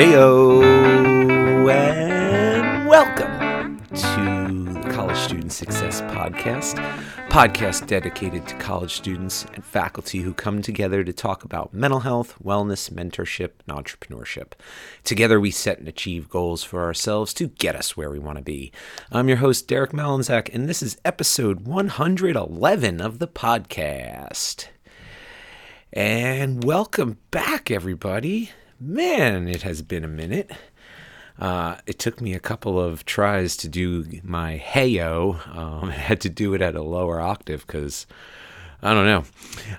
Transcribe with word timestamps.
Heyo, 0.00 0.62
and 1.70 2.88
welcome 2.88 3.84
to 3.88 4.80
the 4.80 4.88
College 4.90 5.18
Student 5.18 5.52
Success 5.52 6.00
Podcast, 6.00 6.76
podcast 7.28 7.86
dedicated 7.86 8.48
to 8.48 8.54
college 8.54 8.94
students 8.94 9.44
and 9.52 9.62
faculty 9.62 10.20
who 10.20 10.32
come 10.32 10.62
together 10.62 11.04
to 11.04 11.12
talk 11.12 11.44
about 11.44 11.74
mental 11.74 12.00
health, 12.00 12.34
wellness, 12.42 12.88
mentorship, 12.88 13.50
and 13.68 13.76
entrepreneurship. 13.76 14.52
Together, 15.04 15.38
we 15.38 15.50
set 15.50 15.78
and 15.78 15.86
achieve 15.86 16.30
goals 16.30 16.64
for 16.64 16.82
ourselves 16.82 17.34
to 17.34 17.48
get 17.48 17.76
us 17.76 17.94
where 17.94 18.08
we 18.10 18.18
want 18.18 18.38
to 18.38 18.42
be. 18.42 18.72
I'm 19.12 19.28
your 19.28 19.36
host, 19.36 19.68
Derek 19.68 19.90
Malinzak, 19.90 20.48
and 20.54 20.66
this 20.66 20.82
is 20.82 20.96
episode 21.04 21.66
111 21.66 23.02
of 23.02 23.18
the 23.18 23.28
podcast. 23.28 24.68
And 25.92 26.64
welcome 26.64 27.18
back, 27.30 27.70
everybody. 27.70 28.52
Man, 28.82 29.46
it 29.46 29.60
has 29.60 29.82
been 29.82 30.04
a 30.04 30.08
minute. 30.08 30.50
Uh, 31.38 31.76
it 31.86 31.98
took 31.98 32.22
me 32.22 32.32
a 32.32 32.40
couple 32.40 32.80
of 32.80 33.04
tries 33.04 33.54
to 33.58 33.68
do 33.68 34.06
my 34.22 34.58
heyo. 34.58 35.46
Um, 35.54 35.84
I 35.90 35.92
had 35.92 36.22
to 36.22 36.30
do 36.30 36.54
it 36.54 36.62
at 36.62 36.74
a 36.74 36.82
lower 36.82 37.20
octave 37.20 37.66
because 37.66 38.06
I 38.82 38.94
don't 38.94 39.04
know. 39.04 39.24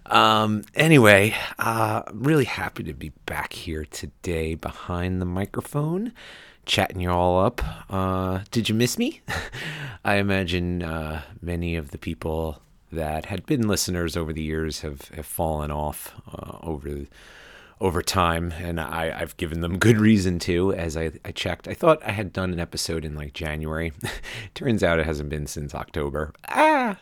Um, 0.05 0.61
anyway, 0.75 1.33
uh, 1.57 2.03
I'm 2.05 2.21
really 2.21 2.45
happy 2.45 2.83
to 2.83 2.93
be 2.93 3.11
back 3.25 3.53
here 3.53 3.85
today 3.85 4.53
behind 4.53 5.19
the 5.19 5.25
microphone, 5.25 6.13
chatting 6.67 7.01
you 7.01 7.09
all 7.09 7.43
up. 7.43 7.59
Uh, 7.89 8.41
did 8.51 8.69
you 8.69 8.75
miss 8.75 8.99
me? 8.99 9.21
I 10.05 10.17
imagine 10.17 10.83
uh, 10.83 11.23
many 11.41 11.75
of 11.75 11.89
the 11.89 11.97
people 11.97 12.61
that 12.91 13.25
had 13.25 13.47
been 13.47 13.67
listeners 13.67 14.15
over 14.15 14.31
the 14.31 14.43
years 14.43 14.81
have, 14.81 15.07
have 15.09 15.25
fallen 15.25 15.71
off 15.71 16.13
uh, 16.31 16.59
over 16.61 17.07
over 17.81 18.03
time, 18.03 18.53
and 18.59 18.79
I, 18.79 19.13
I've 19.19 19.35
given 19.37 19.61
them 19.61 19.79
good 19.79 19.97
reason 19.99 20.37
to. 20.39 20.71
As 20.73 20.95
I, 20.95 21.11
I 21.25 21.31
checked, 21.31 21.67
I 21.67 21.73
thought 21.73 22.01
I 22.05 22.11
had 22.11 22.31
done 22.31 22.53
an 22.53 22.59
episode 22.59 23.03
in 23.03 23.15
like 23.15 23.33
January. 23.33 23.91
Turns 24.53 24.83
out 24.83 24.99
it 24.99 25.05
hasn't 25.05 25.29
been 25.29 25.47
since 25.47 25.73
October. 25.73 26.31
Ah. 26.47 26.99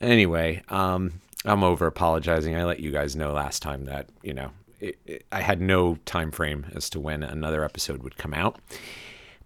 Anyway, 0.00 0.62
um, 0.70 1.20
I'm 1.44 1.62
over 1.62 1.86
apologizing. 1.86 2.56
I 2.56 2.64
let 2.64 2.80
you 2.80 2.90
guys 2.90 3.14
know 3.14 3.32
last 3.32 3.60
time 3.60 3.84
that 3.84 4.08
you 4.22 4.32
know 4.32 4.50
it, 4.80 4.98
it, 5.04 5.26
I 5.30 5.42
had 5.42 5.60
no 5.60 5.96
time 6.06 6.32
frame 6.32 6.66
as 6.74 6.88
to 6.90 7.00
when 7.00 7.22
another 7.22 7.62
episode 7.62 8.02
would 8.02 8.16
come 8.16 8.32
out. 8.34 8.58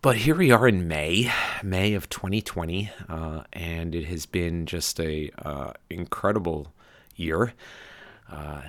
But 0.00 0.18
here 0.18 0.36
we 0.36 0.52
are 0.52 0.68
in 0.68 0.86
May, 0.86 1.32
May 1.64 1.94
of 1.94 2.08
2020, 2.08 2.90
uh, 3.08 3.42
and 3.52 3.94
it 3.94 4.04
has 4.04 4.24
been 4.24 4.64
just 4.64 5.00
a 5.00 5.32
uh, 5.38 5.72
incredible 5.90 6.72
year. 7.16 7.54
Uh, 8.30 8.62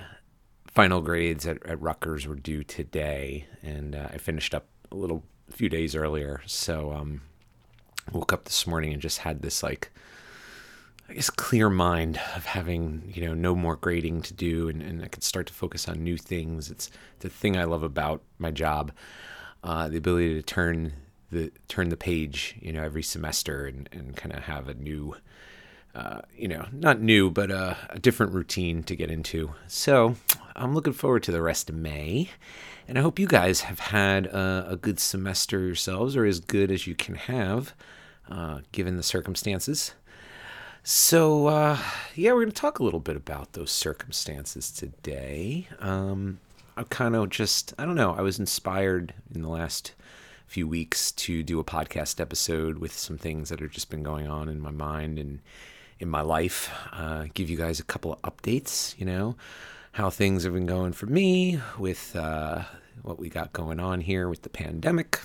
final 0.78 1.00
grades 1.00 1.44
at, 1.44 1.60
at 1.66 1.82
Rutgers 1.82 2.28
were 2.28 2.36
due 2.36 2.62
today, 2.62 3.48
and 3.64 3.96
uh, 3.96 4.10
I 4.12 4.18
finished 4.18 4.54
up 4.54 4.68
a 4.92 4.94
little 4.94 5.24
a 5.48 5.52
few 5.52 5.68
days 5.68 5.96
earlier. 5.96 6.40
So 6.46 6.92
um, 6.92 7.22
woke 8.12 8.32
up 8.32 8.44
this 8.44 8.64
morning 8.64 8.92
and 8.92 9.02
just 9.02 9.18
had 9.18 9.42
this 9.42 9.60
like 9.60 9.90
I 11.08 11.14
guess 11.14 11.30
clear 11.30 11.68
mind 11.68 12.20
of 12.36 12.44
having 12.44 13.12
you 13.12 13.26
know 13.26 13.34
no 13.34 13.56
more 13.56 13.74
grading 13.74 14.22
to 14.22 14.34
do, 14.34 14.68
and, 14.68 14.80
and 14.80 15.02
I 15.02 15.08
could 15.08 15.24
start 15.24 15.48
to 15.48 15.52
focus 15.52 15.88
on 15.88 16.04
new 16.04 16.16
things. 16.16 16.70
It's 16.70 16.92
the 17.18 17.28
thing 17.28 17.56
I 17.56 17.64
love 17.64 17.82
about 17.82 18.22
my 18.38 18.52
job, 18.52 18.92
uh, 19.64 19.88
the 19.88 19.96
ability 19.96 20.34
to 20.34 20.42
turn 20.42 20.92
the 21.32 21.50
turn 21.66 21.88
the 21.88 21.96
page, 21.96 22.54
you 22.60 22.72
know, 22.72 22.84
every 22.84 23.02
semester 23.02 23.66
and, 23.66 23.88
and 23.90 24.14
kind 24.14 24.32
of 24.32 24.44
have 24.44 24.68
a 24.68 24.74
new 24.74 25.16
uh, 25.94 26.20
you 26.36 26.48
know, 26.48 26.66
not 26.72 27.00
new, 27.00 27.30
but 27.30 27.50
uh, 27.50 27.74
a 27.90 27.98
different 27.98 28.32
routine 28.32 28.82
to 28.84 28.94
get 28.94 29.10
into. 29.10 29.52
So 29.66 30.16
I'm 30.54 30.74
looking 30.74 30.92
forward 30.92 31.22
to 31.24 31.32
the 31.32 31.42
rest 31.42 31.68
of 31.68 31.76
May. 31.76 32.30
And 32.86 32.98
I 32.98 33.02
hope 33.02 33.18
you 33.18 33.26
guys 33.26 33.62
have 33.62 33.80
had 33.80 34.26
a, 34.26 34.68
a 34.70 34.76
good 34.76 34.98
semester 34.98 35.60
yourselves, 35.60 36.16
or 36.16 36.24
as 36.24 36.40
good 36.40 36.70
as 36.70 36.86
you 36.86 36.94
can 36.94 37.16
have, 37.16 37.74
uh, 38.30 38.60
given 38.72 38.96
the 38.96 39.02
circumstances. 39.02 39.92
So, 40.82 41.48
uh, 41.48 41.78
yeah, 42.14 42.32
we're 42.32 42.44
going 42.44 42.52
to 42.52 42.60
talk 42.60 42.78
a 42.78 42.84
little 42.84 43.00
bit 43.00 43.16
about 43.16 43.52
those 43.52 43.70
circumstances 43.70 44.70
today. 44.70 45.68
Um, 45.80 46.38
I 46.78 46.84
kind 46.84 47.14
of 47.14 47.28
just, 47.28 47.74
I 47.78 47.84
don't 47.84 47.94
know, 47.94 48.14
I 48.16 48.22
was 48.22 48.38
inspired 48.38 49.12
in 49.34 49.42
the 49.42 49.48
last 49.48 49.92
few 50.46 50.66
weeks 50.66 51.12
to 51.12 51.42
do 51.42 51.60
a 51.60 51.64
podcast 51.64 52.20
episode 52.20 52.78
with 52.78 52.92
some 52.92 53.18
things 53.18 53.50
that 53.50 53.60
have 53.60 53.70
just 53.70 53.90
been 53.90 54.02
going 54.02 54.28
on 54.28 54.48
in 54.48 54.60
my 54.60 54.70
mind 54.70 55.18
and 55.18 55.40
in 56.00 56.08
my 56.08 56.20
life. 56.20 56.70
Uh, 56.92 57.26
give 57.34 57.50
you 57.50 57.56
guys 57.56 57.80
a 57.80 57.84
couple 57.84 58.12
of 58.12 58.22
updates, 58.22 58.98
you 58.98 59.06
know, 59.06 59.36
how 59.92 60.10
things 60.10 60.44
have 60.44 60.54
been 60.54 60.66
going 60.66 60.92
for 60.92 61.06
me 61.06 61.60
with 61.78 62.14
uh, 62.16 62.62
what 63.02 63.18
we 63.18 63.28
got 63.28 63.52
going 63.52 63.80
on 63.80 64.00
here 64.00 64.28
with 64.28 64.42
the 64.42 64.48
pandemic 64.48 65.20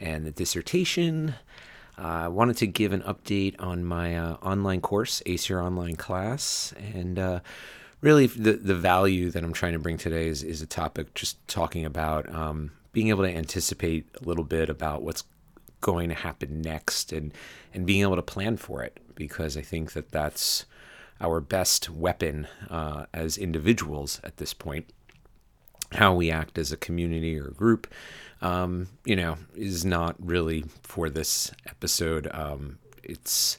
and 0.00 0.26
the 0.26 0.32
dissertation. 0.32 1.34
Uh, 1.98 2.24
I 2.24 2.28
wanted 2.28 2.56
to 2.58 2.66
give 2.66 2.92
an 2.92 3.02
update 3.02 3.54
on 3.58 3.84
my 3.84 4.16
uh, 4.16 4.34
online 4.42 4.80
course, 4.80 5.22
Ace 5.26 5.48
Your 5.48 5.62
Online 5.62 5.94
Class, 5.94 6.72
and 6.78 7.18
uh, 7.18 7.40
really 8.00 8.26
the 8.26 8.54
the 8.54 8.74
value 8.74 9.30
that 9.30 9.44
I'm 9.44 9.52
trying 9.52 9.74
to 9.74 9.78
bring 9.78 9.98
today 9.98 10.26
is, 10.26 10.42
is 10.42 10.62
a 10.62 10.66
topic 10.66 11.14
just 11.14 11.36
talking 11.48 11.84
about 11.84 12.32
um, 12.34 12.72
being 12.92 13.08
able 13.08 13.24
to 13.24 13.30
anticipate 13.30 14.06
a 14.20 14.24
little 14.24 14.44
bit 14.44 14.68
about 14.70 15.02
what's 15.02 15.24
going 15.82 16.08
to 16.08 16.14
happen 16.14 16.62
next 16.62 17.12
and 17.12 17.34
and 17.74 17.84
being 17.84 18.00
able 18.00 18.16
to 18.16 18.22
plan 18.22 18.56
for 18.56 18.82
it 18.82 18.98
because 19.14 19.56
I 19.56 19.60
think 19.60 19.92
that 19.92 20.10
that's 20.10 20.64
our 21.20 21.40
best 21.40 21.90
weapon 21.90 22.48
uh, 22.70 23.04
as 23.12 23.36
individuals 23.36 24.20
at 24.24 24.38
this 24.38 24.54
point. 24.54 24.86
How 25.92 26.14
we 26.14 26.30
act 26.30 26.56
as 26.56 26.72
a 26.72 26.76
community 26.78 27.38
or 27.38 27.48
group, 27.48 27.86
um, 28.40 28.88
you 29.04 29.14
know, 29.14 29.36
is 29.54 29.84
not 29.84 30.16
really 30.18 30.64
for 30.82 31.10
this 31.10 31.52
episode. 31.66 32.28
Um, 32.32 32.78
it's 33.02 33.58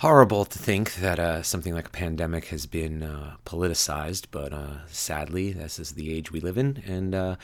horrible 0.00 0.44
to 0.44 0.58
think 0.58 0.96
that 0.96 1.18
uh, 1.18 1.42
something 1.42 1.72
like 1.72 1.86
a 1.86 1.90
pandemic 1.90 2.46
has 2.46 2.66
been 2.66 3.02
uh, 3.02 3.34
politicized, 3.46 4.26
but 4.30 4.52
uh, 4.52 4.86
sadly, 4.88 5.52
this 5.52 5.78
is 5.78 5.92
the 5.92 6.12
age 6.12 6.30
we 6.30 6.38
live 6.38 6.58
in, 6.58 6.82
and 6.86 7.14
uh, 7.14 7.36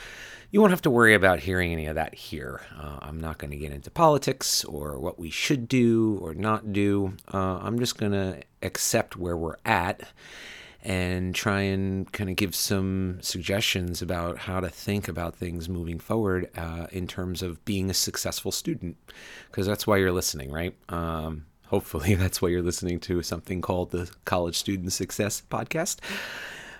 you 0.51 0.59
won't 0.59 0.71
have 0.71 0.81
to 0.81 0.91
worry 0.91 1.15
about 1.15 1.39
hearing 1.39 1.71
any 1.71 1.87
of 1.87 1.95
that 1.95 2.13
here. 2.13 2.61
Uh, 2.79 2.99
I'm 3.01 3.19
not 3.19 3.39
going 3.39 3.49
to 3.49 3.57
get 3.57 3.71
into 3.71 3.89
politics 3.89 4.63
or 4.65 4.99
what 4.99 5.17
we 5.17 5.31
should 5.31 5.67
do 5.67 6.19
or 6.21 6.35
not 6.35 6.71
do. 6.71 7.13
Uh, 7.33 7.57
I'm 7.57 7.79
just 7.79 7.97
going 7.97 8.11
to 8.11 8.43
accept 8.61 9.17
where 9.17 9.35
we're 9.35 9.57
at 9.65 10.03
and 10.83 11.33
try 11.33 11.61
and 11.61 12.11
kind 12.11 12.29
of 12.29 12.35
give 12.35 12.53
some 12.53 13.17
suggestions 13.21 14.01
about 14.01 14.37
how 14.37 14.59
to 14.59 14.69
think 14.69 15.07
about 15.07 15.35
things 15.35 15.69
moving 15.69 15.97
forward 15.97 16.49
in 16.91 17.07
terms 17.07 17.41
of 17.41 17.63
being 17.65 17.89
a 17.89 17.93
successful 17.95 18.51
student, 18.51 18.95
because 19.49 19.65
that's 19.65 19.87
why 19.87 19.97
you're 19.97 20.11
listening, 20.11 20.51
right? 20.51 20.75
Um, 20.89 21.45
hopefully 21.73 22.13
that's 22.23 22.39
why 22.39 22.49
you're 22.49 22.61
listening 22.61 22.99
to 22.99 23.23
something 23.23 23.59
called 23.59 23.89
the 23.89 24.07
College 24.25 24.55
Student 24.55 24.93
Success 24.93 25.41
Podcast. 25.49 25.97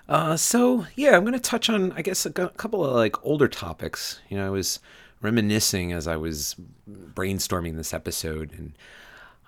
Uh, 0.07 0.37
so 0.37 0.85
yeah, 0.95 1.15
I'm 1.15 1.23
going 1.23 1.33
to 1.33 1.39
touch 1.39 1.67
on, 1.67 1.91
I 1.93 2.03
guess, 2.03 2.27
a 2.27 2.31
couple 2.31 2.85
of 2.85 2.93
like 2.93 3.25
older 3.25 3.47
topics. 3.47 4.19
You 4.29 4.37
know, 4.37 4.45
I 4.45 4.51
was 4.51 4.79
reminiscing 5.19 5.91
as 5.91 6.07
I 6.07 6.15
was 6.15 6.55
brainstorming 6.87 7.75
this 7.75 7.91
episode, 7.91 8.51
and 8.55 8.73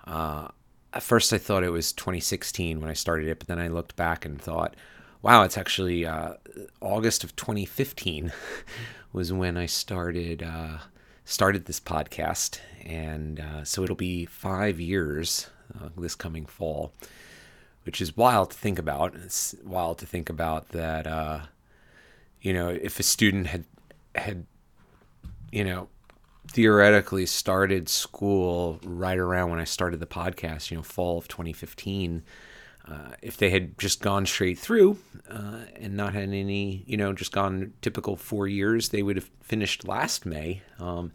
uh, 0.04 0.48
at 0.92 1.04
first 1.04 1.32
I 1.32 1.38
thought 1.38 1.62
it 1.62 1.70
was 1.70 1.92
2016 1.92 2.80
when 2.80 2.90
I 2.90 2.94
started 2.94 3.28
it, 3.28 3.38
but 3.38 3.46
then 3.46 3.60
I 3.60 3.68
looked 3.68 3.94
back 3.94 4.24
and 4.24 4.42
thought, 4.42 4.74
wow, 5.22 5.44
it's 5.44 5.56
actually 5.56 6.04
uh, 6.04 6.32
August 6.80 7.22
of 7.22 7.36
2015 7.36 8.32
was 9.12 9.32
when 9.32 9.56
I 9.56 9.66
started 9.66 10.42
uh, 10.42 10.78
started 11.26 11.64
this 11.64 11.80
podcast, 11.80 12.60
and 12.84 13.40
uh, 13.40 13.64
so 13.64 13.82
it'll 13.82 13.96
be 13.96 14.24
five 14.24 14.80
years 14.80 15.50
uh, 15.74 15.88
this 15.98 16.14
coming 16.14 16.46
fall, 16.46 16.92
which 17.82 18.00
is 18.00 18.16
wild 18.16 18.52
to 18.52 18.56
think 18.56 18.78
about. 18.78 19.14
It's 19.16 19.54
wild 19.64 19.98
to 19.98 20.06
think 20.06 20.30
about 20.30 20.68
that. 20.68 21.06
Uh, 21.06 21.40
you 22.40 22.54
know, 22.54 22.68
if 22.68 23.00
a 23.00 23.02
student 23.02 23.48
had 23.48 23.64
had, 24.14 24.46
you 25.50 25.64
know, 25.64 25.88
theoretically 26.46 27.26
started 27.26 27.88
school 27.88 28.78
right 28.84 29.18
around 29.18 29.50
when 29.50 29.58
I 29.58 29.64
started 29.64 29.98
the 29.98 30.06
podcast, 30.06 30.70
you 30.70 30.76
know, 30.76 30.82
fall 30.84 31.18
of 31.18 31.26
2015 31.26 32.22
uh, 32.88 33.10
if 33.20 33.36
they 33.36 33.50
had 33.50 33.76
just 33.78 34.00
gone 34.00 34.26
straight 34.26 34.58
through 34.58 34.98
uh, 35.28 35.60
and 35.74 35.96
not 35.96 36.14
had 36.14 36.28
any, 36.28 36.84
you 36.86 36.96
know, 36.96 37.12
just 37.12 37.32
gone 37.32 37.72
typical 37.82 38.16
four 38.16 38.46
years, 38.46 38.90
they 38.90 39.02
would 39.02 39.16
have 39.16 39.30
finished 39.42 39.86
last 39.86 40.24
May. 40.24 40.62
Um, 40.78 41.12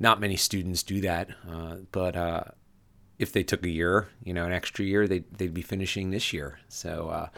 not 0.00 0.20
many 0.20 0.36
students 0.36 0.82
do 0.82 1.00
that, 1.02 1.28
uh, 1.48 1.76
but 1.92 2.16
uh, 2.16 2.44
if 3.18 3.32
they 3.32 3.42
took 3.44 3.64
a 3.64 3.70
year, 3.70 4.08
you 4.24 4.34
know, 4.34 4.44
an 4.44 4.52
extra 4.52 4.84
year, 4.84 5.06
they'd, 5.06 5.24
they'd 5.36 5.54
be 5.54 5.62
finishing 5.62 6.10
this 6.10 6.32
year. 6.32 6.58
So 6.68 7.08
uh, 7.08 7.28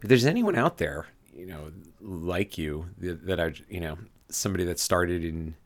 if 0.00 0.08
there's 0.08 0.26
anyone 0.26 0.56
out 0.56 0.78
there, 0.78 1.06
you 1.34 1.46
know, 1.46 1.72
like 2.00 2.56
you, 2.56 2.86
that, 2.98 3.26
that 3.26 3.40
I, 3.40 3.52
you 3.68 3.80
know, 3.80 3.98
somebody 4.28 4.64
that 4.64 4.78
started 4.78 5.24
in 5.24 5.56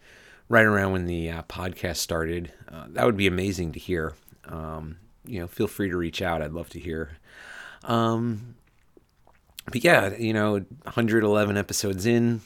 right 0.49 0.65
around 0.65 0.93
when 0.93 1.07
the 1.07 1.29
podcast 1.49 1.97
started, 1.97 2.53
that 2.89 3.05
would 3.05 3.17
be 3.17 3.27
amazing 3.27 3.73
to 3.73 3.79
hear. 3.79 4.15
Um, 4.45 4.99
you 5.27 5.41
know, 5.41 5.47
feel 5.47 5.67
free 5.67 5.91
to 5.91 5.97
reach 5.97 6.23
out. 6.23 6.43
I'd 6.43 6.53
love 6.53 6.69
to 6.71 6.81
hear 6.81 7.19
um, 7.87 8.57
but 9.71 9.83
yeah, 9.83 10.15
you 10.17 10.33
know, 10.33 10.53
111 10.83 11.57
episodes 11.57 12.05
in, 12.05 12.43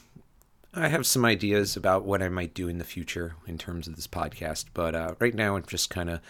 I 0.73 0.89
have 0.89 1.07
some 1.07 1.25
ideas 1.25 1.77
about 1.77 2.05
what 2.05 2.23
I 2.23 2.29
might 2.29 2.55
do 2.55 2.69
in 2.69 2.79
the 2.79 2.85
future 2.85 3.35
in 3.47 3.59
terms 3.59 3.89
of 3.89 3.97
this 3.97 4.07
podcast, 4.07 4.67
but 4.73 4.95
uh, 4.95 5.15
right 5.19 5.35
now 5.35 5.57
I'm 5.57 5.65
just 5.65 5.91
kind 5.91 6.09
of, 6.09 6.21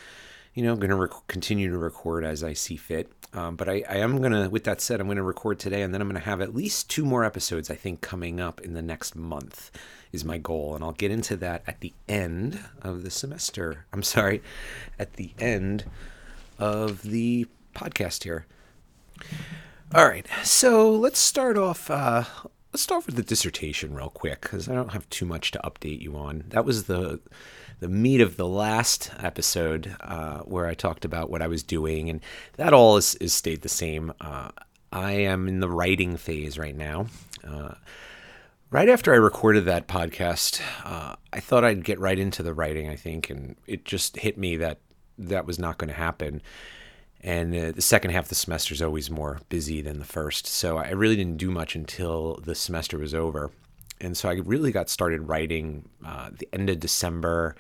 you 0.55 0.62
know, 0.62 0.76
going 0.76 0.91
to 0.91 0.97
rec- 0.97 1.26
continue 1.29 1.70
to 1.70 1.79
record 1.79 2.25
as 2.25 2.43
I 2.43 2.55
see 2.55 2.76
fit. 2.76 3.12
Um, 3.32 3.55
but 3.55 3.69
I, 3.69 3.85
I 3.88 3.96
am 3.99 4.19
going 4.19 4.32
to, 4.32 4.49
with 4.49 4.64
that 4.64 4.81
said, 4.81 5.00
I'm 5.00 5.06
going 5.06 5.17
to 5.17 5.23
record 5.23 5.61
today 5.61 5.82
and 5.82 5.94
then 5.94 6.00
I'm 6.00 6.08
going 6.08 6.20
to 6.20 6.29
have 6.29 6.41
at 6.41 6.55
least 6.55 6.91
two 6.91 7.05
more 7.05 7.25
episodes, 7.25 7.70
I 7.70 7.76
think, 7.76 8.00
coming 8.00 8.41
up 8.41 8.61
in 8.61 8.75
the 8.75 8.82
next 8.82 9.14
month 9.14 9.70
is 10.11 10.25
my 10.25 10.38
goal. 10.38 10.75
And 10.75 10.82
I'll 10.82 10.93
get 10.93 11.12
into 11.12 11.37
that 11.37 11.62
at 11.67 11.81
the 11.81 11.93
end 12.08 12.58
of 12.82 13.05
the 13.05 13.11
semester. 13.11 13.87
I'm 13.93 14.03
sorry, 14.03 14.43
at 14.99 15.12
the 15.12 15.32
end 15.38 15.85
of 16.61 17.03
the 17.03 17.47
podcast 17.75 18.23
here. 18.25 18.47
All 19.95 20.07
right, 20.07 20.27
so 20.45 20.95
let's 20.95 21.19
start 21.19 21.59
off. 21.59 21.91
Uh, 21.91 22.25
let's 22.73 22.83
start 22.83 23.07
with 23.07 23.17
the 23.17 23.23
dissertation 23.23 23.95
real 23.95 24.11
quick 24.11 24.43
because 24.43 24.69
I 24.69 24.75
don't 24.75 24.93
have 24.93 25.09
too 25.11 25.27
much 25.27 25.51
to 25.53 25.61
update 25.65 26.01
you 26.01 26.17
on. 26.17 26.45
That 26.49 26.65
was 26.65 26.85
the 26.85 27.21
the 27.81 27.89
meat 27.89 28.21
of 28.21 28.37
the 28.37 28.47
last 28.47 29.11
episode 29.19 29.97
uh, 30.01 30.41
where 30.41 30.67
I 30.67 30.75
talked 30.75 31.07
about 31.07 31.31
what 31.31 31.43
I 31.43 31.49
was 31.49 31.62
doing, 31.62 32.11
and 32.11 32.21
that 32.57 32.75
all 32.75 32.99
is, 32.99 33.15
is 33.17 33.33
stayed 33.33 33.63
the 33.63 33.71
same. 33.71 34.13
Uh, 34.21 34.51
I 34.93 35.13
am 35.13 35.49
in 35.49 35.61
the 35.61 35.69
writing 35.69 36.17
phase 36.17 36.59
right 36.59 36.77
now. 36.77 37.06
Uh, 37.43 37.75
right 38.71 38.89
after 38.89 39.15
I 39.15 39.17
recorded 39.17 39.65
that 39.65 39.89
podcast, 39.89 40.61
uh, 40.85 41.17
I 41.33 41.41
thought 41.41 41.65
I'd 41.65 41.85
get 41.85 41.99
right 41.99 42.19
into 42.19 42.43
the 42.43 42.53
writing. 42.53 42.89
I 42.89 42.97
think, 42.97 43.31
and 43.31 43.56
it 43.67 43.85
just 43.87 44.19
hit 44.19 44.37
me 44.37 44.56
that 44.59 44.79
that 45.28 45.46
was 45.46 45.58
not 45.58 45.78
going 45.78 45.88
to 45.88 45.94
happen. 45.94 46.43
And 47.22 47.55
uh, 47.55 47.72
the 47.72 47.82
second 47.82 48.12
half 48.12 48.25
of 48.25 48.28
the 48.31 48.34
semester 48.34 48.72
is 48.72 48.81
always 48.81 49.11
more 49.11 49.40
busy 49.49 49.82
than 49.82 49.99
the 49.99 50.06
first. 50.06 50.46
So 50.46 50.78
I 50.78 50.90
really 50.90 51.17
didn't 51.17 51.37
do 51.37 51.50
much 51.50 51.76
until 51.76 52.40
the 52.43 52.55
semester 52.55 52.99
was 52.99 53.14
over. 53.14 53.50
And 54.00 54.17
so 54.17 54.28
I 54.28 54.34
really 54.34 54.72
got 54.72 54.88
started 54.88 55.28
writing 55.28 55.88
uh, 56.05 56.31
the 56.32 56.49
end 56.52 56.70
of 56.70 56.81
December 56.81 57.56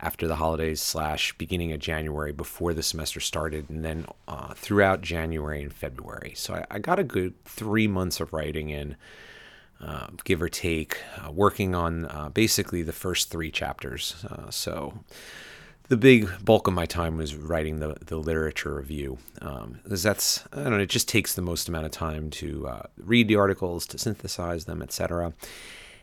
after 0.00 0.28
the 0.28 0.36
holidays 0.36 0.80
slash 0.80 1.36
beginning 1.38 1.72
of 1.72 1.80
January 1.80 2.32
before 2.32 2.72
the 2.72 2.82
semester 2.82 3.18
started, 3.18 3.68
and 3.68 3.84
then 3.84 4.06
uh, 4.28 4.54
throughout 4.54 5.00
January 5.00 5.62
and 5.62 5.72
February. 5.72 6.34
So 6.36 6.54
I, 6.54 6.66
I, 6.70 6.78
got 6.78 7.00
a 7.00 7.04
good 7.04 7.34
three 7.44 7.88
months 7.88 8.20
of 8.20 8.32
writing 8.32 8.70
in, 8.70 8.96
uh, 9.80 10.08
give 10.22 10.40
or 10.40 10.48
take, 10.48 10.98
uh, 11.16 11.32
working 11.32 11.74
on 11.74 12.06
uh, 12.06 12.28
basically 12.28 12.82
the 12.82 12.92
first 12.92 13.30
three 13.30 13.50
chapters. 13.50 14.24
Uh, 14.30 14.50
so 14.50 15.00
the 15.88 15.96
big 15.96 16.28
bulk 16.44 16.66
of 16.66 16.74
my 16.74 16.86
time 16.86 17.16
was 17.16 17.34
writing 17.34 17.80
the, 17.80 17.96
the 18.04 18.16
literature 18.16 18.74
review 18.74 19.18
um, 19.40 19.80
that's 19.84 20.44
I 20.52 20.56
don't 20.64 20.72
know 20.72 20.78
it 20.78 20.90
just 20.90 21.08
takes 21.08 21.34
the 21.34 21.42
most 21.42 21.68
amount 21.68 21.86
of 21.86 21.92
time 21.92 22.30
to 22.30 22.68
uh, 22.68 22.82
read 22.96 23.28
the 23.28 23.36
articles 23.36 23.86
to 23.88 23.98
synthesize 23.98 24.66
them 24.66 24.82
etc 24.82 25.32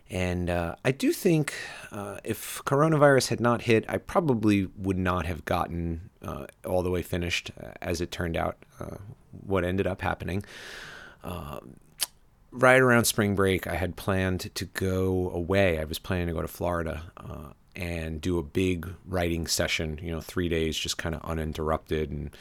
and 0.10 0.50
uh, 0.50 0.76
I 0.84 0.92
do 0.92 1.12
think 1.12 1.54
uh, 1.92 2.18
if 2.24 2.62
coronavirus 2.66 3.30
had 3.30 3.40
not 3.40 3.64
hit 3.64 3.86
I 3.88 3.98
probably 3.98 4.68
would 4.78 4.98
not 4.98 5.26
have 5.26 5.46
gotten 5.46 6.10
uh, 6.22 6.48
all 6.66 6.84
the 6.84 6.92
way 6.92 7.02
finished 7.02 7.52
uh, 7.62 7.72
as 7.82 8.02
it 8.02 8.12
turned 8.12 8.38
out 8.38 8.58
uh, 8.80 8.98
what 9.46 9.64
ended 9.64 9.88
up 9.88 10.02
happening. 10.02 10.44
Um, 11.24 11.78
right 12.52 12.80
around 12.80 13.06
spring 13.06 13.36
break 13.36 13.68
I 13.68 13.76
had 13.76 13.96
planned 13.96 14.54
to 14.56 14.66
go 14.66 15.32
away. 15.32 15.80
I 15.80 15.86
was 15.86 16.00
planning 16.00 16.28
to 16.28 16.34
go 16.34 16.42
to 16.42 16.48
Florida 16.48 17.04
and 17.76 18.22
do 18.22 18.38
a 18.38 18.44
big 18.44 18.88
writing 19.06 19.48
session, 19.48 20.00
you 20.02 20.12
know, 20.12 20.22
three 20.22 20.50
days 20.50 20.78
just 20.78 20.98
kind 20.98 21.16
of 21.16 21.22
uninterrupted 21.24 22.10
and 22.12 22.32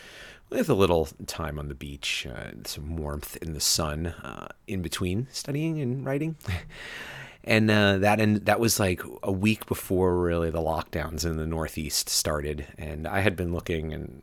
with 0.51 0.69
a 0.69 0.75
little 0.75 1.09
time 1.27 1.59
on 1.59 1.69
the 1.69 1.75
beach, 1.75 2.27
uh, 2.27 2.51
some 2.65 2.97
warmth 2.97 3.37
in 3.39 3.55
the 3.55 3.61
sun 3.61 4.07
uh, 4.07 4.49
in 4.67 4.83
between 4.83 5.27
studying 5.33 5.81
and 5.81 6.05
writing. 6.07 6.37
and 7.45 7.71
uh, 7.71 7.99
that 7.99 8.21
and 8.21 8.37
that 8.47 8.61
was 8.61 8.79
like 8.79 9.03
a 9.23 9.33
week 9.33 9.67
before 9.67 10.17
really 10.19 10.51
the 10.51 10.61
lockdowns 10.61 11.25
in 11.25 11.37
the 11.37 11.47
Northeast 11.47 12.09
started, 12.09 12.67
and 12.79 13.07
I 13.07 13.21
had 13.21 13.37
been 13.37 13.53
looking 13.53 13.93
and 13.93 14.23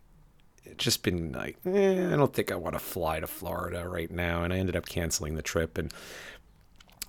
just 0.77 1.03
been 1.03 1.33
like, 1.33 1.57
eh, 1.65 2.07
I 2.07 2.15
don't 2.15 2.33
think 2.33 2.51
I 2.51 2.55
want 2.55 2.73
to 2.73 2.79
fly 2.79 3.19
to 3.19 3.27
Florida 3.27 3.87
right 3.87 4.09
now, 4.09 4.43
and 4.43 4.53
I 4.53 4.57
ended 4.57 4.75
up 4.75 4.87
canceling 4.87 5.35
the 5.35 5.41
trip 5.41 5.77
and 5.77 5.93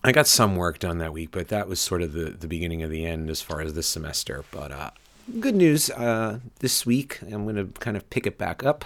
I 0.05 0.11
got 0.11 0.27
some 0.27 0.57
work 0.57 0.81
done 0.81 0.99
that 0.99 1.13
week, 1.13 1.31
but 1.31 1.49
that 1.49 1.69
was 1.69 1.79
sort 1.79 2.03
of 2.03 2.13
the, 2.13 2.31
the 2.31 2.49
beginning 2.49 2.83
of 2.83 2.91
the 2.91 3.07
end 3.07 3.31
as 3.31 3.41
far 3.41 3.61
as 3.61 3.75
this 3.75 3.87
semester. 3.87 4.45
But 4.51 4.73
uh, 4.73 4.91
good 5.39 5.55
news 5.55 5.91
uh, 5.91 6.41
this 6.59 6.85
week, 6.85 7.21
I'm 7.23 7.45
going 7.45 7.55
to 7.57 7.67
kind 7.79 7.97
of 7.97 8.09
pick 8.11 8.27
it 8.27 8.37
back 8.37 8.65
up. 8.65 8.85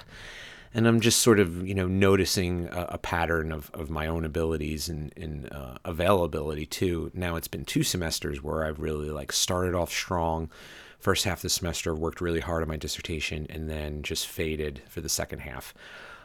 And 0.74 0.86
I'm 0.86 1.00
just 1.00 1.20
sort 1.20 1.40
of, 1.40 1.66
you 1.66 1.74
know, 1.74 1.86
noticing 1.86 2.68
a, 2.68 2.86
a 2.90 2.98
pattern 2.98 3.50
of, 3.50 3.70
of 3.72 3.88
my 3.88 4.06
own 4.06 4.26
abilities 4.26 4.90
and, 4.90 5.10
and 5.16 5.50
uh, 5.50 5.78
availability 5.86 6.66
too. 6.66 7.10
Now 7.14 7.36
it's 7.36 7.48
been 7.48 7.64
two 7.64 7.82
semesters 7.82 8.42
where 8.42 8.62
I've 8.62 8.78
really 8.78 9.08
like 9.08 9.32
started 9.32 9.74
off 9.74 9.90
strong. 9.90 10.50
First 10.98 11.24
half 11.24 11.38
of 11.38 11.42
the 11.42 11.48
semester, 11.48 11.94
worked 11.94 12.20
really 12.20 12.40
hard 12.40 12.62
on 12.62 12.68
my 12.68 12.76
dissertation, 12.76 13.46
and 13.48 13.70
then 13.70 14.02
just 14.02 14.26
faded 14.26 14.82
for 14.88 15.00
the 15.00 15.08
second 15.08 15.38
half. 15.38 15.72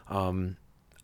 Um, 0.09 0.57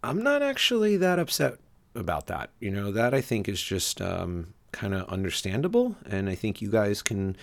I'm 0.04 0.22
not 0.22 0.42
actually 0.42 0.98
that 0.98 1.20
upset 1.20 1.58
about 1.98 2.28
that. 2.28 2.52
You 2.60 2.72
know, 2.72 2.92
that 2.92 3.14
I 3.14 3.22
think 3.22 3.50
is 3.50 3.62
just 3.62 4.02
um, 4.02 4.54
kind 4.72 4.94
of 4.94 5.08
understandable. 5.10 5.96
And 6.10 6.30
I 6.30 6.36
think 6.36 6.62
you 6.62 6.70
guys 6.70 7.02
can 7.02 7.36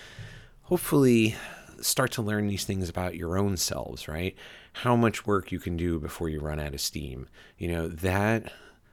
hopefully 0.63 1.35
start 1.81 2.11
to 2.13 2.21
learn 2.21 2.47
these 2.47 2.63
things 2.63 2.89
about 2.89 3.15
your 3.15 3.37
own 3.37 3.57
selves, 3.57 4.07
right? 4.07 4.35
How 4.73 4.95
much 4.95 5.25
work 5.25 5.51
you 5.51 5.59
can 5.59 5.77
do 5.77 5.99
before 5.99 6.29
you 6.29 6.39
run 6.39 6.59
out 6.59 6.73
of 6.73 6.81
steam. 6.81 7.27
You 7.57 7.67
know, 7.69 7.87
that 7.87 8.51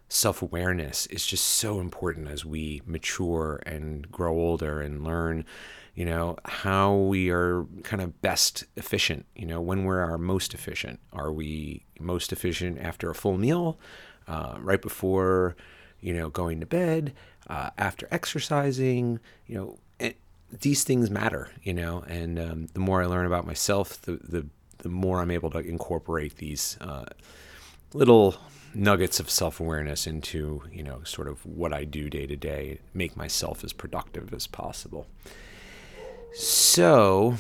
self 0.09 0.43
awareness 0.43 1.07
is 1.07 1.25
just 1.25 1.45
so 1.45 1.81
important 1.81 2.29
as 2.29 2.45
we 2.45 2.83
mature 2.85 3.63
and 3.65 4.11
grow 4.11 4.35
older 4.35 4.81
and 4.81 5.05
learn, 5.05 5.45
you 5.95 6.05
know, 6.05 6.37
how 6.45 6.95
we 6.95 7.31
are 7.31 7.65
kind 7.83 8.03
of 8.03 8.21
best 8.21 8.65
efficient. 8.77 9.27
You 9.35 9.47
know, 9.47 9.61
when 9.61 9.85
we're 9.85 10.01
our 10.01 10.19
most 10.19 10.55
efficient. 10.55 11.01
Are 11.13 11.33
we 11.33 11.85
most 11.99 12.33
efficient 12.33 12.79
after 12.79 13.11
a 13.11 13.15
full 13.15 13.39
meal? 13.39 13.79
Uh, 14.29 14.57
right 14.61 14.81
before, 14.81 15.57
you 16.01 16.13
know, 16.15 16.31
going 16.31 16.61
to 16.61 16.67
bed, 16.67 17.13
uh, 17.49 17.71
after 17.79 18.09
exercising, 18.11 19.21
you 19.47 19.55
know, 19.57 19.79
it, 19.99 20.17
these 20.61 20.85
things 20.85 21.11
matter, 21.11 21.51
you 21.63 21.75
know, 21.75 22.05
and 22.07 22.39
um, 22.39 22.67
the 22.75 22.81
more 22.81 23.03
I 23.03 23.07
learn 23.07 23.27
about 23.27 23.47
myself, 23.47 24.01
the, 24.03 24.13
the, 24.23 24.47
the 24.79 24.89
more 24.89 25.21
I'm 25.21 25.31
able 25.31 25.51
to 25.51 25.59
incorporate 25.59 26.37
these 26.37 26.77
uh, 26.81 27.05
little 27.95 28.37
nuggets 28.75 29.21
of 29.21 29.29
self-awareness 29.31 30.07
into, 30.07 30.63
you 30.73 30.83
know, 30.83 31.03
sort 31.05 31.29
of 31.29 31.45
what 31.45 31.73
I 31.73 31.85
do 31.85 32.09
day 32.09 32.27
to 32.27 32.37
day, 32.37 32.79
make 32.95 33.17
myself 33.17 33.65
as 33.65 33.73
productive 33.73 34.33
as 34.33 34.47
possible. 34.47 35.07
So, 36.35 37.37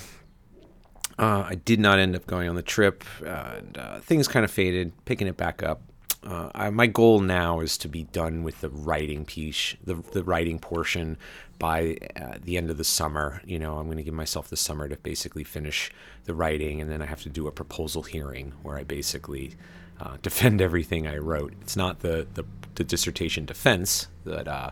uh, 1.18 1.45
I 1.49 1.54
did 1.54 1.80
not 1.80 1.99
end 1.99 2.14
up 2.16 2.26
going 2.26 2.49
on 2.49 2.56
the 2.56 2.62
trip, 2.62 3.04
and 3.25 3.78
uh, 3.78 4.00
things 4.00 4.28
kind 4.28 4.45
of 4.45 4.50
faded. 4.50 4.92
Picking 5.04 5.26
it 5.26 5.37
back 5.37 5.62
up, 5.62 5.83
uh, 6.25 6.50
I, 6.55 6.71
my 6.71 6.87
goal 6.87 7.21
now 7.21 7.61
is 7.61 7.76
to 7.79 7.88
be 7.88 8.05
done 8.05 8.43
with 8.43 8.61
the 8.61 8.69
writing 8.69 9.25
piece, 9.25 9.76
the 9.85 9.95
the 10.12 10.23
writing 10.23 10.59
portion 10.59 11.17
by 11.59 11.97
uh, 12.17 12.35
the 12.43 12.57
end 12.57 12.71
of 12.71 12.76
the 12.79 12.85
summer. 12.85 13.43
You 13.45 13.59
know, 13.59 13.79
I'm 13.79 13.87
going 13.87 13.99
to 13.99 14.02
give 14.02 14.14
myself 14.14 14.49
the 14.49 14.57
summer 14.57 14.88
to 14.88 14.97
basically 14.97 15.45
finish 15.45 15.91
the 16.25 16.35
writing, 16.35 16.81
and 16.81 16.91
then 16.91 17.02
I 17.02 17.07
have 17.07 17.23
to 17.23 17.29
do 17.29 17.47
a 17.47 17.52
proposal 17.52 18.02
hearing 18.02 18.52
where 18.62 18.76
I 18.76 18.85
basically 18.85 19.55
uh, 20.00 20.17
defend 20.23 20.61
everything 20.61 21.07
I 21.07 21.19
wrote. 21.19 21.55
It's 21.61 21.76
not 21.76 22.00
the 22.00 22.26
the, 22.35 22.45
the 22.75 22.85
dissertation 22.85 23.45
defense 23.45 24.09
but 24.25 24.49
Uh, 24.49 24.71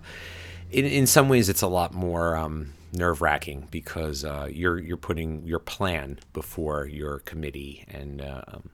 in, 0.71 0.85
in 0.85 1.07
some 1.07 1.29
ways, 1.29 1.49
it's 1.49 1.63
a 1.63 1.67
lot 1.67 1.93
more 1.93 2.37
um, 2.37 2.75
nerve 2.93 3.21
wracking 3.21 3.67
because 3.71 4.25
uh, 4.25 4.49
you're 4.51 4.79
you're 4.79 4.97
putting 4.97 5.45
your 5.45 5.59
plan 5.59 6.19
before 6.33 6.87
your 6.87 7.19
committee 7.21 7.85
and 7.89 8.23
uh, 8.23 8.43
um, 8.49 8.71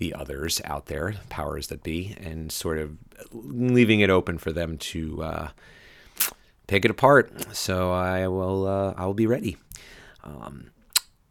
the 0.00 0.14
others 0.14 0.60
out 0.64 0.86
there, 0.86 1.14
powers 1.28 1.68
that 1.68 1.84
be, 1.84 2.16
and 2.20 2.50
sort 2.50 2.78
of 2.78 2.96
leaving 3.32 4.00
it 4.00 4.10
open 4.10 4.38
for 4.38 4.50
them 4.50 4.78
to 4.78 5.22
uh, 5.22 5.48
pick 6.66 6.84
it 6.84 6.90
apart. 6.90 7.54
So 7.54 7.92
I 7.92 8.26
will 8.26 8.66
uh, 8.66 8.94
I 8.96 9.06
will 9.06 9.14
be 9.14 9.26
ready. 9.26 9.58
Um, 10.24 10.70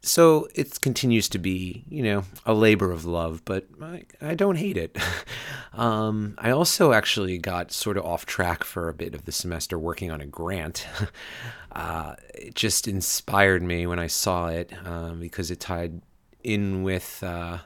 so 0.02 0.48
it 0.54 0.80
continues 0.80 1.28
to 1.30 1.38
be, 1.38 1.84
you 1.88 2.02
know, 2.02 2.24
a 2.46 2.54
labor 2.54 2.90
of 2.90 3.04
love, 3.04 3.42
but 3.44 3.66
I, 3.82 4.04
I 4.22 4.34
don't 4.34 4.56
hate 4.56 4.78
it. 4.78 4.96
um, 5.74 6.36
I 6.38 6.50
also 6.50 6.92
actually 6.92 7.38
got 7.38 7.72
sort 7.72 7.98
of 7.98 8.06
off 8.06 8.24
track 8.24 8.64
for 8.64 8.88
a 8.88 8.94
bit 8.94 9.14
of 9.14 9.24
the 9.26 9.32
semester 9.32 9.78
working 9.78 10.10
on 10.10 10.20
a 10.20 10.26
grant. 10.26 10.86
uh, 11.72 12.14
it 12.34 12.54
just 12.54 12.88
inspired 12.88 13.62
me 13.62 13.86
when 13.86 13.98
I 13.98 14.06
saw 14.06 14.46
it 14.46 14.72
um, 14.86 15.20
because 15.20 15.50
it 15.50 15.60
tied 15.60 16.00
in 16.42 16.82
with 16.82 17.22
uh, 17.22 17.58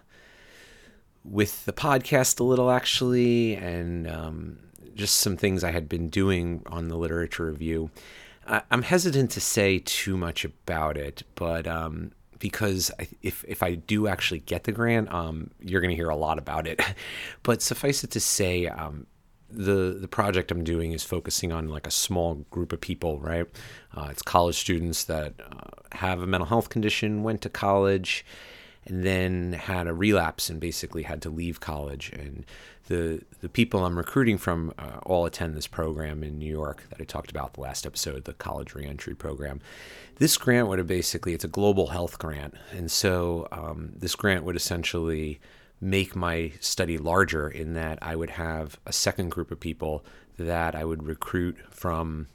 with 1.25 1.65
the 1.65 1.73
podcast 1.73 2.39
a 2.39 2.45
little 2.45 2.71
actually, 2.71 3.57
and 3.57 4.07
um, 4.09 4.59
just 4.95 5.17
some 5.17 5.37
things 5.37 5.65
I 5.65 5.71
had 5.71 5.89
been 5.89 6.09
doing 6.09 6.63
on 6.67 6.89
the 6.89 6.97
literature 6.97 7.47
review. 7.47 7.91
I, 8.47 8.63
am 8.71 8.83
hesitant 8.83 9.31
to 9.33 9.41
say 9.41 9.81
too 9.85 10.17
much 10.17 10.45
about 10.45 10.97
it, 10.97 11.23
but 11.35 11.67
um, 11.67 12.13
because 12.39 12.91
if 13.23 13.45
if 13.49 13.63
I 13.63 13.75
do 13.75 14.07
actually 14.07 14.41
get 14.41 14.65
the 14.65 14.73
grant, 14.73 15.13
um, 15.13 15.51
you're 15.61 15.81
going 15.81 15.91
to 15.91 15.97
hear 15.97 16.11
a 16.11 16.17
lot 16.17 16.39
about 16.39 16.67
it. 16.67 16.81
but 17.43 17.63
suffice 17.63 18.05
it 18.05 18.11
to 18.13 18.21
say, 18.21 18.67
um, 18.67 19.07
the 19.51 19.97
the 20.01 20.09
project 20.09 20.51
I'm 20.51 20.65
doing 20.65 20.93
is 20.93 21.05
focusing 21.05 21.53
on 21.53 21.69
like 21.69 21.87
a 21.87 21.91
small 21.91 22.35
group 22.51 22.73
of 22.73 22.81
people, 22.81 23.19
right? 23.19 23.47
Uh, 23.97 24.09
it's 24.11 24.23
college 24.23 24.57
students 24.57 25.05
that 25.05 25.35
uh, 25.41 25.97
have 25.97 26.21
a 26.21 26.27
mental 26.27 26.47
health 26.47 26.69
condition, 26.69 27.23
went 27.23 27.41
to 27.43 27.49
college, 27.49 28.25
and 28.87 29.05
then 29.05 29.53
had 29.53 29.87
a 29.87 29.95
relapse 29.95 30.51
and 30.51 30.61
basically 30.61 31.05
had 31.05 31.23
to 31.23 31.31
leave 31.31 31.61
college. 31.61 32.13
And 32.13 32.45
the 32.89 33.23
the 33.41 33.49
people 33.49 33.85
I'm 33.85 33.97
recruiting 33.97 34.39
from 34.39 34.73
uh, 34.79 34.99
all 35.05 35.27
attend 35.27 35.55
this 35.55 35.67
program 35.67 36.23
in 36.23 36.39
New 36.39 36.51
York 36.51 36.85
that 36.91 37.01
I 37.01 37.05
talked 37.05 37.31
about 37.31 37.55
the 37.55 37.61
last 37.61 37.87
episode, 37.87 38.25
the 38.25 38.35
college 38.35 38.75
reentry 38.75 39.15
program. 39.15 39.61
This 40.17 40.37
grant 40.37 40.69
would 40.69 40.79
have 40.79 40.87
basically 40.87 41.35
it's 41.35 41.45
a 41.45 41.49
global 41.49 41.89
health 41.89 42.19
grant, 42.19 42.55
and 42.73 42.91
so 42.91 43.49
um, 43.53 43.93
this 43.97 44.15
grant 44.15 44.45
would 44.45 44.57
essentially 44.57 45.41
make 45.81 46.15
my 46.15 46.53
study 46.61 46.99
larger 46.99 47.49
in 47.49 47.75
that 47.75 47.99
I 48.01 48.17
would 48.17 48.31
have 48.31 48.79
a 48.87 48.93
second 48.93 49.31
group 49.31 49.51
of 49.51 49.61
people 49.61 50.05
that 50.39 50.75
I 50.75 50.85
would 50.85 51.03
recruit 51.03 51.59
from 51.71 52.27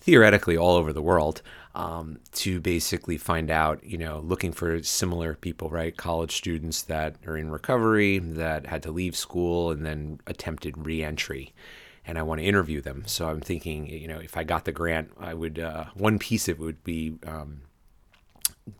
theoretically 0.00 0.56
all 0.56 0.76
over 0.76 0.92
the 0.92 1.02
world 1.02 1.42
um, 1.78 2.18
to 2.32 2.60
basically 2.60 3.16
find 3.16 3.52
out, 3.52 3.84
you 3.84 3.96
know, 3.96 4.18
looking 4.18 4.50
for 4.52 4.82
similar 4.82 5.34
people, 5.34 5.70
right? 5.70 5.96
College 5.96 6.36
students 6.36 6.82
that 6.82 7.14
are 7.24 7.36
in 7.36 7.50
recovery, 7.50 8.18
that 8.18 8.66
had 8.66 8.82
to 8.82 8.90
leave 8.90 9.14
school 9.14 9.70
and 9.70 9.86
then 9.86 10.20
attempted 10.26 10.86
reentry. 10.86 11.52
And 12.04 12.18
I 12.18 12.22
want 12.22 12.40
to 12.40 12.44
interview 12.44 12.80
them. 12.80 13.04
So 13.06 13.28
I'm 13.28 13.40
thinking, 13.40 13.86
you 13.86 14.08
know, 14.08 14.18
if 14.18 14.36
I 14.36 14.42
got 14.42 14.64
the 14.64 14.72
grant, 14.72 15.12
I 15.20 15.34
would, 15.34 15.60
uh, 15.60 15.84
one 15.94 16.18
piece 16.18 16.48
of 16.48 16.58
it 16.58 16.60
would 16.60 16.82
be 16.82 17.14
um, 17.24 17.60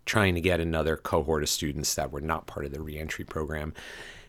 trying 0.04 0.34
to 0.34 0.40
get 0.40 0.58
another 0.58 0.96
cohort 0.96 1.44
of 1.44 1.48
students 1.48 1.94
that 1.94 2.10
were 2.10 2.20
not 2.20 2.48
part 2.48 2.66
of 2.66 2.72
the 2.72 2.80
reentry 2.80 3.24
program. 3.24 3.74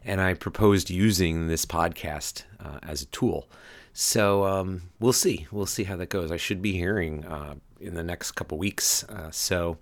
And 0.06 0.22
I 0.22 0.36
proposed 0.36 0.92
using 0.92 1.48
this 1.48 1.66
podcast 1.66 2.44
uh, 2.64 2.78
as 2.84 3.02
a 3.02 3.08
tool. 3.08 3.50
So 3.94 4.46
um, 4.46 4.84
we'll 5.00 5.12
see. 5.12 5.48
We'll 5.52 5.66
see 5.66 5.86
how 5.86 5.96
that 5.96 6.10
goes. 6.10 6.32
I 6.32 6.38
should 6.38 6.62
be 6.62 6.74
hearing 6.74 7.26
uh, 7.26 7.56
in 7.80 7.96
the 7.96 8.04
next 8.04 8.32
couple 8.32 8.58
weeks. 8.58 9.04
Uh, 9.06 9.32
so 9.32 9.78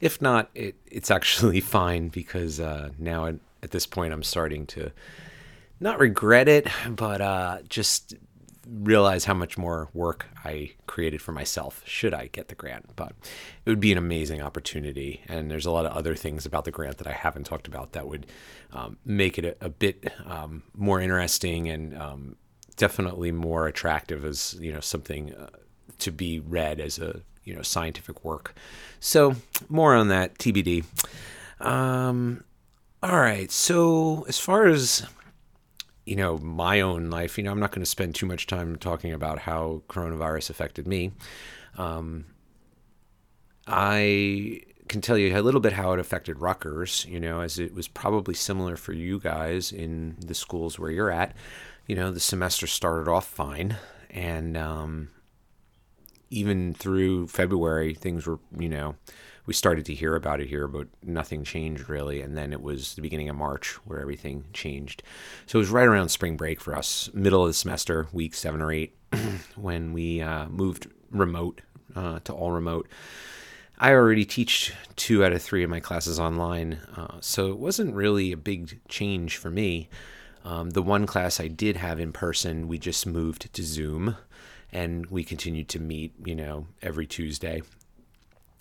if 0.00 0.20
not, 0.20 0.50
it, 0.54 0.76
it's 0.86 1.10
actually 1.10 1.60
fine 1.78 2.08
because 2.08 2.60
uh, 2.60 2.90
now 2.98 3.26
at, 3.26 3.36
at, 3.62 3.70
this 3.70 3.86
point 3.86 4.12
I'm 4.12 4.22
starting 4.22 4.66
to 4.66 4.92
not 5.80 5.98
regret 5.98 6.48
it, 6.48 6.68
but 6.88 7.20
uh, 7.20 7.58
just 7.68 8.14
realize 8.68 9.24
how 9.24 9.34
much 9.34 9.58
more 9.58 9.88
work 9.92 10.26
I 10.44 10.72
created 10.86 11.20
for 11.20 11.32
myself 11.32 11.82
should 11.86 12.14
I 12.14 12.28
get 12.28 12.48
the 12.48 12.54
grant. 12.54 12.94
But 12.94 13.12
it 13.64 13.70
would 13.70 13.80
be 13.80 13.92
an 13.92 13.98
amazing 13.98 14.42
opportunity. 14.42 15.22
And 15.28 15.50
there's 15.50 15.66
a 15.66 15.70
lot 15.70 15.86
of 15.86 15.92
other 15.92 16.14
things 16.14 16.46
about 16.46 16.64
the 16.64 16.70
grant 16.70 16.98
that 16.98 17.06
I 17.06 17.12
haven't 17.12 17.44
talked 17.44 17.66
about 17.66 17.92
that 17.92 18.06
would 18.06 18.26
um, 18.72 18.98
make 19.04 19.38
it 19.38 19.44
a, 19.44 19.56
a 19.66 19.68
bit 19.68 20.12
um, 20.24 20.62
more 20.76 21.00
interesting 21.00 21.68
and 21.68 21.96
um, 21.96 22.36
definitely 22.76 23.32
more 23.32 23.66
attractive 23.66 24.24
as 24.24 24.56
you 24.60 24.72
know 24.72 24.80
something 24.80 25.34
uh, 25.34 25.50
to 25.98 26.10
be 26.10 26.40
read 26.40 26.80
as 26.80 26.98
a 26.98 27.20
you 27.50 27.56
know 27.56 27.62
scientific 27.62 28.24
work. 28.24 28.54
So 29.00 29.34
more 29.68 29.94
on 29.94 30.06
that 30.08 30.38
TBD. 30.38 30.84
Um, 31.60 32.44
all 33.02 33.18
right. 33.18 33.50
So 33.50 34.24
as 34.28 34.38
far 34.38 34.66
as 34.66 35.06
you 36.06 36.16
know, 36.16 36.38
my 36.38 36.80
own 36.80 37.10
life, 37.10 37.36
you 37.36 37.44
know, 37.44 37.50
I'm 37.50 37.60
not 37.60 37.72
going 37.72 37.82
to 37.82 37.90
spend 37.90 38.14
too 38.14 38.26
much 38.26 38.46
time 38.46 38.76
talking 38.76 39.12
about 39.12 39.40
how 39.40 39.82
coronavirus 39.88 40.50
affected 40.50 40.86
me. 40.86 41.12
Um, 41.76 42.26
I 43.66 44.62
can 44.88 45.00
tell 45.00 45.16
you 45.16 45.38
a 45.38 45.40
little 45.40 45.60
bit 45.60 45.74
how 45.74 45.92
it 45.92 46.00
affected 46.00 46.40
Rutgers, 46.40 47.06
you 47.08 47.20
know, 47.20 47.40
as 47.42 47.58
it 47.58 47.74
was 47.74 47.86
probably 47.86 48.34
similar 48.34 48.76
for 48.76 48.92
you 48.92 49.20
guys 49.20 49.70
in 49.72 50.16
the 50.18 50.34
schools 50.34 50.78
where 50.78 50.90
you're 50.90 51.12
at. 51.12 51.34
You 51.86 51.96
know, 51.96 52.10
the 52.10 52.20
semester 52.20 52.66
started 52.66 53.08
off 53.08 53.26
fine, 53.26 53.76
and 54.10 54.56
um, 54.56 55.10
even 56.30 56.74
through 56.74 57.26
February, 57.26 57.94
things 57.94 58.26
were, 58.26 58.38
you 58.56 58.68
know, 58.68 58.96
we 59.46 59.54
started 59.54 59.84
to 59.86 59.94
hear 59.94 60.14
about 60.14 60.40
it 60.40 60.48
here, 60.48 60.68
but 60.68 60.86
nothing 61.02 61.42
changed 61.42 61.88
really. 61.88 62.20
And 62.20 62.36
then 62.36 62.52
it 62.52 62.62
was 62.62 62.94
the 62.94 63.02
beginning 63.02 63.28
of 63.28 63.36
March 63.36 63.72
where 63.84 64.00
everything 64.00 64.44
changed. 64.52 65.02
So 65.46 65.58
it 65.58 65.62
was 65.62 65.70
right 65.70 65.88
around 65.88 66.10
spring 66.10 66.36
break 66.36 66.60
for 66.60 66.76
us, 66.76 67.10
middle 67.12 67.42
of 67.42 67.48
the 67.48 67.54
semester, 67.54 68.06
week 68.12 68.34
seven 68.34 68.62
or 68.62 68.70
eight, 68.70 68.96
when 69.56 69.92
we 69.92 70.22
uh, 70.22 70.48
moved 70.48 70.88
remote 71.10 71.62
uh, 71.96 72.20
to 72.20 72.32
all 72.32 72.52
remote. 72.52 72.88
I 73.78 73.92
already 73.92 74.26
teach 74.26 74.74
two 74.96 75.24
out 75.24 75.32
of 75.32 75.42
three 75.42 75.64
of 75.64 75.70
my 75.70 75.80
classes 75.80 76.20
online, 76.20 76.74
uh, 76.96 77.16
so 77.20 77.50
it 77.50 77.58
wasn't 77.58 77.94
really 77.94 78.30
a 78.30 78.36
big 78.36 78.78
change 78.88 79.38
for 79.38 79.50
me. 79.50 79.88
Um, 80.44 80.70
the 80.70 80.82
one 80.82 81.06
class 81.06 81.40
I 81.40 81.48
did 81.48 81.76
have 81.76 81.98
in 81.98 82.12
person, 82.12 82.68
we 82.68 82.78
just 82.78 83.06
moved 83.06 83.52
to 83.52 83.62
Zoom, 83.62 84.16
and 84.72 85.06
we 85.06 85.24
continued 85.24 85.68
to 85.70 85.80
meet, 85.80 86.12
you 86.24 86.34
know, 86.34 86.66
every 86.82 87.06
Tuesday 87.06 87.62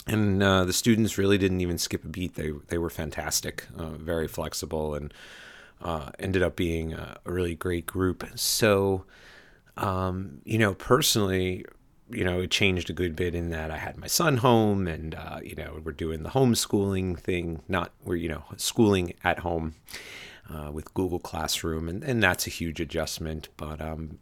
and 0.10 0.42
uh, 0.42 0.66
the 0.66 0.74
students 0.74 1.18
really 1.18 1.38
didn't 1.38 1.62
even 1.62 1.78
skip 1.78 2.04
a 2.04 2.08
beat. 2.08 2.36
They 2.36 2.52
they 2.68 2.78
were 2.78 2.90
fantastic, 2.90 3.68
uh, 3.78 3.92
very 3.92 4.28
flexible, 4.28 4.96
and 4.96 5.14
uh, 5.82 6.10
ended 6.20 6.42
up 6.42 6.56
being 6.56 6.94
a, 6.94 7.18
really 7.26 7.56
great 7.56 7.86
group. 7.86 8.28
So, 8.36 9.06
um, 9.78 10.42
you 10.44 10.58
know, 10.58 10.74
personally, 10.74 11.66
you 12.10 12.24
know, 12.24 12.42
it 12.42 12.52
changed 12.52 12.90
a 12.90 12.94
good 12.94 13.16
bit 13.16 13.36
in 13.36 13.50
that 13.52 13.72
I 13.72 13.78
had 13.78 13.98
my 13.98 14.08
son 14.08 14.38
home, 14.38 14.88
and 14.88 15.16
uh, 15.16 15.40
you 15.44 15.56
know, 15.56 15.80
we're 15.84 15.92
doing 15.92 16.24
the 16.24 16.30
homeschooling 16.30 17.20
thing. 17.20 17.62
Not 17.68 17.92
we're 18.04 18.16
you 18.16 18.30
know 18.30 18.44
schooling 18.58 19.14
at 19.24 19.40
home 19.40 19.76
uh, 20.50 20.72
with 20.72 20.94
Google 20.94 21.20
Classroom, 21.20 21.88
and 21.88 22.04
and 22.04 22.22
that's 22.24 22.48
a 22.48 22.52
huge 22.52 22.80
adjustment. 22.80 23.50
But 23.58 23.80
um, 23.80 24.20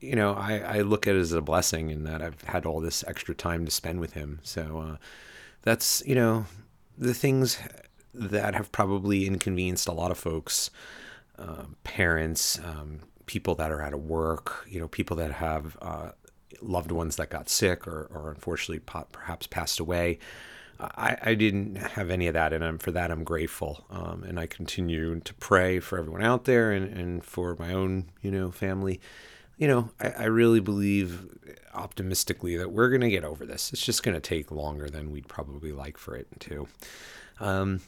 you 0.00 0.16
know, 0.16 0.34
I, 0.34 0.58
I 0.58 0.80
look 0.80 1.06
at 1.06 1.14
it 1.14 1.20
as 1.20 1.32
a 1.32 1.42
blessing 1.42 1.90
in 1.90 2.04
that 2.04 2.22
I've 2.22 2.40
had 2.42 2.64
all 2.66 2.80
this 2.80 3.04
extra 3.06 3.34
time 3.34 3.64
to 3.64 3.70
spend 3.70 4.00
with 4.00 4.14
him. 4.14 4.40
So 4.42 4.78
uh, 4.78 4.96
that's, 5.62 6.02
you 6.06 6.14
know, 6.14 6.46
the 6.96 7.14
things 7.14 7.58
that 8.14 8.54
have 8.54 8.72
probably 8.72 9.26
inconvenienced 9.26 9.88
a 9.88 9.92
lot 9.92 10.10
of 10.10 10.18
folks, 10.18 10.70
uh, 11.38 11.64
parents, 11.84 12.58
um, 12.64 13.00
people 13.26 13.54
that 13.54 13.70
are 13.70 13.82
out 13.82 13.92
of 13.92 14.02
work, 14.04 14.66
you 14.68 14.80
know, 14.80 14.88
people 14.88 15.16
that 15.16 15.32
have 15.32 15.76
uh, 15.80 16.10
loved 16.60 16.90
ones 16.90 17.16
that 17.16 17.30
got 17.30 17.48
sick 17.48 17.86
or, 17.86 18.08
or 18.12 18.30
unfortunately 18.30 18.80
perhaps 19.12 19.46
passed 19.46 19.78
away. 19.78 20.18
I, 20.80 21.18
I, 21.22 21.34
didn't 21.34 21.76
have 21.76 22.08
any 22.08 22.26
of 22.26 22.32
that, 22.32 22.54
and 22.54 22.64
I'm, 22.64 22.78
for 22.78 22.90
that 22.92 23.10
I'm 23.10 23.22
grateful. 23.22 23.84
Um, 23.90 24.24
and 24.26 24.40
I 24.40 24.46
continue 24.46 25.20
to 25.20 25.34
pray 25.34 25.78
for 25.78 25.98
everyone 25.98 26.22
out 26.22 26.46
there 26.46 26.72
and, 26.72 26.90
and 26.96 27.22
for 27.22 27.54
my 27.58 27.74
own, 27.74 28.06
you 28.22 28.30
know, 28.30 28.50
family 28.50 28.98
you 29.60 29.68
know, 29.68 29.90
I, 30.00 30.08
I 30.08 30.24
really 30.24 30.60
believe 30.60 31.28
optimistically 31.74 32.56
that 32.56 32.72
we're 32.72 32.88
going 32.88 33.02
to 33.02 33.10
get 33.10 33.24
over 33.24 33.44
this. 33.44 33.72
It's 33.74 33.84
just 33.84 34.02
going 34.02 34.14
to 34.14 34.20
take 34.20 34.50
longer 34.50 34.88
than 34.88 35.10
we'd 35.12 35.28
probably 35.28 35.70
like 35.70 35.98
for 35.98 36.16
it 36.16 36.26
to. 36.40 36.66
Um, 37.40 37.82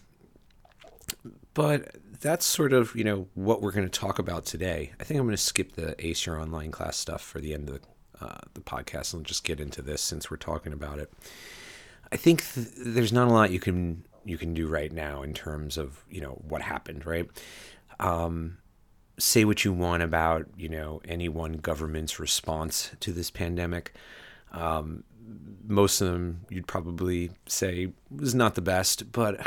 but 1.54 1.96
that's 2.20 2.44
sort 2.44 2.74
of 2.74 2.94
you 2.94 3.04
know 3.04 3.26
what 3.34 3.62
we're 3.62 3.72
going 3.72 3.88
to 3.88 4.00
talk 4.00 4.18
about 4.18 4.44
today. 4.44 4.92
I 5.00 5.04
think 5.04 5.18
I'm 5.18 5.26
going 5.26 5.34
to 5.34 5.42
skip 5.42 5.72
the 5.72 5.96
Ace 6.06 6.26
Your 6.26 6.38
Online 6.38 6.70
class 6.70 6.98
stuff 6.98 7.22
for 7.22 7.40
the 7.40 7.54
end 7.54 7.70
of 7.70 7.80
the, 7.80 8.24
uh, 8.26 8.40
the 8.52 8.60
podcast 8.60 9.14
and 9.14 9.24
just 9.24 9.42
get 9.42 9.58
into 9.58 9.80
this 9.80 10.02
since 10.02 10.30
we're 10.30 10.36
talking 10.36 10.74
about 10.74 10.98
it. 10.98 11.10
I 12.12 12.18
think 12.18 12.44
th- 12.52 12.68
there's 12.84 13.14
not 13.14 13.28
a 13.28 13.32
lot 13.32 13.50
you 13.50 13.60
can 13.60 14.04
you 14.26 14.36
can 14.36 14.52
do 14.52 14.68
right 14.68 14.92
now 14.92 15.22
in 15.22 15.32
terms 15.32 15.78
of 15.78 16.04
you 16.10 16.20
know 16.20 16.38
what 16.46 16.60
happened, 16.60 17.06
right? 17.06 17.30
Um, 17.98 18.58
say 19.22 19.44
what 19.44 19.64
you 19.64 19.72
want 19.72 20.02
about 20.02 20.46
you 20.56 20.68
know 20.68 21.00
any 21.06 21.28
one 21.28 21.52
government's 21.52 22.18
response 22.18 22.90
to 22.98 23.12
this 23.12 23.30
pandemic. 23.30 23.94
Um, 24.50 25.04
most 25.66 26.00
of 26.00 26.08
them 26.08 26.44
you'd 26.50 26.66
probably 26.66 27.30
say 27.46 27.92
was 28.10 28.34
not 28.34 28.56
the 28.56 28.60
best, 28.60 29.12
but 29.12 29.46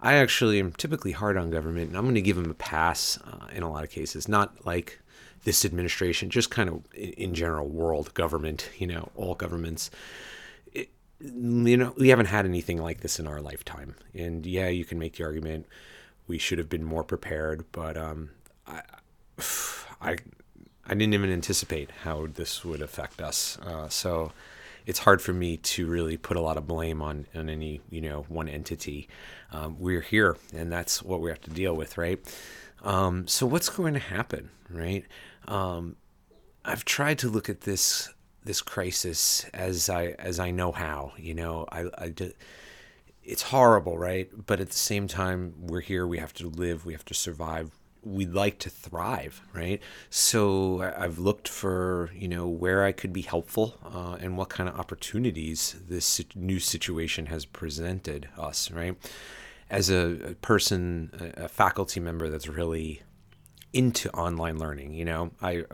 I 0.00 0.14
actually 0.14 0.58
am 0.58 0.72
typically 0.72 1.12
hard 1.12 1.36
on 1.36 1.50
government, 1.50 1.88
and 1.88 1.98
I'm 1.98 2.04
going 2.04 2.14
to 2.14 2.22
give 2.22 2.36
them 2.36 2.50
a 2.50 2.54
pass 2.54 3.18
uh, 3.26 3.48
in 3.52 3.62
a 3.62 3.70
lot 3.70 3.84
of 3.84 3.90
cases. 3.90 4.26
Not 4.26 4.64
like 4.64 5.00
this 5.44 5.64
administration, 5.66 6.30
just 6.30 6.50
kind 6.50 6.70
of 6.70 6.82
in 6.94 7.34
general, 7.34 7.68
world 7.68 8.14
government. 8.14 8.70
You 8.78 8.86
know, 8.86 9.10
all 9.16 9.34
governments. 9.34 9.90
It, 10.72 10.88
you 11.20 11.76
know, 11.76 11.92
we 11.98 12.08
haven't 12.08 12.26
had 12.26 12.46
anything 12.46 12.80
like 12.80 13.00
this 13.00 13.20
in 13.20 13.26
our 13.26 13.42
lifetime, 13.42 13.96
and 14.14 14.46
yeah, 14.46 14.68
you 14.68 14.86
can 14.86 14.98
make 14.98 15.16
the 15.16 15.24
argument 15.24 15.66
we 16.28 16.38
should 16.38 16.58
have 16.58 16.68
been 16.68 16.84
more 16.84 17.02
prepared, 17.02 17.64
but 17.72 17.96
um, 17.96 18.30
I, 18.68 18.82
I, 20.00 20.16
I 20.86 20.94
didn't 20.94 21.14
even 21.14 21.32
anticipate 21.32 21.90
how 22.04 22.26
this 22.26 22.64
would 22.64 22.82
affect 22.82 23.20
us. 23.20 23.58
Uh, 23.58 23.88
so 23.88 24.32
it's 24.86 25.00
hard 25.00 25.20
for 25.20 25.32
me 25.32 25.56
to 25.58 25.86
really 25.86 26.16
put 26.16 26.36
a 26.36 26.40
lot 26.40 26.56
of 26.56 26.66
blame 26.66 27.02
on, 27.02 27.26
on 27.34 27.48
any, 27.48 27.80
you 27.90 28.00
know, 28.00 28.24
one 28.28 28.48
entity. 28.48 29.08
Um, 29.52 29.76
we're 29.78 30.00
here 30.00 30.36
and 30.54 30.70
that's 30.70 31.02
what 31.02 31.20
we 31.20 31.30
have 31.30 31.40
to 31.42 31.50
deal 31.50 31.74
with, 31.74 31.98
right? 31.98 32.20
Um, 32.82 33.26
so 33.26 33.46
what's 33.46 33.68
going 33.68 33.94
to 33.94 34.00
happen, 34.00 34.50
right? 34.70 35.04
Um, 35.46 35.96
I've 36.64 36.84
tried 36.84 37.18
to 37.20 37.28
look 37.28 37.48
at 37.48 37.62
this 37.62 38.12
this 38.44 38.60
crisis 38.62 39.44
as 39.52 39.90
I 39.90 40.14
as 40.18 40.38
I 40.38 40.50
know 40.50 40.72
how. 40.72 41.12
You 41.18 41.34
know, 41.34 41.66
I, 41.70 41.86
I 41.98 42.14
it's 43.22 43.42
horrible, 43.42 43.98
right? 43.98 44.30
But 44.46 44.60
at 44.60 44.68
the 44.68 44.76
same 44.76 45.06
time, 45.06 45.54
we're 45.58 45.80
here. 45.80 46.06
We 46.06 46.18
have 46.18 46.32
to 46.34 46.48
live. 46.48 46.86
We 46.86 46.92
have 46.92 47.04
to 47.06 47.14
survive 47.14 47.77
we'd 48.08 48.32
like 48.32 48.58
to 48.60 48.70
thrive, 48.70 49.42
right? 49.52 49.80
So 50.10 50.82
I've 50.96 51.18
looked 51.18 51.48
for, 51.48 52.10
you 52.14 52.28
know, 52.28 52.46
where 52.46 52.84
I 52.84 52.92
could 52.92 53.12
be 53.12 53.22
helpful 53.22 53.78
uh, 53.84 54.16
and 54.20 54.36
what 54.36 54.48
kind 54.48 54.68
of 54.68 54.78
opportunities 54.78 55.76
this 55.88 56.20
new 56.34 56.58
situation 56.58 57.26
has 57.26 57.44
presented 57.44 58.28
us, 58.36 58.70
right? 58.70 58.96
As 59.70 59.90
a, 59.90 60.36
person, 60.40 61.34
a 61.36 61.48
faculty 61.48 62.00
member 62.00 62.28
that's 62.28 62.48
really 62.48 63.02
into 63.72 64.10
online 64.10 64.58
learning, 64.58 64.94
you 64.94 65.04
know, 65.04 65.30
I 65.42 65.64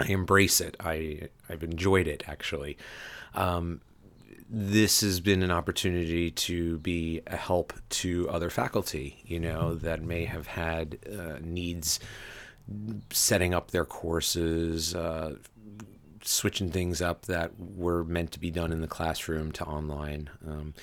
I 0.00 0.06
embrace 0.06 0.60
it. 0.60 0.76
I 0.80 1.28
I've 1.48 1.62
enjoyed 1.62 2.08
it 2.08 2.24
actually. 2.26 2.76
Um, 3.34 3.80
this 4.48 5.00
has 5.00 5.20
been 5.20 5.42
an 5.42 5.50
opportunity 5.50 6.30
to 6.30 6.78
be 6.78 7.22
a 7.26 7.36
help 7.36 7.72
to 7.88 8.28
other 8.28 8.50
faculty, 8.50 9.22
you 9.24 9.40
know, 9.40 9.70
mm-hmm. 9.70 9.86
that 9.86 10.02
may 10.02 10.24
have 10.24 10.46
had 10.46 10.98
uh, 11.10 11.38
needs 11.40 12.00
setting 13.10 13.54
up 13.54 13.70
their 13.70 13.84
courses, 13.84 14.94
uh, 14.94 15.36
switching 16.22 16.70
things 16.70 17.02
up 17.02 17.26
that 17.26 17.52
were 17.58 18.04
meant 18.04 18.32
to 18.32 18.40
be 18.40 18.50
done 18.50 18.72
in 18.72 18.80
the 18.80 18.86
classroom 18.86 19.52
to 19.52 19.64
online. 19.64 20.30
Um, 20.46 20.74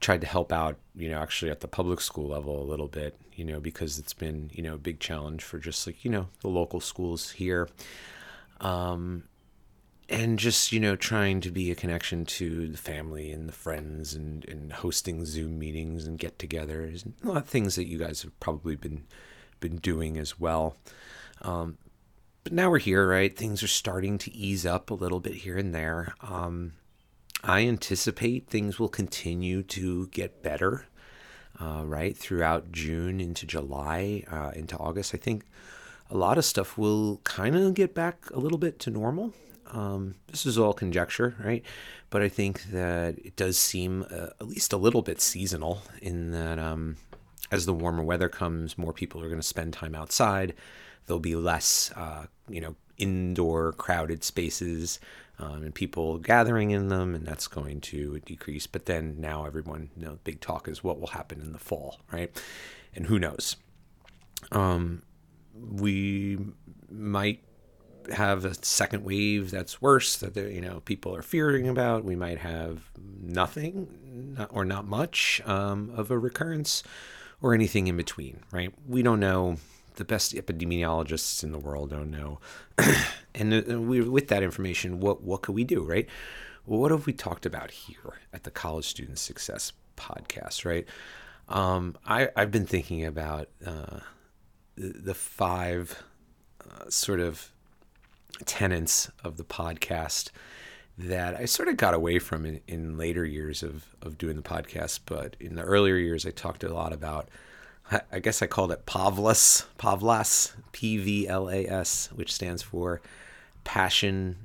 tried 0.00 0.20
to 0.20 0.26
help 0.26 0.52
out, 0.52 0.76
you 0.94 1.08
know, 1.08 1.18
actually 1.18 1.50
at 1.50 1.60
the 1.60 1.68
public 1.68 2.00
school 2.00 2.28
level 2.28 2.62
a 2.62 2.64
little 2.64 2.86
bit, 2.86 3.18
you 3.34 3.44
know, 3.44 3.58
because 3.60 3.98
it's 3.98 4.14
been, 4.14 4.50
you 4.52 4.62
know, 4.62 4.74
a 4.74 4.78
big 4.78 5.00
challenge 5.00 5.42
for 5.42 5.58
just 5.58 5.86
like, 5.86 6.04
you 6.04 6.10
know, 6.10 6.28
the 6.40 6.48
local 6.48 6.80
schools 6.80 7.30
here. 7.30 7.68
Um, 8.60 9.24
and 10.08 10.38
just 10.38 10.72
you 10.72 10.80
know 10.80 10.96
trying 10.96 11.40
to 11.40 11.50
be 11.50 11.70
a 11.70 11.74
connection 11.74 12.24
to 12.24 12.68
the 12.68 12.78
family 12.78 13.30
and 13.30 13.48
the 13.48 13.52
friends 13.52 14.14
and, 14.14 14.44
and 14.48 14.72
hosting 14.72 15.24
zoom 15.24 15.58
meetings 15.58 16.06
and 16.06 16.18
get-togethers 16.18 17.04
a 17.24 17.28
lot 17.28 17.36
of 17.38 17.48
things 17.48 17.74
that 17.74 17.86
you 17.86 17.98
guys 17.98 18.22
have 18.22 18.38
probably 18.40 18.76
been 18.76 19.04
been 19.60 19.76
doing 19.76 20.16
as 20.16 20.38
well. 20.38 20.76
Um, 21.42 21.78
but 22.44 22.52
now 22.52 22.70
we're 22.70 22.78
here 22.78 23.08
right? 23.08 23.36
Things 23.36 23.62
are 23.62 23.68
starting 23.68 24.18
to 24.18 24.34
ease 24.34 24.64
up 24.64 24.90
a 24.90 24.94
little 24.94 25.20
bit 25.20 25.34
here 25.34 25.58
and 25.58 25.74
there. 25.74 26.14
Um, 26.22 26.72
i 27.44 27.60
anticipate 27.60 28.48
things 28.48 28.80
will 28.80 28.88
continue 28.88 29.62
to 29.62 30.08
get 30.08 30.42
better 30.42 30.86
uh, 31.60 31.84
right 31.84 32.16
throughout 32.16 32.72
june 32.72 33.20
into 33.20 33.46
july 33.46 34.24
uh, 34.30 34.50
into 34.54 34.76
august. 34.76 35.14
I 35.14 35.18
think 35.18 35.44
a 36.10 36.16
lot 36.16 36.38
of 36.38 36.44
stuff 36.44 36.78
will 36.78 37.18
kind 37.24 37.54
of 37.54 37.74
get 37.74 37.94
back 37.94 38.28
a 38.30 38.38
little 38.38 38.58
bit 38.58 38.78
to 38.80 38.90
normal 38.90 39.34
um, 39.70 40.14
this 40.28 40.46
is 40.46 40.58
all 40.58 40.72
conjecture, 40.72 41.34
right? 41.42 41.62
But 42.10 42.22
I 42.22 42.28
think 42.28 42.64
that 42.70 43.18
it 43.18 43.36
does 43.36 43.58
seem 43.58 44.06
uh, 44.10 44.28
at 44.40 44.48
least 44.48 44.72
a 44.72 44.76
little 44.76 45.02
bit 45.02 45.20
seasonal 45.20 45.82
in 46.00 46.30
that 46.32 46.58
um, 46.58 46.96
as 47.50 47.66
the 47.66 47.74
warmer 47.74 48.02
weather 48.02 48.28
comes, 48.28 48.78
more 48.78 48.92
people 48.92 49.22
are 49.22 49.28
going 49.28 49.40
to 49.40 49.46
spend 49.46 49.72
time 49.72 49.94
outside. 49.94 50.54
There'll 51.06 51.20
be 51.20 51.36
less, 51.36 51.90
uh, 51.96 52.26
you 52.48 52.60
know, 52.60 52.76
indoor 52.98 53.72
crowded 53.72 54.24
spaces 54.24 54.98
um, 55.38 55.62
and 55.62 55.74
people 55.74 56.18
gathering 56.18 56.70
in 56.70 56.88
them, 56.88 57.14
and 57.14 57.26
that's 57.26 57.46
going 57.46 57.80
to 57.82 58.20
decrease. 58.20 58.66
But 58.66 58.86
then 58.86 59.20
now 59.20 59.46
everyone, 59.46 59.90
you 59.96 60.04
know, 60.04 60.18
big 60.24 60.40
talk 60.40 60.68
is 60.68 60.82
what 60.82 61.00
will 61.00 61.08
happen 61.08 61.40
in 61.40 61.52
the 61.52 61.58
fall, 61.58 62.00
right? 62.12 62.30
And 62.94 63.06
who 63.06 63.18
knows? 63.18 63.56
Um, 64.52 65.02
we 65.54 66.38
might 66.90 67.42
have 68.12 68.44
a 68.44 68.54
second 68.64 69.04
wave 69.04 69.50
that's 69.50 69.80
worse 69.80 70.16
that 70.16 70.36
you 70.36 70.60
know 70.60 70.80
people 70.84 71.14
are 71.14 71.22
fearing 71.22 71.68
about. 71.68 72.04
We 72.04 72.16
might 72.16 72.38
have 72.38 72.90
nothing 73.22 74.34
not, 74.36 74.50
or 74.52 74.64
not 74.64 74.86
much 74.86 75.40
um, 75.44 75.90
of 75.94 76.10
a 76.10 76.18
recurrence 76.18 76.82
or 77.40 77.54
anything 77.54 77.86
in 77.86 77.96
between. 77.96 78.40
Right? 78.50 78.72
We 78.86 79.02
don't 79.02 79.20
know. 79.20 79.56
The 79.96 80.04
best 80.04 80.32
epidemiologists 80.34 81.42
in 81.42 81.50
the 81.50 81.58
world 81.58 81.90
don't 81.90 82.10
know. 82.10 82.38
and 83.34 83.52
uh, 83.52 83.80
we, 83.80 84.00
with 84.00 84.28
that 84.28 84.42
information, 84.42 85.00
what 85.00 85.22
what 85.22 85.42
could 85.42 85.54
we 85.54 85.64
do? 85.64 85.82
Right? 85.82 86.08
What 86.64 86.90
have 86.90 87.06
we 87.06 87.12
talked 87.12 87.46
about 87.46 87.70
here 87.70 88.20
at 88.32 88.44
the 88.44 88.50
College 88.50 88.84
Student 88.84 89.18
Success 89.18 89.72
Podcast? 89.96 90.64
Right? 90.64 90.86
Um, 91.48 91.96
I 92.06 92.28
I've 92.36 92.50
been 92.50 92.66
thinking 92.66 93.04
about 93.04 93.48
uh, 93.64 94.00
the, 94.76 94.88
the 94.88 95.14
five 95.14 96.02
uh, 96.64 96.88
sort 96.88 97.20
of 97.20 97.50
tenets 98.44 99.10
of 99.24 99.36
the 99.36 99.44
podcast 99.44 100.30
that 100.96 101.36
I 101.36 101.44
sort 101.44 101.68
of 101.68 101.76
got 101.76 101.94
away 101.94 102.18
from 102.18 102.44
in, 102.44 102.60
in 102.66 102.98
later 102.98 103.24
years 103.24 103.62
of, 103.62 103.86
of 104.02 104.18
doing 104.18 104.36
the 104.36 104.42
podcast. 104.42 105.00
But 105.06 105.36
in 105.38 105.54
the 105.54 105.62
earlier 105.62 105.96
years, 105.96 106.26
I 106.26 106.30
talked 106.30 106.64
a 106.64 106.74
lot 106.74 106.92
about, 106.92 107.28
I 108.12 108.18
guess 108.18 108.42
I 108.42 108.46
called 108.46 108.72
it 108.72 108.84
Pavlas, 108.84 109.66
Pavlas, 109.78 110.54
P 110.72 110.98
V 110.98 111.28
L 111.28 111.48
A 111.48 111.66
S, 111.66 112.10
which 112.12 112.32
stands 112.32 112.62
for 112.62 113.00
passion, 113.64 114.36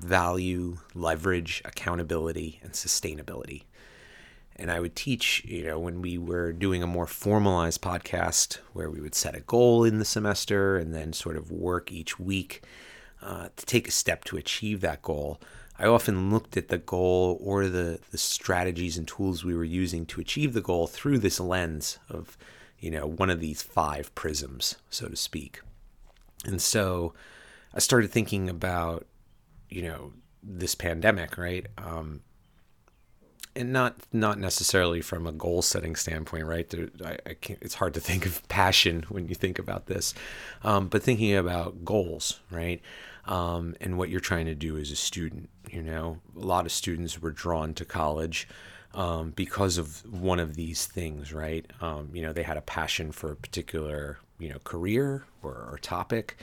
value, 0.00 0.78
leverage, 0.94 1.62
accountability, 1.64 2.60
and 2.62 2.72
sustainability. 2.72 3.62
And 4.56 4.70
I 4.70 4.80
would 4.80 4.94
teach, 4.94 5.44
you 5.44 5.64
know, 5.64 5.78
when 5.78 6.02
we 6.02 6.18
were 6.18 6.52
doing 6.52 6.82
a 6.82 6.86
more 6.86 7.06
formalized 7.06 7.80
podcast 7.80 8.58
where 8.72 8.90
we 8.90 9.00
would 9.00 9.14
set 9.14 9.34
a 9.34 9.40
goal 9.40 9.84
in 9.84 9.98
the 9.98 10.04
semester 10.04 10.76
and 10.76 10.94
then 10.94 11.12
sort 11.12 11.36
of 11.36 11.50
work 11.50 11.90
each 11.90 12.20
week 12.20 12.62
uh, 13.24 13.48
to 13.56 13.66
take 13.66 13.88
a 13.88 13.90
step 13.90 14.22
to 14.24 14.36
achieve 14.36 14.82
that 14.82 15.02
goal, 15.02 15.40
I 15.78 15.86
often 15.86 16.30
looked 16.30 16.56
at 16.56 16.68
the 16.68 16.78
goal 16.78 17.38
or 17.40 17.66
the, 17.66 17.98
the 18.10 18.18
strategies 18.18 18.96
and 18.96 19.08
tools 19.08 19.44
we 19.44 19.56
were 19.56 19.64
using 19.64 20.06
to 20.06 20.20
achieve 20.20 20.52
the 20.52 20.60
goal 20.60 20.86
through 20.86 21.18
this 21.18 21.40
lens 21.40 21.98
of, 22.08 22.36
you 22.78 22.90
know, 22.90 23.06
one 23.06 23.30
of 23.30 23.40
these 23.40 23.62
five 23.62 24.14
prisms, 24.14 24.76
so 24.90 25.08
to 25.08 25.16
speak. 25.16 25.60
And 26.44 26.60
so 26.62 27.14
I 27.72 27.80
started 27.80 28.10
thinking 28.10 28.48
about, 28.48 29.06
you 29.68 29.82
know, 29.82 30.12
this 30.42 30.74
pandemic, 30.74 31.36
right? 31.38 31.66
Um, 31.78 32.20
and 33.56 33.72
not 33.72 33.96
not 34.12 34.38
necessarily 34.38 35.00
from 35.00 35.26
a 35.26 35.32
goal 35.32 35.62
setting 35.62 35.96
standpoint, 35.96 36.44
right? 36.44 36.68
There, 36.68 36.88
I, 37.04 37.18
I 37.26 37.36
it's 37.60 37.74
hard 37.74 37.94
to 37.94 38.00
think 38.00 38.26
of 38.26 38.46
passion 38.48 39.04
when 39.08 39.28
you 39.28 39.34
think 39.34 39.58
about 39.58 39.86
this, 39.86 40.14
um, 40.62 40.88
but 40.88 41.02
thinking 41.02 41.34
about 41.34 41.84
goals, 41.84 42.40
right? 42.50 42.80
Um, 43.26 43.74
and 43.80 43.98
what 43.98 44.08
you're 44.08 44.20
trying 44.20 44.46
to 44.46 44.54
do 44.54 44.76
as 44.76 44.90
a 44.90 44.96
student. 44.96 45.50
You 45.70 45.82
know, 45.82 46.20
a 46.36 46.40
lot 46.44 46.66
of 46.66 46.72
students 46.72 47.20
were 47.20 47.30
drawn 47.30 47.74
to 47.74 47.84
college 47.84 48.48
um, 48.94 49.30
because 49.30 49.78
of 49.78 50.02
one 50.12 50.38
of 50.38 50.54
these 50.54 50.86
things, 50.86 51.32
right? 51.32 51.66
Um, 51.80 52.10
you 52.12 52.22
know, 52.22 52.32
they 52.32 52.42
had 52.42 52.56
a 52.56 52.62
passion 52.62 53.12
for 53.12 53.32
a 53.32 53.36
particular, 53.36 54.18
you 54.38 54.48
know, 54.48 54.58
career 54.64 55.24
or, 55.42 55.50
or 55.52 55.78
topic. 55.82 56.36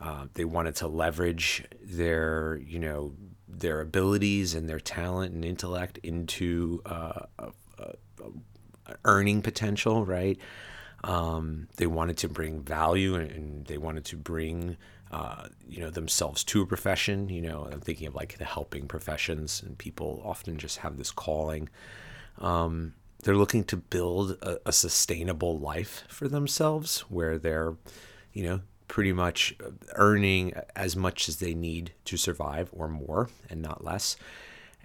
Uh, 0.00 0.26
they 0.34 0.44
wanted 0.44 0.76
to 0.76 0.88
leverage 0.88 1.64
their, 1.82 2.60
you 2.64 2.78
know, 2.78 3.14
their 3.48 3.80
abilities 3.80 4.54
and 4.54 4.68
their 4.68 4.80
talent 4.80 5.32
and 5.32 5.44
intellect 5.44 5.98
into 6.02 6.82
uh, 6.84 7.22
a, 7.38 7.48
a, 7.78 7.92
a 8.20 8.94
earning 9.04 9.42
potential, 9.42 10.04
right? 10.04 10.38
Um, 11.02 11.68
they 11.76 11.86
wanted 11.86 12.18
to 12.18 12.28
bring 12.28 12.62
value 12.62 13.14
and, 13.14 13.30
and 13.30 13.66
they 13.66 13.78
wanted 13.78 14.04
to 14.06 14.16
bring 14.16 14.76
uh, 15.10 15.48
you 15.68 15.80
know 15.80 15.90
themselves 15.90 16.44
to 16.44 16.62
a 16.62 16.66
profession. 16.66 17.28
You 17.28 17.42
know, 17.42 17.68
I'm 17.70 17.80
thinking 17.80 18.06
of 18.06 18.14
like 18.14 18.38
the 18.38 18.44
helping 18.44 18.86
professions, 18.86 19.62
and 19.64 19.78
people 19.78 20.22
often 20.24 20.58
just 20.58 20.78
have 20.78 20.96
this 20.96 21.10
calling. 21.10 21.68
Um, 22.38 22.94
they're 23.22 23.36
looking 23.36 23.64
to 23.64 23.76
build 23.76 24.32
a, 24.42 24.58
a, 24.66 24.72
sustainable 24.72 25.58
life 25.58 26.04
for 26.06 26.28
themselves, 26.28 27.00
where 27.08 27.38
they're, 27.38 27.74
you 28.34 28.42
know, 28.42 28.60
pretty 28.88 29.12
much 29.12 29.56
earning 29.94 30.52
as 30.76 30.94
much 30.96 31.26
as 31.26 31.38
they 31.38 31.54
need 31.54 31.92
to 32.04 32.16
survive, 32.18 32.68
or 32.72 32.88
more, 32.88 33.30
and 33.48 33.62
not 33.62 33.82
less 33.82 34.16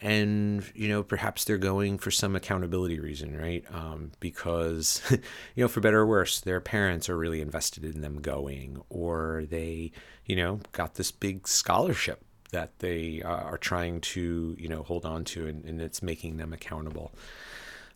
and 0.01 0.63
you 0.73 0.87
know 0.87 1.03
perhaps 1.03 1.43
they're 1.43 1.57
going 1.57 1.97
for 1.97 2.09
some 2.09 2.35
accountability 2.35 2.99
reason 2.99 3.37
right? 3.37 3.63
Um, 3.71 4.11
because 4.19 5.01
you 5.55 5.63
know 5.63 5.67
for 5.67 5.79
better 5.79 5.99
or 5.99 6.07
worse 6.07 6.39
their 6.39 6.59
parents 6.59 7.09
are 7.09 7.17
really 7.17 7.41
invested 7.41 7.85
in 7.85 8.01
them 8.01 8.21
going 8.21 8.81
or 8.89 9.45
they 9.49 9.91
you 10.25 10.35
know 10.35 10.59
got 10.71 10.95
this 10.95 11.11
big 11.11 11.47
scholarship 11.47 12.23
that 12.51 12.79
they 12.79 13.21
uh, 13.23 13.29
are 13.29 13.57
trying 13.57 14.01
to 14.01 14.55
you 14.57 14.67
know 14.67 14.83
hold 14.83 15.05
on 15.05 15.23
to 15.23 15.47
and, 15.47 15.63
and 15.65 15.81
it's 15.81 16.01
making 16.01 16.37
them 16.37 16.51
accountable. 16.51 17.13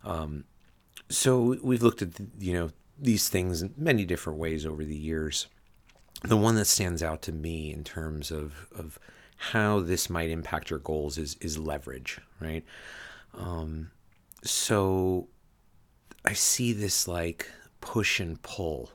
Um, 0.03 0.45
so 1.09 1.57
we've 1.61 1.83
looked 1.83 2.01
at 2.01 2.09
you 2.39 2.53
know 2.53 2.69
these 2.97 3.29
things 3.29 3.61
in 3.61 3.73
many 3.77 4.05
different 4.05 4.39
ways 4.39 4.65
over 4.65 4.83
the 4.85 4.95
years 4.95 5.47
the 6.23 6.37
one 6.37 6.55
that 6.55 6.65
stands 6.65 7.03
out 7.03 7.21
to 7.23 7.31
me 7.31 7.71
in 7.71 7.83
terms 7.83 8.31
of 8.31 8.67
of 8.77 8.99
how 9.37 9.79
this 9.79 10.09
might 10.09 10.29
impact 10.29 10.69
your 10.69 10.79
goals 10.79 11.17
is 11.17 11.35
is 11.41 11.57
leverage, 11.57 12.19
right? 12.39 12.63
Um, 13.33 13.91
so 14.43 15.27
I 16.23 16.33
see 16.33 16.73
this 16.73 17.07
like 17.07 17.49
push 17.81 18.19
and 18.19 18.41
pull 18.41 18.91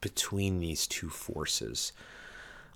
between 0.00 0.58
these 0.58 0.86
two 0.86 1.08
forces. 1.08 1.92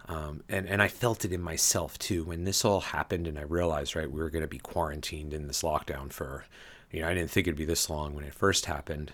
Um, 0.08 0.44
and, 0.48 0.68
and 0.68 0.80
I 0.80 0.86
felt 0.86 1.24
it 1.24 1.32
in 1.32 1.42
myself 1.42 1.98
too 1.98 2.24
when 2.24 2.44
this 2.44 2.64
all 2.64 2.80
happened 2.80 3.26
and 3.26 3.38
I 3.38 3.42
realized, 3.42 3.96
right, 3.96 4.10
we 4.10 4.20
were 4.20 4.30
going 4.30 4.44
to 4.44 4.48
be 4.48 4.58
quarantined 4.58 5.34
in 5.34 5.48
this 5.48 5.62
lockdown 5.62 6.12
for, 6.12 6.44
you 6.92 7.02
know, 7.02 7.08
I 7.08 7.14
didn't 7.14 7.32
think 7.32 7.48
it'd 7.48 7.58
be 7.58 7.64
this 7.64 7.90
long 7.90 8.14
when 8.14 8.24
it 8.24 8.32
first 8.32 8.66
happened. 8.66 9.12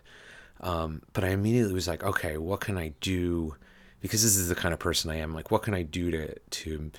Um, 0.61 1.03
but 1.15 1.25
I 1.25 1.29
immediately 1.29 1.73
was 1.73 1.88
like, 1.88 2.05
okay, 2.05 2.37
what 2.37 2.61
can 2.61 2.77
I 2.77 2.93
do? 3.01 3.57
Because 4.03 4.23
this 4.23 4.37
is 4.37 4.49
the 4.49 4.55
kind 4.55 4.75
of 4.75 4.81
person 4.81 5.11
I 5.11 5.17
am. 5.17 5.33
Like, 5.33 5.51
what 5.51 5.62
can 5.62 5.75
I 5.75 5.83
do 5.83 6.11
to 6.11 6.38
to 6.38 6.91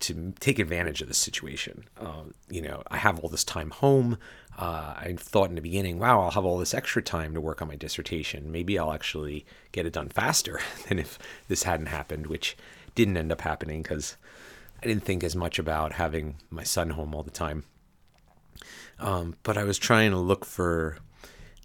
to 0.00 0.32
take 0.40 0.58
advantage 0.58 1.02
of 1.02 1.08
this 1.08 1.18
situation? 1.18 1.84
Um, 1.98 2.34
you 2.48 2.62
know, 2.62 2.82
I 2.90 2.96
have 2.96 3.20
all 3.20 3.28
this 3.28 3.44
time 3.44 3.70
home. 3.70 4.18
Uh, 4.58 4.94
I 4.96 5.14
thought 5.18 5.50
in 5.50 5.54
the 5.54 5.60
beginning, 5.60 5.98
wow, 5.98 6.20
I'll 6.20 6.30
have 6.32 6.44
all 6.44 6.58
this 6.58 6.74
extra 6.74 7.02
time 7.02 7.34
to 7.34 7.40
work 7.40 7.62
on 7.62 7.68
my 7.68 7.76
dissertation. 7.76 8.50
Maybe 8.50 8.78
I'll 8.78 8.92
actually 8.92 9.46
get 9.72 9.86
it 9.86 9.92
done 9.92 10.08
faster 10.08 10.60
than 10.88 10.98
if 10.98 11.18
this 11.48 11.62
hadn't 11.62 11.86
happened, 11.86 12.26
which 12.26 12.56
didn't 12.94 13.16
end 13.16 13.30
up 13.30 13.42
happening 13.42 13.82
because 13.82 14.16
I 14.82 14.86
didn't 14.86 15.04
think 15.04 15.22
as 15.22 15.36
much 15.36 15.58
about 15.58 15.92
having 15.92 16.36
my 16.50 16.64
son 16.64 16.90
home 16.90 17.14
all 17.14 17.22
the 17.22 17.30
time. 17.30 17.64
Um, 18.98 19.36
but 19.42 19.56
I 19.56 19.64
was 19.64 19.78
trying 19.78 20.10
to 20.10 20.18
look 20.18 20.44
for 20.44 20.98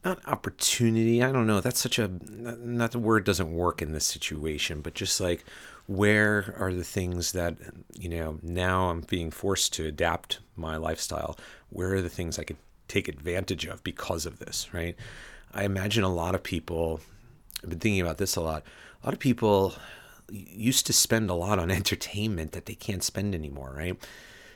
not 0.05 0.25
opportunity. 0.27 1.23
I 1.23 1.31
don't 1.31 1.47
know. 1.47 1.59
That's 1.59 1.81
such 1.81 1.99
a 1.99 2.09
not 2.29 2.91
the 2.91 2.99
word 2.99 3.25
doesn't 3.25 3.51
work 3.51 3.81
in 3.81 3.91
this 3.91 4.05
situation, 4.05 4.81
but 4.81 4.93
just 4.93 5.19
like 5.19 5.43
where 5.87 6.55
are 6.57 6.73
the 6.73 6.83
things 6.83 7.31
that 7.33 7.57
you 7.93 8.09
know 8.09 8.39
now 8.41 8.89
I'm 8.89 9.01
being 9.01 9.31
forced 9.31 9.73
to 9.73 9.85
adapt 9.85 10.39
my 10.55 10.77
lifestyle. 10.77 11.37
Where 11.69 11.95
are 11.95 12.01
the 12.01 12.09
things 12.09 12.37
I 12.37 12.43
could 12.43 12.57
take 12.87 13.07
advantage 13.07 13.65
of 13.65 13.83
because 13.83 14.25
of 14.25 14.39
this? 14.39 14.73
Right. 14.73 14.95
I 15.53 15.63
imagine 15.63 16.03
a 16.03 16.13
lot 16.13 16.35
of 16.35 16.43
people. 16.43 17.01
I've 17.63 17.69
been 17.69 17.79
thinking 17.79 18.01
about 18.01 18.19
this 18.19 18.35
a 18.35 18.41
lot. 18.41 18.63
A 19.01 19.07
lot 19.07 19.13
of 19.13 19.19
people 19.19 19.73
used 20.29 20.85
to 20.85 20.93
spend 20.93 21.29
a 21.29 21.33
lot 21.33 21.57
on 21.57 21.71
entertainment 21.81 22.51
that 22.51 22.67
they 22.67 22.75
can't 22.75 23.03
spend 23.03 23.33
anymore. 23.33 23.73
Right 23.75 23.97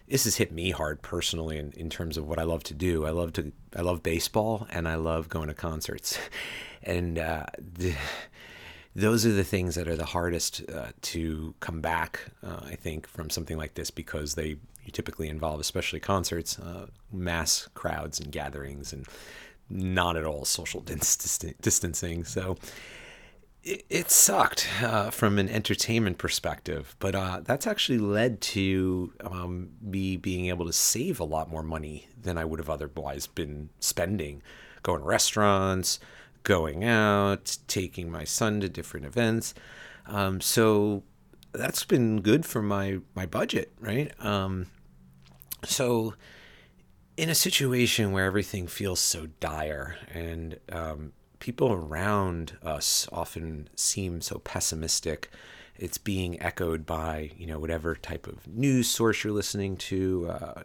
this 0.09 0.23
has 0.23 0.37
hit 0.37 0.51
me 0.51 0.71
hard 0.71 1.01
personally 1.01 1.57
in, 1.57 1.71
in 1.73 1.89
terms 1.89 2.17
of 2.17 2.27
what 2.27 2.39
I 2.39 2.43
love 2.43 2.63
to 2.63 2.73
do. 2.73 3.05
I 3.05 3.11
love 3.11 3.33
to 3.33 3.51
I 3.75 3.81
love 3.81 4.03
baseball 4.03 4.67
and 4.71 4.87
I 4.87 4.95
love 4.95 5.29
going 5.29 5.47
to 5.47 5.53
concerts, 5.53 6.17
and 6.83 7.17
uh, 7.17 7.45
the, 7.59 7.95
those 8.95 9.25
are 9.25 9.31
the 9.31 9.43
things 9.43 9.75
that 9.75 9.87
are 9.87 9.95
the 9.95 10.05
hardest 10.05 10.63
uh, 10.69 10.87
to 11.01 11.53
come 11.59 11.79
back. 11.79 12.31
Uh, 12.43 12.59
I 12.63 12.75
think 12.75 13.07
from 13.07 13.29
something 13.29 13.57
like 13.57 13.75
this 13.75 13.91
because 13.91 14.35
they 14.35 14.57
typically 14.91 15.29
involve, 15.29 15.59
especially 15.59 15.99
concerts, 15.99 16.57
uh, 16.57 16.87
mass 17.11 17.69
crowds 17.75 18.19
and 18.19 18.31
gatherings, 18.31 18.91
and 18.91 19.07
not 19.69 20.17
at 20.17 20.25
all 20.25 20.45
social 20.45 20.81
distancing. 21.61 22.23
So 22.23 22.57
it, 23.63 24.11
sucked 24.11 24.67
uh, 24.81 25.09
from 25.09 25.37
an 25.37 25.49
entertainment 25.49 26.17
perspective, 26.17 26.95
but 26.99 27.15
uh, 27.15 27.41
that's 27.43 27.67
actually 27.67 27.97
led 27.97 28.41
to 28.41 29.13
um, 29.21 29.69
me 29.81 30.17
being 30.17 30.47
able 30.47 30.65
to 30.65 30.73
save 30.73 31.19
a 31.19 31.25
lot 31.25 31.49
more 31.49 31.63
money 31.63 32.07
than 32.21 32.37
I 32.37 32.45
would 32.45 32.59
have 32.59 32.69
otherwise 32.69 33.27
been 33.27 33.69
spending, 33.79 34.41
going 34.81 35.01
to 35.01 35.05
restaurants, 35.05 35.99
going 36.43 36.83
out, 36.83 37.57
taking 37.67 38.09
my 38.09 38.23
son 38.23 38.61
to 38.61 38.69
different 38.69 39.05
events. 39.05 39.53
Um, 40.05 40.41
so 40.41 41.03
that's 41.51 41.83
been 41.83 42.21
good 42.21 42.45
for 42.45 42.61
my 42.61 42.99
my 43.15 43.25
budget, 43.25 43.71
right? 43.79 44.11
Um, 44.23 44.67
so 45.65 46.15
in 47.17 47.29
a 47.29 47.35
situation 47.35 48.13
where 48.13 48.25
everything 48.25 48.67
feels 48.67 48.99
so 48.99 49.27
dire 49.41 49.97
and 50.13 50.57
um, 50.71 51.11
people 51.39 51.71
around 51.71 52.57
us 52.63 53.07
often 53.11 53.69
seem 53.75 54.21
so 54.21 54.39
pessimistic. 54.39 55.29
It's 55.77 55.97
being 55.97 56.41
echoed 56.41 56.85
by, 56.85 57.31
you 57.37 57.47
know, 57.47 57.59
whatever 57.59 57.95
type 57.95 58.27
of 58.27 58.47
news 58.47 58.89
source 58.89 59.23
you're 59.23 59.33
listening 59.33 59.77
to, 59.77 60.29
uh, 60.29 60.63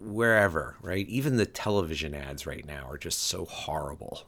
wherever, 0.00 0.76
right? 0.82 1.06
Even 1.08 1.36
the 1.36 1.46
television 1.46 2.14
ads 2.14 2.46
right 2.46 2.66
now 2.66 2.86
are 2.88 2.98
just 2.98 3.20
so 3.20 3.44
horrible, 3.44 4.22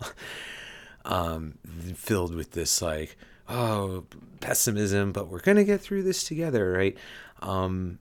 um, 1.05 1.55
filled 1.94 2.35
with 2.35 2.53
this, 2.53 2.83
like, 2.83 3.16
oh, 3.48 4.05
pessimism, 4.40 5.12
but 5.12 5.29
we're 5.29 5.40
to 5.40 5.64
get 5.64 5.81
through 5.81 6.03
this 6.03 6.24
together, 6.24 6.72
right? 6.72 6.96
Um, 7.40 7.98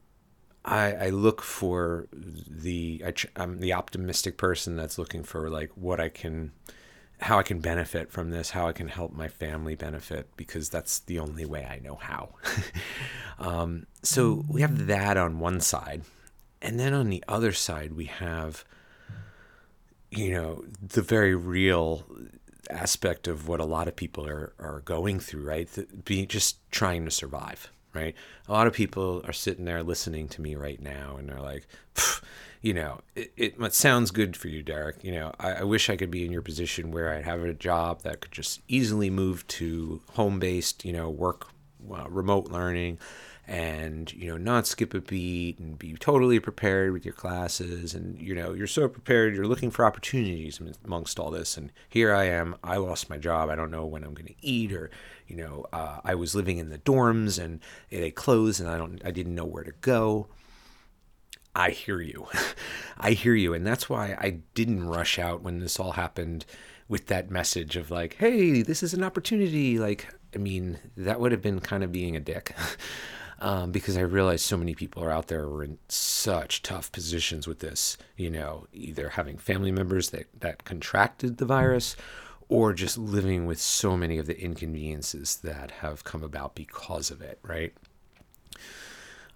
I, 0.66 0.94
I 0.94 1.10
look 1.10 1.42
for 1.42 2.08
the 2.12 3.04
I, 3.06 3.14
I'm 3.36 3.60
the 3.60 3.74
optimistic 3.74 4.38
person 4.38 4.78
that's 4.78 4.98
looking 4.98 5.24
for 5.24 5.50
like 5.50 5.72
what 5.76 6.00
I 6.00 6.08
can 6.08 6.54
how 7.24 7.40
I 7.40 7.44
can 7.44 7.60
benefit 7.60 8.12
from 8.12 8.32
this, 8.32 8.52
how 8.52 8.68
I 8.68 8.74
can 8.74 8.90
help 8.90 9.14
my 9.14 9.28
family 9.28 9.76
benefit, 9.76 10.30
because 10.36 10.70
that's 10.70 11.00
the 11.00 11.20
only 11.20 11.46
way 11.46 11.66
I 11.66 11.80
know 11.80 11.96
how. 11.96 12.30
um, 13.40 13.88
so 14.02 14.44
we 14.48 14.62
have 14.62 14.88
that 14.88 15.16
on 15.18 15.40
one 15.40 15.62
side. 15.62 16.04
And 16.62 16.80
then 16.80 16.94
on 16.94 17.10
the 17.10 17.24
other 17.28 17.54
side, 17.54 17.94
we 17.94 18.06
have, 18.06 18.66
you 20.12 20.32
know, 20.32 20.66
the 20.82 21.02
very 21.02 21.36
real 21.36 22.06
aspect 22.70 23.28
of 23.28 23.48
what 23.48 23.60
a 23.60 23.66
lot 23.66 23.88
of 23.88 23.96
people 23.96 24.28
are, 24.28 24.54
are 24.60 24.82
going 24.82 25.20
through, 25.20 25.44
right? 25.44 25.68
The, 25.70 26.26
just 26.26 26.58
trying 26.72 27.06
to 27.06 27.12
survive, 27.12 27.72
right? 27.94 28.16
A 28.48 28.52
lot 28.52 28.68
of 28.68 28.74
people 28.74 29.22
are 29.26 29.34
sitting 29.34 29.66
there 29.66 29.84
listening 29.84 30.28
to 30.30 30.42
me 30.42 30.56
right 30.56 30.82
now 30.82 31.16
and 31.18 31.30
they're 31.30 31.42
like, 31.42 31.68
you 32.62 32.74
know, 32.74 33.02
it, 33.16 33.32
it, 33.38 33.74
sounds 33.74 34.12
good 34.12 34.36
for 34.36 34.48
you, 34.48 34.64
Derek. 34.64 35.04
You 35.04 35.12
know, 35.12 35.34
I, 35.40 35.52
I, 35.54 35.64
wish 35.64 35.90
I 35.90 35.96
could 35.96 36.10
be 36.10 36.26
in 36.26 36.32
your 36.32 36.42
position 36.42 36.92
where 36.92 37.14
I'd 37.14 37.26
have 37.26 37.44
a 37.44 37.54
job 37.54 38.02
that 38.04 38.22
could 38.22 38.32
just 38.32 38.62
easily 38.68 39.10
move 39.10 39.46
to 39.48 40.02
home 40.14 40.40
based, 40.40 40.86
you 40.86 40.94
know, 40.94 41.10
work, 41.10 41.48
uh, 41.92 42.10
remote 42.10 42.50
learning, 42.50 43.00
and, 43.54 44.12
you 44.14 44.32
know, 44.32 44.38
not 44.38 44.66
skip 44.66 44.96
a 44.96 45.00
beat 45.00 45.60
and 45.60 45.78
be 45.78 45.94
totally 45.94 46.40
prepared 46.40 46.92
with 46.92 47.06
your 47.06 47.14
classes. 47.14 47.94
And, 47.94 48.20
you 48.20 48.34
know, 48.34 48.54
you're 48.54 48.66
so 48.66 48.88
prepared, 48.88 49.36
you're 49.36 49.46
looking 49.46 49.70
for 49.70 49.86
opportunities 49.86 50.60
amongst 50.84 51.20
all 51.20 51.30
this. 51.30 51.56
And 51.56 51.72
here 51.88 52.16
I 52.16 52.24
am, 52.24 52.56
I 52.64 52.78
lost 52.78 53.12
my 53.12 53.20
job. 53.20 53.52
I 53.52 53.56
don't 53.56 53.70
know 53.70 53.86
when 53.86 54.04
I'm 54.04 54.16
going 54.16 54.26
to 54.26 54.34
eat 54.42 54.74
or, 54.74 54.90
you 55.28 55.36
know, 55.36 55.68
uh, 55.72 56.00
I 56.04 56.16
was 56.16 56.34
living 56.34 56.58
in 56.58 56.70
the 56.70 56.80
dorms 56.80 57.38
and 57.38 57.60
they 57.92 58.10
closed 58.10 58.60
and 58.60 58.68
I 58.68 58.76
don't, 58.76 59.00
I 59.06 59.12
didn't 59.12 59.36
know 59.36 59.46
where 59.46 59.64
to 59.64 59.74
go. 59.82 60.30
I 61.56 61.70
hear 61.70 62.02
you. 62.02 62.26
I 62.98 63.12
hear 63.12 63.36
you. 63.36 63.54
And 63.54 63.68
that's 63.68 63.88
why 63.88 64.18
I 64.20 64.40
didn't 64.56 64.84
rush 64.84 65.20
out 65.20 65.44
when 65.44 65.60
this 65.60 65.80
all 65.80 65.92
happened 65.92 66.48
with 66.88 67.06
that 67.06 67.30
message 67.30 67.76
of 67.76 67.92
like, 67.92 68.16
hey, 68.16 68.64
this 68.64 68.82
is 68.82 68.96
an 68.96 69.04
opportunity. 69.04 69.78
Like, 69.78 70.08
I 70.34 70.40
mean, 70.40 70.80
that 70.98 71.20
would 71.20 71.32
have 71.32 71.44
been 71.44 71.60
kind 71.60 71.84
of 71.84 71.92
being 71.92 72.16
a 72.16 72.20
dick. 72.20 72.56
um, 73.44 73.72
because 73.74 73.98
I 73.98 74.02
realized 74.02 74.46
so 74.46 74.56
many 74.56 74.74
people 74.74 75.04
are 75.04 75.12
out 75.12 75.28
there 75.28 75.44
who 75.44 75.58
are 75.58 75.64
in 75.66 75.78
such 75.90 76.62
tough 76.62 76.90
positions 76.94 77.46
with 77.46 77.60
this, 77.60 77.98
you 78.16 78.30
know, 78.30 78.68
either 78.72 79.10
having 79.10 79.38
family 79.38 79.72
members 79.72 80.12
that, 80.12 80.28
that 80.40 80.64
contracted 80.64 81.38
the 81.38 81.46
virus 81.46 81.98
or 82.48 82.72
just 82.72 82.98
living 82.98 83.46
with 83.46 83.60
so 83.60 83.98
many 83.98 84.18
of 84.18 84.28
the 84.28 84.40
inconveniences 84.40 85.36
that 85.44 85.72
have 85.72 86.06
come 86.06 86.24
about 86.24 86.56
because 86.56 87.12
of 87.12 87.22
it, 87.22 87.38
right? 87.44 87.74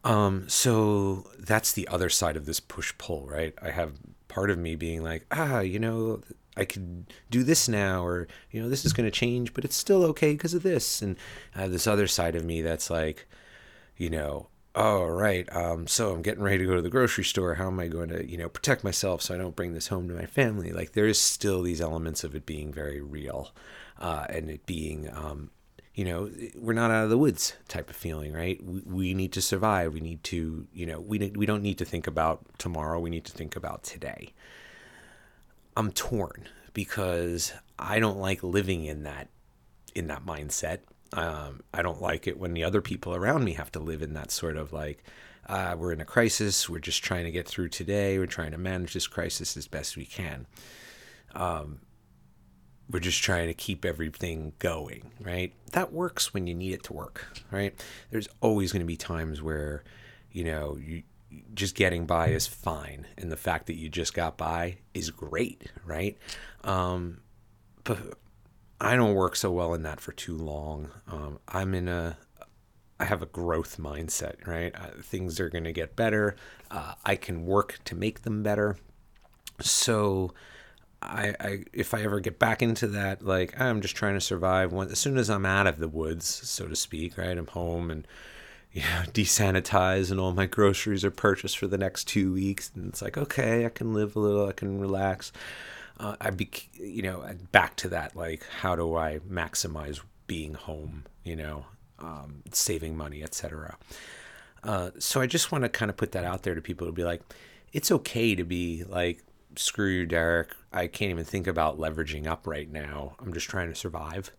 Um, 0.05 0.47
so 0.47 1.29
that's 1.37 1.73
the 1.73 1.89
other 1.89 2.09
side 2.09 2.37
of 2.37 2.45
this 2.45 2.61
push 2.61 2.93
pull, 2.97 3.27
right? 3.27 3.53
I 3.61 3.71
have 3.71 3.91
part 4.29 4.49
of 4.49 4.57
me 4.57 4.77
being 4.77 5.03
like, 5.03 5.25
ah, 5.31 5.59
you 5.59 5.79
know, 5.79 6.21
I 6.55 6.63
could 6.63 7.07
do 7.29 7.43
this 7.43 7.67
now, 7.67 8.05
or 8.05 8.29
you 8.51 8.61
know, 8.61 8.69
this 8.69 8.85
is 8.85 8.93
going 8.93 9.05
to 9.05 9.11
change, 9.11 9.53
but 9.53 9.65
it's 9.65 9.75
still 9.75 10.05
okay 10.05 10.31
because 10.31 10.53
of 10.53 10.63
this. 10.63 11.01
And 11.01 11.17
I 11.53 11.63
have 11.63 11.71
this 11.71 11.87
other 11.87 12.07
side 12.07 12.37
of 12.37 12.45
me 12.45 12.61
that's 12.61 12.89
like, 12.89 13.27
you 13.97 14.09
know, 14.09 14.47
oh 14.75 15.05
right, 15.05 15.47
um, 15.55 15.87
so 15.87 16.13
I'm 16.13 16.21
getting 16.21 16.43
ready 16.43 16.59
to 16.59 16.65
go 16.65 16.75
to 16.75 16.81
the 16.81 16.89
grocery 16.89 17.23
store. 17.23 17.55
How 17.55 17.67
am 17.67 17.79
I 17.79 17.87
going 17.87 18.09
to, 18.09 18.29
you 18.29 18.37
know, 18.37 18.49
protect 18.49 18.83
myself 18.83 19.21
so 19.21 19.33
I 19.33 19.37
don't 19.37 19.55
bring 19.55 19.73
this 19.73 19.87
home 19.87 20.07
to 20.07 20.13
my 20.13 20.25
family? 20.25 20.71
Like 20.71 20.93
there 20.93 21.07
is 21.07 21.19
still 21.19 21.61
these 21.61 21.81
elements 21.81 22.23
of 22.23 22.35
it 22.35 22.45
being 22.45 22.71
very 22.71 23.01
real, 23.01 23.51
uh, 23.99 24.25
and 24.29 24.49
it 24.49 24.65
being 24.65 25.09
um, 25.13 25.51
you 25.97 26.05
know, 26.05 26.29
we're 26.55 26.73
not 26.73 26.91
out 26.91 27.05
of 27.05 27.09
the 27.09 27.17
woods 27.17 27.53
type 27.67 27.89
of 27.89 27.95
feeling, 27.95 28.31
right? 28.31 28.63
We, 28.63 28.81
we 28.85 29.13
need 29.15 29.33
to 29.33 29.41
survive. 29.41 29.95
We 29.95 29.99
need 29.99 30.23
to, 30.25 30.67
you 30.71 30.85
know, 30.85 30.99
we, 30.99 31.17
we 31.35 31.47
don't 31.47 31.63
need 31.63 31.79
to 31.79 31.85
think 31.85 32.05
about 32.05 32.45
tomorrow. 32.59 32.99
We 32.99 33.09
need 33.09 33.25
to 33.25 33.31
think 33.31 33.55
about 33.55 33.81
today. 33.81 34.33
I'm 35.75 35.91
torn 35.91 36.49
because 36.73 37.51
I 37.79 37.99
don't 37.99 38.19
like 38.19 38.43
living 38.43 38.85
in 38.85 39.03
that 39.03 39.29
in 39.95 40.05
that 40.07 40.23
mindset. 40.23 40.81
Um, 41.13 41.61
I 41.73 41.81
don't 41.81 42.01
like 42.01 42.27
it 42.27 42.37
when 42.37 42.53
the 42.53 42.63
other 42.63 42.81
people 42.81 43.15
around 43.15 43.43
me 43.43 43.53
have 43.53 43.71
to 43.73 43.79
live 43.79 44.01
in 44.01 44.13
that 44.13 44.31
sort 44.31 44.57
of 44.57 44.73
like, 44.73 45.03
uh, 45.47 45.75
we're 45.77 45.93
in 45.93 46.01
a 46.01 46.05
crisis. 46.05 46.67
We're 46.67 46.79
just 46.79 47.03
trying 47.03 47.23
to 47.25 47.31
get 47.31 47.47
through 47.47 47.69
today. 47.69 48.19
We're 48.19 48.25
trying 48.25 48.51
to 48.51 48.57
manage 48.57 48.93
this 48.93 49.07
crisis 49.07 49.55
as 49.55 49.67
best 49.67 49.95
we 49.95 50.05
can. 50.05 50.45
Um, 51.33 51.79
we're 52.89 52.99
just 52.99 53.21
trying 53.21 53.47
to 53.47 53.53
keep 53.53 53.85
everything 53.85 54.53
going, 54.59 55.11
right? 55.21 55.53
That 55.71 55.91
works 55.91 56.33
when 56.33 56.47
you 56.47 56.53
need 56.53 56.73
it 56.73 56.83
to 56.83 56.93
work, 56.93 57.25
right? 57.51 57.73
There's 58.11 58.29
always 58.41 58.71
going 58.71 58.81
to 58.81 58.85
be 58.85 58.97
times 58.97 59.41
where, 59.41 59.83
you 60.31 60.43
know, 60.43 60.77
you 60.77 61.03
just 61.53 61.75
getting 61.75 62.05
by 62.05 62.29
is 62.29 62.47
fine, 62.47 63.05
and 63.17 63.29
the 63.29 63.37
fact 63.37 63.67
that 63.67 63.75
you 63.75 63.89
just 63.89 64.13
got 64.13 64.37
by 64.37 64.77
is 64.93 65.09
great, 65.09 65.71
right? 65.85 66.17
Um, 66.63 67.19
but 67.83 67.97
I 68.79 68.95
don't 68.95 69.15
work 69.15 69.35
so 69.35 69.51
well 69.51 69.73
in 69.73 69.83
that 69.83 69.99
for 69.99 70.11
too 70.11 70.37
long. 70.37 70.91
Um, 71.07 71.39
I'm 71.47 71.73
in 71.73 71.87
a 71.87 72.17
I 72.99 73.05
have 73.05 73.21
a 73.21 73.27
growth 73.27 73.77
mindset, 73.77 74.45
right? 74.47 74.73
Uh, 74.75 75.01
things 75.01 75.39
are 75.39 75.49
going 75.49 75.65
to 75.65 75.71
get 75.71 75.95
better. 75.95 76.35
Uh, 76.71 76.93
I 77.05 77.15
can 77.15 77.45
work 77.45 77.79
to 77.85 77.95
make 77.95 78.23
them 78.23 78.41
better. 78.41 78.77
So 79.61 80.33
I, 81.01 81.35
I 81.39 81.63
if 81.73 81.93
I 81.93 82.01
ever 82.01 82.19
get 82.19 82.39
back 82.39 82.61
into 82.61 82.87
that, 82.87 83.23
like 83.23 83.59
I'm 83.59 83.81
just 83.81 83.95
trying 83.95 84.15
to 84.15 84.21
survive. 84.21 84.73
When, 84.73 84.89
as 84.89 84.99
soon 84.99 85.17
as 85.17 85.29
I'm 85.29 85.45
out 85.45 85.67
of 85.67 85.77
the 85.77 85.87
woods, 85.87 86.25
so 86.25 86.67
to 86.67 86.75
speak, 86.75 87.17
right? 87.17 87.37
I'm 87.37 87.47
home 87.47 87.91
and 87.91 88.07
you 88.71 88.81
know 88.81 89.03
desanitize, 89.13 90.11
and 90.11 90.19
all 90.19 90.33
my 90.33 90.45
groceries 90.47 91.05
are 91.05 91.11
purchased 91.11 91.57
for 91.57 91.67
the 91.67 91.77
next 91.77 92.05
two 92.07 92.33
weeks, 92.33 92.71
and 92.75 92.87
it's 92.87 93.01
like 93.01 93.17
okay, 93.17 93.65
I 93.65 93.69
can 93.69 93.93
live 93.93 94.15
a 94.15 94.19
little, 94.19 94.47
I 94.47 94.53
can 94.53 94.79
relax. 94.79 95.31
Uh, 95.99 96.15
I'd 96.21 96.37
be, 96.37 96.49
you 96.73 97.01
know, 97.01 97.25
back 97.51 97.75
to 97.77 97.89
that. 97.89 98.15
Like, 98.15 98.45
how 98.61 98.75
do 98.75 98.95
I 98.95 99.19
maximize 99.19 100.01
being 100.27 100.53
home? 100.53 101.05
You 101.23 101.35
know, 101.35 101.65
um, 101.99 102.43
saving 102.51 102.95
money, 102.95 103.23
etc. 103.23 103.77
Uh, 104.63 104.91
so 104.99 105.21
I 105.21 105.27
just 105.27 105.51
want 105.51 105.63
to 105.63 105.69
kind 105.69 105.89
of 105.89 105.97
put 105.97 106.11
that 106.11 106.23
out 106.23 106.43
there 106.43 106.55
to 106.55 106.61
people 106.61 106.87
to 106.87 106.93
be 106.93 107.03
like, 107.03 107.21
it's 107.73 107.91
okay 107.91 108.35
to 108.35 108.43
be 108.43 108.83
like 108.87 109.23
screw 109.55 109.89
you, 109.89 110.05
Derek. 110.05 110.49
I 110.71 110.87
can't 110.87 111.11
even 111.11 111.25
think 111.25 111.47
about 111.47 111.79
leveraging 111.79 112.27
up 112.27 112.47
right 112.47 112.71
now. 112.71 113.15
I'm 113.19 113.33
just 113.33 113.49
trying 113.49 113.69
to 113.69 113.75
survive. 113.75 114.31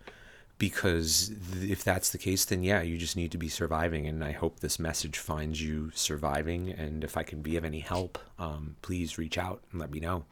Because 0.59 1.31
if 1.63 1.85
that's 1.85 2.11
the 2.11 2.19
case, 2.19 2.45
then 2.45 2.65
yeah, 2.65 2.83
you 2.83 2.99
just 2.99 3.15
need 3.15 3.31
to 3.31 3.39
be 3.39 3.49
surviving. 3.49 4.09
And 4.09 4.25
I 4.25 4.33
hope 4.33 4.59
this 4.59 4.81
message 4.81 5.17
finds 5.17 5.63
you 5.63 5.93
surviving. 5.95 6.71
And 6.71 7.05
if 7.05 7.17
I 7.17 7.23
can 7.23 7.43
be 7.43 7.57
of 7.57 7.65
any 7.65 7.79
help, 7.79 8.19
um, 8.41 8.75
please 8.83 9.19
reach 9.19 9.39
out 9.39 9.63
and 9.71 9.81
let 9.81 9.93
me 9.93 10.01
know. 10.01 10.25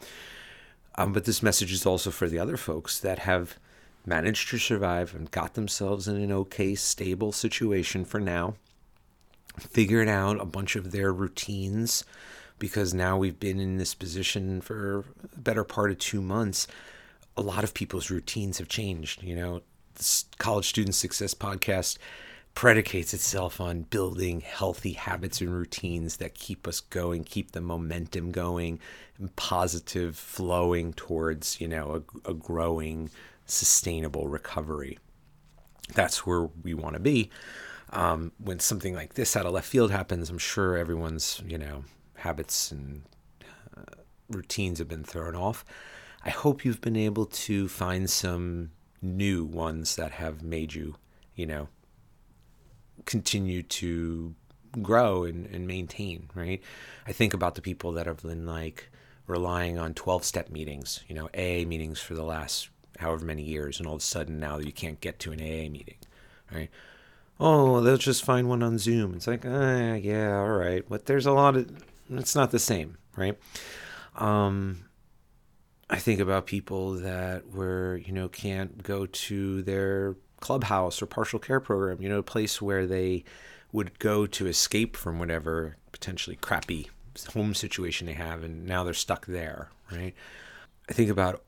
Um, 0.98 1.12
but 1.12 1.24
this 1.24 1.42
message 1.42 1.72
is 1.72 1.84
also 1.84 2.10
for 2.10 2.28
the 2.28 2.38
other 2.38 2.56
folks 2.56 2.98
that 3.00 3.20
have 3.20 3.58
managed 4.06 4.48
to 4.50 4.58
survive 4.58 5.14
and 5.14 5.30
got 5.30 5.54
themselves 5.54 6.08
in 6.08 6.16
an 6.16 6.32
okay, 6.32 6.74
stable 6.74 7.32
situation 7.32 8.04
for 8.04 8.20
now, 8.20 8.54
figured 9.58 10.08
out 10.08 10.40
a 10.40 10.46
bunch 10.46 10.76
of 10.76 10.92
their 10.92 11.12
routines 11.12 12.04
because 12.58 12.94
now 12.94 13.18
we've 13.18 13.38
been 13.38 13.60
in 13.60 13.76
this 13.76 13.94
position 13.94 14.60
for 14.60 15.00
a 15.00 15.38
better 15.38 15.64
part 15.64 15.90
of 15.90 15.98
two 15.98 16.22
months. 16.22 16.66
A 17.36 17.42
lot 17.42 17.64
of 17.64 17.74
people's 17.74 18.10
routines 18.10 18.58
have 18.58 18.68
changed. 18.68 19.22
You 19.22 19.36
know, 19.36 19.62
this 19.94 20.24
College 20.38 20.68
Student 20.68 20.94
Success 20.94 21.34
Podcast 21.34 21.98
predicates 22.56 23.12
itself 23.12 23.60
on 23.60 23.82
building 23.82 24.40
healthy 24.40 24.94
habits 24.94 25.42
and 25.42 25.52
routines 25.52 26.16
that 26.16 26.34
keep 26.34 26.66
us 26.66 26.80
going, 26.80 27.22
keep 27.22 27.52
the 27.52 27.60
momentum 27.60 28.30
going, 28.32 28.80
and 29.18 29.36
positive 29.36 30.16
flowing 30.16 30.94
towards, 30.94 31.60
you 31.60 31.68
know, 31.68 32.02
a, 32.24 32.30
a 32.30 32.34
growing, 32.34 33.10
sustainable 33.44 34.26
recovery. 34.26 34.98
That's 35.92 36.26
where 36.26 36.48
we 36.62 36.72
want 36.72 36.94
to 36.94 37.00
be. 37.00 37.30
Um, 37.90 38.32
when 38.38 38.58
something 38.58 38.94
like 38.94 39.14
this 39.14 39.36
out 39.36 39.44
of 39.44 39.52
left 39.52 39.68
field 39.68 39.90
happens, 39.90 40.30
I'm 40.30 40.38
sure 40.38 40.78
everyone's, 40.78 41.42
you 41.46 41.58
know, 41.58 41.84
habits 42.14 42.72
and 42.72 43.02
uh, 43.76 43.82
routines 44.30 44.78
have 44.78 44.88
been 44.88 45.04
thrown 45.04 45.36
off. 45.36 45.62
I 46.24 46.30
hope 46.30 46.64
you've 46.64 46.80
been 46.80 46.96
able 46.96 47.26
to 47.26 47.68
find 47.68 48.08
some 48.08 48.70
new 49.02 49.44
ones 49.44 49.96
that 49.96 50.12
have 50.12 50.42
made 50.42 50.72
you, 50.72 50.96
you 51.34 51.44
know, 51.44 51.68
continue 53.04 53.62
to 53.62 54.34
grow 54.82 55.24
and, 55.24 55.46
and 55.46 55.66
maintain, 55.66 56.28
right? 56.34 56.60
I 57.06 57.12
think 57.12 57.34
about 57.34 57.54
the 57.54 57.62
people 57.62 57.92
that 57.92 58.06
have 58.06 58.22
been 58.22 58.46
like 58.46 58.90
relying 59.26 59.78
on 59.78 59.94
12 59.94 60.24
step 60.24 60.50
meetings, 60.50 61.04
you 61.08 61.14
know, 61.14 61.28
AA 61.34 61.66
meetings 61.66 62.00
for 62.00 62.14
the 62.14 62.24
last 62.24 62.68
however 62.98 63.24
many 63.24 63.42
years, 63.42 63.78
and 63.78 63.86
all 63.86 63.94
of 63.94 64.00
a 64.00 64.04
sudden 64.04 64.38
now 64.38 64.58
you 64.58 64.72
can't 64.72 65.00
get 65.00 65.18
to 65.20 65.32
an 65.32 65.40
AA 65.40 65.68
meeting, 65.70 65.96
right? 66.52 66.70
Oh, 67.38 67.80
they'll 67.80 67.98
just 67.98 68.24
find 68.24 68.48
one 68.48 68.62
on 68.62 68.78
Zoom. 68.78 69.14
It's 69.14 69.26
like, 69.26 69.44
ah, 69.44 69.94
yeah, 69.94 70.38
all 70.38 70.48
right. 70.48 70.84
But 70.88 71.06
there's 71.06 71.26
a 71.26 71.32
lot 71.32 71.56
of 71.56 71.70
it's 72.10 72.34
not 72.34 72.50
the 72.50 72.58
same, 72.58 72.96
right? 73.16 73.38
Um, 74.14 74.84
I 75.90 75.98
think 75.98 76.20
about 76.20 76.46
people 76.46 76.92
that 76.94 77.50
were, 77.52 78.00
you 78.04 78.12
know, 78.12 78.28
can't 78.28 78.82
go 78.82 79.06
to 79.06 79.62
their 79.62 80.16
clubhouse 80.46 81.02
or 81.02 81.06
partial 81.06 81.40
care 81.40 81.58
program, 81.58 82.00
you 82.00 82.08
know, 82.08 82.18
a 82.18 82.22
place 82.22 82.62
where 82.62 82.86
they 82.86 83.24
would 83.72 83.98
go 83.98 84.26
to 84.26 84.46
escape 84.46 84.96
from 84.96 85.18
whatever 85.18 85.74
potentially 85.90 86.36
crappy 86.36 86.88
home 87.32 87.52
situation 87.52 88.06
they 88.06 88.12
have, 88.12 88.44
and 88.44 88.64
now 88.64 88.84
they're 88.84 88.94
stuck 88.94 89.26
there, 89.26 89.70
right? 89.90 90.14
I 90.88 90.92
think 90.92 91.10
about 91.10 91.42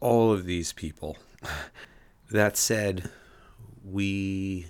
all 0.00 0.32
of 0.32 0.46
these 0.46 0.72
people. 0.72 1.18
that 2.30 2.56
said, 2.56 3.10
we, 3.84 4.68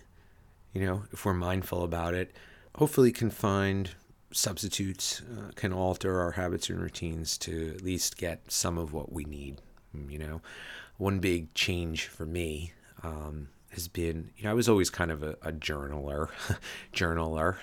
you 0.73 0.85
know, 0.85 1.05
if 1.13 1.25
we're 1.25 1.33
mindful 1.33 1.85
about 1.85 2.15
it, 2.15 2.35
hopefully 2.75 3.13
can 3.13 3.31
find 3.31 3.91
substitutes 4.33 5.23
uh, 5.39 5.53
can 5.55 5.73
alter 5.73 6.21
our 6.21 6.33
habits 6.33 6.69
and 6.69 6.81
routines 6.81 7.39
to 7.39 7.73
at 7.73 7.83
least 7.83 8.17
get 8.17 8.51
some 8.51 8.77
of 8.77 8.93
what 8.93 9.13
we 9.13 9.23
need. 9.25 9.61
You 10.09 10.19
know, 10.19 10.41
one 10.97 11.21
big 11.21 11.55
change 11.55 12.09
for 12.09 12.27
me 12.27 12.73
um, 13.05 13.49
has 13.71 13.89
been, 13.89 14.31
you 14.37 14.45
know, 14.45 14.51
I 14.51 14.55
was 14.55 14.69
always 14.69 14.91
kind 14.91 15.11
of 15.11 15.23
a, 15.23 15.37
a 15.43 15.53
journaler, 15.53 16.29
journaler. 16.93 17.57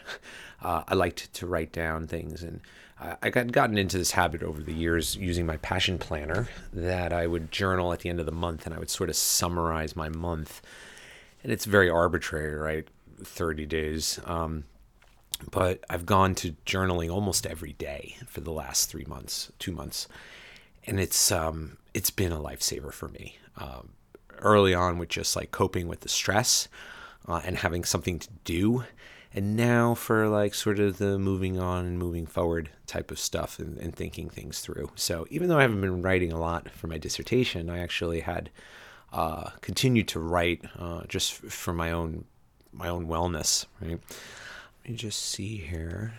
Uh, 0.62 0.84
I 0.88 0.94
liked 0.94 1.34
to 1.34 1.48
write 1.48 1.72
down 1.72 2.08
things, 2.08 2.44
and 2.44 2.62
I, 3.00 3.18
I 3.24 3.30
got 3.30 3.52
gotten 3.52 3.78
into 3.78 3.98
this 3.98 4.12
habit 4.12 4.44
over 4.44 4.62
the 4.62 4.74
years 4.74 5.16
using 5.16 5.46
my 5.46 5.58
passion 5.58 5.98
planner 5.98 6.48
that 6.72 7.12
I 7.12 7.28
would 7.28 7.52
journal 7.52 7.92
at 7.94 8.00
the 8.00 8.10
end 8.10 8.20
of 8.20 8.26
the 8.26 8.32
month, 8.32 8.66
and 8.66 8.76
I 8.76 8.80
would 8.80 8.90
sort 8.90 9.10
of 9.10 9.16
summarize 9.16 9.96
my 9.96 10.10
month. 10.10 10.62
And 11.44 11.52
it's 11.52 11.66
very 11.66 11.90
arbitrary, 11.90 12.56
right? 12.56 12.88
30 13.24 13.66
days. 13.66 14.20
Um, 14.26 14.66
but 15.50 15.84
I've 15.90 16.06
gone 16.06 16.36
to 16.36 16.56
journaling 16.66 17.12
almost 17.12 17.48
every 17.48 17.74
day 17.74 18.16
for 18.28 18.42
the 18.42 18.52
last 18.52 18.92
three 18.92 19.06
months, 19.06 19.52
two 19.58 19.72
months, 19.72 20.08
and 20.86 21.00
it's 21.00 21.32
um, 21.32 21.78
it's 21.94 22.12
been 22.12 22.32
a 22.32 22.40
lifesaver 22.40 22.94
for 22.94 23.08
me. 23.08 23.38
Um, 23.58 23.90
early 24.42 24.74
on, 24.74 24.98
with 24.98 25.10
just 25.10 25.36
like 25.36 25.52
coping 25.52 25.88
with 25.88 26.02
the 26.02 26.10
stress 26.10 26.68
uh, 27.28 27.42
and 27.44 27.58
having 27.58 27.84
something 27.84 28.20
to 28.20 28.30
do, 28.44 28.84
and 29.34 29.56
now 29.56 29.94
for 29.94 30.28
like 30.28 30.54
sort 30.54 30.80
of 30.80 30.98
the 30.98 31.18
moving 31.18 31.60
on 31.60 31.86
and 31.86 32.00
moving 32.00 32.26
forward 32.26 32.70
type 32.86 33.12
of 33.12 33.20
stuff 33.20 33.60
and, 33.60 33.78
and 33.78 33.96
thinking 33.96 34.30
things 34.30 34.60
through. 34.60 34.92
So 34.96 35.26
even 35.30 35.48
though 35.48 35.60
I 35.60 35.62
haven't 35.62 35.82
been 35.82 36.02
writing 36.02 36.32
a 36.32 36.40
lot 36.40 36.70
for 36.70 36.88
my 36.88 36.98
dissertation, 36.98 37.70
I 37.70 37.80
actually 37.80 38.22
had 38.22 38.50
uh, 39.14 39.52
continued 39.62 40.08
to 40.10 40.20
write 40.20 40.66
uh, 40.78 41.04
just 41.08 41.34
for 41.34 41.74
my 41.74 41.92
own 41.92 42.26
my 42.74 42.88
own 42.88 43.08
wellness, 43.08 43.66
right? 43.82 44.00
Let 44.84 44.90
me 44.90 44.96
just 44.96 45.22
see 45.22 45.58
here 45.58 46.14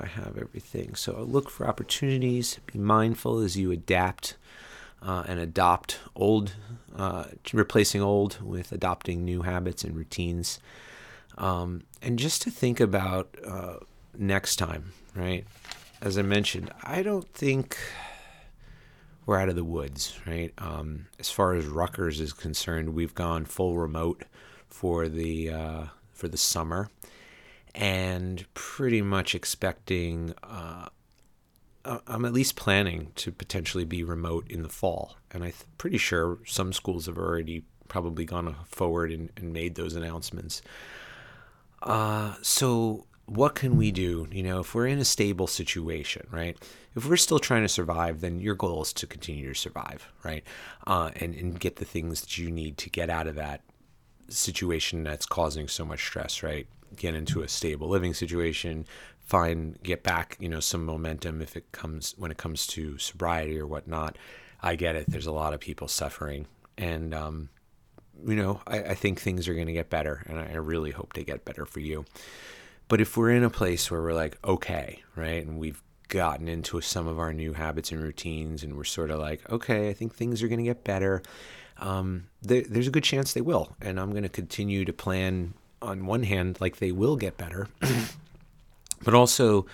I 0.00 0.06
have 0.06 0.38
everything. 0.38 0.94
So 0.94 1.20
look 1.22 1.50
for 1.50 1.66
opportunities. 1.66 2.58
Be 2.72 2.78
mindful 2.78 3.38
as 3.38 3.56
you 3.56 3.72
adapt 3.72 4.36
uh, 5.02 5.24
and 5.26 5.38
adopt 5.38 5.98
old, 6.14 6.52
uh, 6.96 7.24
replacing 7.52 8.02
old 8.02 8.40
with 8.40 8.72
adopting 8.72 9.24
new 9.24 9.42
habits 9.42 9.84
and 9.84 9.96
routines. 9.96 10.58
Um, 11.36 11.82
and 12.02 12.18
just 12.18 12.42
to 12.42 12.50
think 12.50 12.80
about 12.80 13.34
uh, 13.46 13.76
next 14.16 14.56
time, 14.56 14.92
right? 15.14 15.46
As 16.00 16.18
I 16.18 16.22
mentioned, 16.22 16.70
I 16.82 17.02
don't 17.02 17.28
think 17.32 17.76
we're 19.26 19.38
out 19.38 19.48
of 19.48 19.56
the 19.56 19.64
woods, 19.64 20.18
right? 20.26 20.52
Um, 20.58 21.06
as 21.18 21.30
far 21.30 21.54
as 21.54 21.66
Rutgers 21.66 22.20
is 22.20 22.32
concerned, 22.32 22.94
we've 22.94 23.14
gone 23.14 23.44
full 23.44 23.76
remote 23.76 24.24
for 24.68 25.08
the 25.08 25.50
uh, 25.50 25.84
for 26.12 26.28
the 26.28 26.36
summer 26.36 26.88
and 27.74 28.44
pretty 28.54 29.02
much 29.02 29.34
expecting 29.34 30.34
uh, 30.42 30.88
I'm 31.84 32.24
at 32.24 32.32
least 32.32 32.56
planning 32.56 33.12
to 33.16 33.32
potentially 33.32 33.84
be 33.84 34.02
remote 34.02 34.50
in 34.50 34.62
the 34.62 34.68
fall. 34.68 35.16
And 35.30 35.44
I'm 35.44 35.52
pretty 35.78 35.98
sure 35.98 36.38
some 36.46 36.72
schools 36.72 37.06
have 37.06 37.18
already 37.18 37.64
probably 37.88 38.24
gone 38.24 38.54
forward 38.66 39.10
and, 39.10 39.30
and 39.36 39.52
made 39.52 39.74
those 39.74 39.94
announcements. 39.94 40.62
Uh, 41.82 42.34
so, 42.42 43.06
what 43.26 43.54
can 43.54 43.76
we 43.76 43.90
do? 43.90 44.26
You 44.30 44.42
know, 44.42 44.60
if 44.60 44.74
we're 44.74 44.86
in 44.86 44.98
a 44.98 45.04
stable 45.04 45.46
situation, 45.46 46.26
right? 46.30 46.56
If 46.96 47.08
we're 47.08 47.16
still 47.16 47.38
trying 47.38 47.62
to 47.62 47.68
survive, 47.68 48.20
then 48.20 48.40
your 48.40 48.54
goal 48.54 48.82
is 48.82 48.92
to 48.94 49.06
continue 49.06 49.52
to 49.52 49.58
survive, 49.58 50.10
right? 50.24 50.44
Uh, 50.86 51.10
and, 51.16 51.34
and 51.34 51.60
get 51.60 51.76
the 51.76 51.84
things 51.84 52.22
that 52.22 52.38
you 52.38 52.50
need 52.50 52.78
to 52.78 52.90
get 52.90 53.10
out 53.10 53.26
of 53.26 53.34
that 53.36 53.60
situation 54.28 55.04
that's 55.04 55.26
causing 55.26 55.68
so 55.68 55.84
much 55.84 56.04
stress, 56.04 56.42
right? 56.42 56.66
Get 56.96 57.14
into 57.14 57.42
a 57.42 57.48
stable 57.48 57.88
living 57.88 58.14
situation, 58.14 58.86
find 59.28 59.78
get 59.82 60.02
back, 60.02 60.36
you 60.40 60.48
know, 60.48 60.60
some 60.60 60.84
momentum 60.84 61.40
if 61.40 61.56
it 61.56 61.70
comes 61.72 62.14
when 62.18 62.30
it 62.30 62.36
comes 62.36 62.66
to 62.68 62.98
sobriety 62.98 63.58
or 63.58 63.66
whatnot. 63.66 64.16
I 64.60 64.74
get 64.74 64.96
it. 64.96 65.06
There's 65.08 65.26
a 65.26 65.32
lot 65.32 65.54
of 65.54 65.60
people 65.60 65.86
suffering, 65.86 66.46
and 66.76 67.14
um, 67.14 67.48
you 68.26 68.34
know, 68.34 68.60
I, 68.66 68.78
I 68.78 68.94
think 68.94 69.20
things 69.20 69.46
are 69.46 69.54
going 69.54 69.68
to 69.68 69.72
get 69.72 69.90
better, 69.90 70.24
and 70.26 70.38
I 70.40 70.54
really 70.54 70.90
hope 70.90 71.12
they 71.12 71.24
get 71.24 71.44
better 71.44 71.64
for 71.64 71.80
you. 71.80 72.04
But 72.88 73.00
if 73.00 73.16
we're 73.16 73.30
in 73.30 73.44
a 73.44 73.50
place 73.50 73.90
where 73.90 74.02
we're 74.02 74.14
like, 74.14 74.38
okay, 74.44 75.02
right, 75.14 75.46
and 75.46 75.58
we've 75.58 75.82
gotten 76.08 76.48
into 76.48 76.80
some 76.80 77.06
of 77.06 77.18
our 77.18 77.32
new 77.32 77.52
habits 77.52 77.92
and 77.92 78.02
routines, 78.02 78.64
and 78.64 78.76
we're 78.76 78.84
sort 78.84 79.10
of 79.10 79.20
like, 79.20 79.48
okay, 79.52 79.90
I 79.90 79.92
think 79.92 80.14
things 80.14 80.42
are 80.42 80.48
going 80.48 80.58
to 80.58 80.64
get 80.64 80.82
better 80.82 81.22
um, 81.80 82.26
there, 82.42 82.62
there's 82.62 82.86
a 82.86 82.92
good 82.92 83.04
chance 83.04 83.32
they 83.32 83.40
will. 83.40 83.76
And 83.80 83.98
I'm 83.98 84.10
going 84.10 84.22
to 84.22 84.28
continue 84.28 84.84
to 84.84 84.92
plan, 84.92 85.54
on 85.80 86.06
one 86.06 86.24
hand, 86.24 86.60
like 86.60 86.78
they 86.78 86.92
will 86.92 87.16
get 87.16 87.36
better, 87.36 87.68
but 89.04 89.14
also 89.14 89.66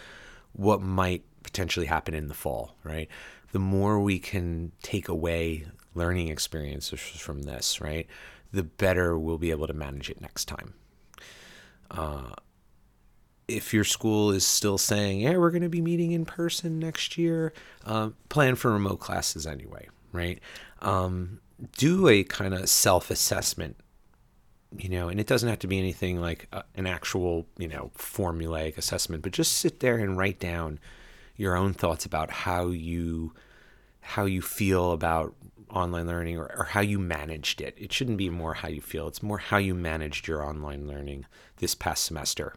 what 0.53 0.81
might 0.81 1.25
potentially 1.43 1.87
happen 1.87 2.15
in 2.15 2.29
the 2.29 2.35
fall, 2.35 2.77
right? 2.85 3.09
the 3.55 3.61
more 3.61 4.01
we 4.01 4.19
can 4.19 4.73
take 4.83 5.09
away 5.09 5.65
learning 5.95 6.27
experiences 6.27 6.99
from 6.99 7.43
this, 7.43 7.81
right, 7.81 8.09
the 8.53 8.65
better 8.65 9.17
we'll 9.17 9.39
be 9.39 9.53
able 9.53 9.69
to 9.69 9.73
manage 9.73 10.11
it 10.11 10.21
next 10.21 10.47
time. 10.47 10.75
Uh, 11.89 12.33
if 13.47 13.73
your 13.73 13.85
school 13.85 14.33
is 14.33 14.45
still 14.45 14.77
saying, 14.77 15.21
yeah, 15.21 15.37
we're 15.37 15.53
going 15.53 15.63
to 15.63 15.69
be 15.69 15.81
meeting 15.81 16.11
in 16.11 16.25
person 16.25 16.81
next 16.81 17.17
year, 17.17 17.53
uh, 17.85 18.11
plan 18.29 18.57
for 18.57 18.73
remote 18.73 18.99
classes 18.99 19.47
anyway, 19.47 19.89
right? 20.11 20.41
Um, 20.83 21.39
do 21.77 22.09
a 22.09 22.25
kind 22.25 22.55
of 22.55 22.69
self 22.69 23.09
assessment, 23.09 23.77
you 24.79 24.89
know, 24.89 25.09
and 25.09 25.21
it 25.21 25.27
doesn't 25.27 25.49
have 25.49 25.59
to 25.61 25.67
be 25.67 25.79
anything 25.79 26.21
like 26.21 26.49
a, 26.53 26.65
an 26.75 26.87
actual, 26.87 27.47
you 27.59 27.69
know, 27.69 27.91
formulaic 27.97 28.77
assessment, 28.77 29.23
but 29.23 29.33
just 29.33 29.53
sit 29.53 29.81
there 29.81 29.99
and 29.99 30.19
write 30.19 30.39
down 30.39 30.79
your 31.37 31.57
own 31.57 31.75
thoughts 31.75 32.05
about 32.05 32.31
how 32.31 32.69
you 32.69 33.33
how 34.01 34.27
you 34.27 34.43
feel 34.43 34.93
about 34.93 35.35
online 35.71 36.07
learning 36.07 36.37
or, 36.37 36.55
or 36.57 36.65
how 36.65 36.81
you 36.81 36.99
managed 36.99 37.61
it. 37.61 37.75
It 37.79 37.93
shouldn't 37.93 38.19
be 38.19 38.29
more 38.29 38.55
how 38.55 38.69
you 38.69 38.81
feel, 38.81 39.09
it's 39.09 39.23
more 39.23 39.39
how 39.39 39.57
you 39.57 39.75
managed 39.75 40.29
your 40.29 40.43
online 40.43 40.87
learning 40.87 41.27
this 41.57 41.75
past 41.75 42.05
semester. 42.05 42.55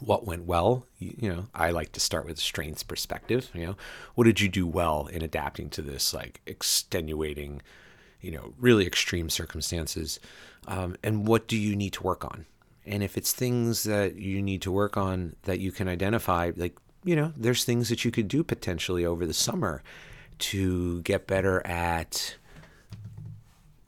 What 0.00 0.26
went 0.26 0.44
well? 0.44 0.86
You, 0.98 1.14
you 1.18 1.28
know, 1.28 1.46
I 1.54 1.70
like 1.70 1.92
to 1.92 2.00
start 2.00 2.26
with 2.26 2.38
strengths 2.38 2.82
perspective. 2.82 3.50
You 3.54 3.66
know, 3.66 3.76
what 4.14 4.24
did 4.24 4.40
you 4.40 4.48
do 4.48 4.66
well 4.66 5.06
in 5.06 5.22
adapting 5.22 5.70
to 5.70 5.82
this 5.82 6.12
like 6.12 6.40
extenuating, 6.46 7.62
you 8.20 8.32
know, 8.32 8.54
really 8.58 8.86
extreme 8.86 9.30
circumstances? 9.30 10.18
Um, 10.66 10.96
and 11.02 11.26
what 11.26 11.46
do 11.46 11.56
you 11.56 11.76
need 11.76 11.92
to 11.94 12.02
work 12.02 12.24
on? 12.24 12.46
And 12.86 13.02
if 13.02 13.16
it's 13.16 13.32
things 13.32 13.84
that 13.84 14.16
you 14.16 14.42
need 14.42 14.62
to 14.62 14.72
work 14.72 14.96
on 14.96 15.36
that 15.42 15.58
you 15.58 15.72
can 15.72 15.88
identify, 15.88 16.52
like, 16.56 16.76
you 17.02 17.16
know, 17.16 17.32
there's 17.36 17.64
things 17.64 17.88
that 17.88 18.04
you 18.04 18.10
could 18.10 18.28
do 18.28 18.42
potentially 18.42 19.04
over 19.04 19.26
the 19.26 19.34
summer 19.34 19.82
to 20.38 21.00
get 21.02 21.26
better 21.26 21.66
at. 21.66 22.36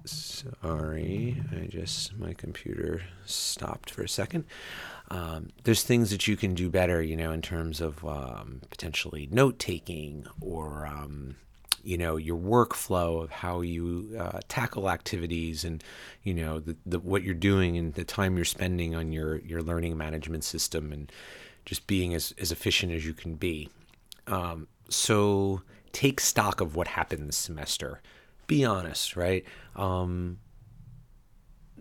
Sorry, 0.04 1.42
I 1.50 1.66
just, 1.66 2.16
my 2.16 2.32
computer 2.32 3.02
stopped 3.24 3.90
for 3.90 4.02
a 4.02 4.08
second. 4.08 4.44
Um, 5.10 5.50
there's 5.64 5.82
things 5.82 6.10
that 6.10 6.28
you 6.28 6.36
can 6.36 6.54
do 6.54 6.70
better, 6.70 7.02
you 7.02 7.16
know, 7.16 7.32
in 7.32 7.42
terms 7.42 7.80
of 7.80 8.04
um, 8.04 8.60
potentially 8.70 9.28
note 9.30 9.58
taking 9.58 10.26
or, 10.40 10.86
um, 10.86 11.36
you 11.87 11.96
know, 11.96 12.16
your 12.16 12.37
workflow 12.37 13.22
of 13.22 13.31
how 13.31 13.61
you 13.61 14.16
uh, 14.18 14.40
tackle 14.49 14.90
activities 14.90 15.64
and, 15.64 15.85
you 16.25 16.35
know, 16.35 16.59
the, 16.59 16.77
the, 16.85 16.99
what 16.99 17.22
you're 17.22 17.35
doing 17.35 17.79
and 17.79 17.94
the 17.94 18.05
time 18.05 18.35
you're 18.35 18.44
spending 18.44 18.96
on 18.96 19.12
your, 19.12 19.38
your 19.38 19.62
learning 19.62 19.96
management 19.96 20.42
system 20.42 20.92
and 20.92 21.12
just 21.64 21.87
being 21.87 22.12
as, 22.12 22.35
as 22.40 22.51
efficient 22.51 22.92
as 22.92 23.07
you 23.07 23.14
can 23.14 23.35
be. 23.35 23.68
Um, 24.27 24.66
so, 24.88 25.62
take 25.92 26.20
stock 26.20 26.61
of 26.61 26.75
what 26.75 26.88
happened 26.88 27.29
this 27.29 27.37
semester. 27.37 28.03
Be 28.49 28.64
honest, 28.64 29.16
right? 29.16 29.44
Um, 29.77 30.38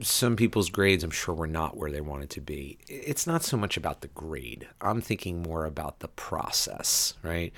some 0.02 0.36
people's 0.36 0.70
grades, 0.70 1.04
I'm 1.04 1.10
sure, 1.10 1.34
were 1.34 1.48
not 1.48 1.78
where 1.78 1.90
they 1.90 2.02
wanted 2.02 2.30
to 2.32 2.42
be. 2.42 2.78
It's 2.88 3.26
not 3.26 3.44
so 3.44 3.58
much 3.58 3.76
about 3.76 4.02
the 4.02 4.08
grade. 4.10 4.68
I'm 4.82 5.02
thinking 5.02 5.42
more 5.42 5.66
about 5.66 6.00
the 6.00 6.10
process, 6.10 7.16
right? 7.24 7.54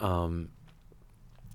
Um, 0.00 0.50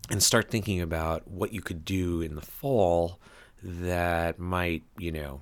and 0.09 0.21
start 0.21 0.49
thinking 0.49 0.81
about 0.81 1.27
what 1.27 1.53
you 1.53 1.61
could 1.61 1.85
do 1.85 2.21
in 2.21 2.35
the 2.35 2.41
fall 2.41 3.19
that 3.61 4.39
might, 4.39 4.83
you 4.97 5.11
know, 5.11 5.41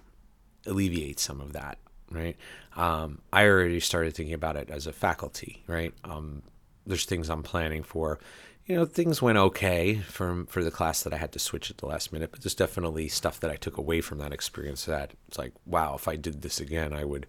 alleviate 0.66 1.20
some 1.20 1.42
of 1.42 1.54
that, 1.54 1.78
right? 2.12 2.38
Um, 2.76 3.20
I 3.34 3.46
already 3.46 3.80
started 3.80 4.16
thinking 4.16 4.36
about 4.36 4.56
it 4.56 4.70
as 4.70 4.86
a 4.86 4.94
faculty, 4.94 5.64
right? 5.68 5.94
Um, 6.04 6.44
there's 6.86 7.06
things 7.06 7.30
I'm 7.30 7.44
planning 7.44 7.84
for 7.84 8.20
you 8.72 8.76
know, 8.76 8.86
things 8.86 9.22
went 9.22 9.38
okay 9.38 9.96
for 9.96 10.46
for 10.48 10.64
the 10.64 10.72
class 10.72 11.04
that 11.04 11.14
I 11.14 11.18
had 11.18 11.32
to 11.34 11.40
switch 11.40 11.70
at 11.72 11.80
the 11.80 11.88
last 11.88 12.14
minute, 12.14 12.32
but 12.32 12.42
there's 12.42 12.56
definitely 12.56 13.08
stuff 13.08 13.40
that 13.40 13.52
I 13.52 13.56
took 13.56 13.78
away 13.78 14.02
from 14.02 14.20
that 14.20 14.32
experience 14.32 14.86
that 14.86 15.12
it's 15.28 15.38
like, 15.38 15.54
wow, 15.66 15.96
if 15.96 16.08
I 16.08 16.16
did 16.16 16.42
this 16.42 16.60
again, 16.60 16.94
I 16.94 17.04
would 17.04 17.26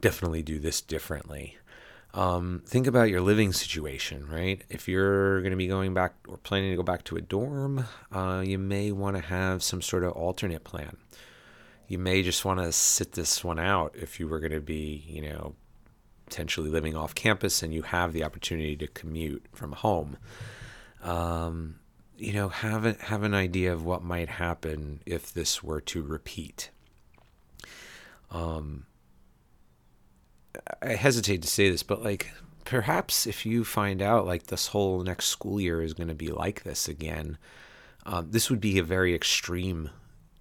definitely 0.00 0.42
do 0.42 0.58
this 0.58 0.80
differently. 0.80 1.58
Um, 2.14 2.62
think 2.64 2.86
about 2.86 3.10
your 3.10 3.20
living 3.20 3.52
situation, 3.52 4.26
right? 4.28 4.62
If 4.70 4.88
you're 4.88 5.40
going 5.40 5.50
to 5.50 5.56
be 5.56 5.66
going 5.66 5.94
back 5.94 6.14
or 6.28 6.36
planning 6.38 6.70
to 6.70 6.76
go 6.76 6.82
back 6.82 7.04
to 7.04 7.16
a 7.16 7.20
dorm, 7.20 7.86
uh, 8.12 8.42
you 8.46 8.56
may 8.56 8.92
want 8.92 9.16
to 9.16 9.22
have 9.22 9.62
some 9.62 9.82
sort 9.82 10.04
of 10.04 10.12
alternate 10.12 10.64
plan. 10.64 10.96
You 11.88 11.98
may 11.98 12.22
just 12.22 12.44
want 12.44 12.60
to 12.60 12.70
sit 12.70 13.12
this 13.12 13.42
one 13.42 13.58
out 13.58 13.94
if 13.94 14.20
you 14.20 14.28
were 14.28 14.38
going 14.38 14.52
to 14.52 14.60
be, 14.60 15.04
you 15.08 15.22
know, 15.22 15.56
potentially 16.26 16.70
living 16.70 16.96
off 16.96 17.14
campus 17.14 17.62
and 17.62 17.74
you 17.74 17.82
have 17.82 18.12
the 18.12 18.24
opportunity 18.24 18.76
to 18.76 18.86
commute 18.86 19.44
from 19.52 19.72
home 19.72 20.16
um, 21.04 21.76
you 22.16 22.32
know, 22.32 22.48
have 22.48 22.86
a, 22.86 22.94
have 22.94 23.22
an 23.22 23.34
idea 23.34 23.72
of 23.72 23.84
what 23.84 24.02
might 24.02 24.28
happen 24.28 25.00
if 25.06 25.32
this 25.32 25.62
were 25.62 25.80
to 25.82 26.02
repeat. 26.02 26.70
Um, 28.30 28.86
I 30.82 30.94
hesitate 30.94 31.42
to 31.42 31.48
say 31.48 31.70
this, 31.70 31.82
but 31.82 32.02
like 32.02 32.30
perhaps 32.64 33.26
if 33.26 33.44
you 33.44 33.64
find 33.64 34.00
out 34.00 34.26
like 34.26 34.46
this 34.46 34.68
whole 34.68 35.02
next 35.02 35.26
school 35.26 35.60
year 35.60 35.82
is 35.82 35.94
going 35.94 36.08
to 36.08 36.14
be 36.14 36.28
like 36.28 36.62
this 36.62 36.88
again, 36.88 37.38
um, 38.06 38.30
this 38.30 38.50
would 38.50 38.60
be 38.60 38.78
a 38.78 38.84
very 38.84 39.14
extreme, 39.14 39.90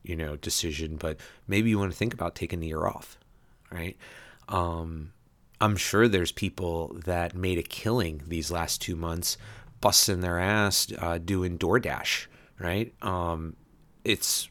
you 0.04 0.16
know, 0.16 0.36
decision. 0.36 0.96
But 0.96 1.18
maybe 1.48 1.70
you 1.70 1.80
want 1.80 1.92
to 1.92 1.98
think 1.98 2.14
about 2.14 2.36
taking 2.36 2.60
the 2.60 2.68
year 2.68 2.86
off, 2.86 3.18
right? 3.72 3.98
Um, 4.48 5.14
I'm 5.62 5.78
sure 5.78 6.08
there's 6.08 6.32
people 6.32 6.98
that 7.06 7.36
made 7.36 7.58
a 7.58 7.64
killing 7.64 8.22
these 8.28 8.52
last 8.52 8.82
two 8.82 8.96
months 8.96 9.38
busting 9.80 10.22
their 10.22 10.40
ass 10.40 10.92
uh, 10.98 11.18
doing 11.18 11.58
DoorDash, 11.58 12.28
right? 12.60 12.94
Um, 13.02 13.56
it's, 14.04 14.50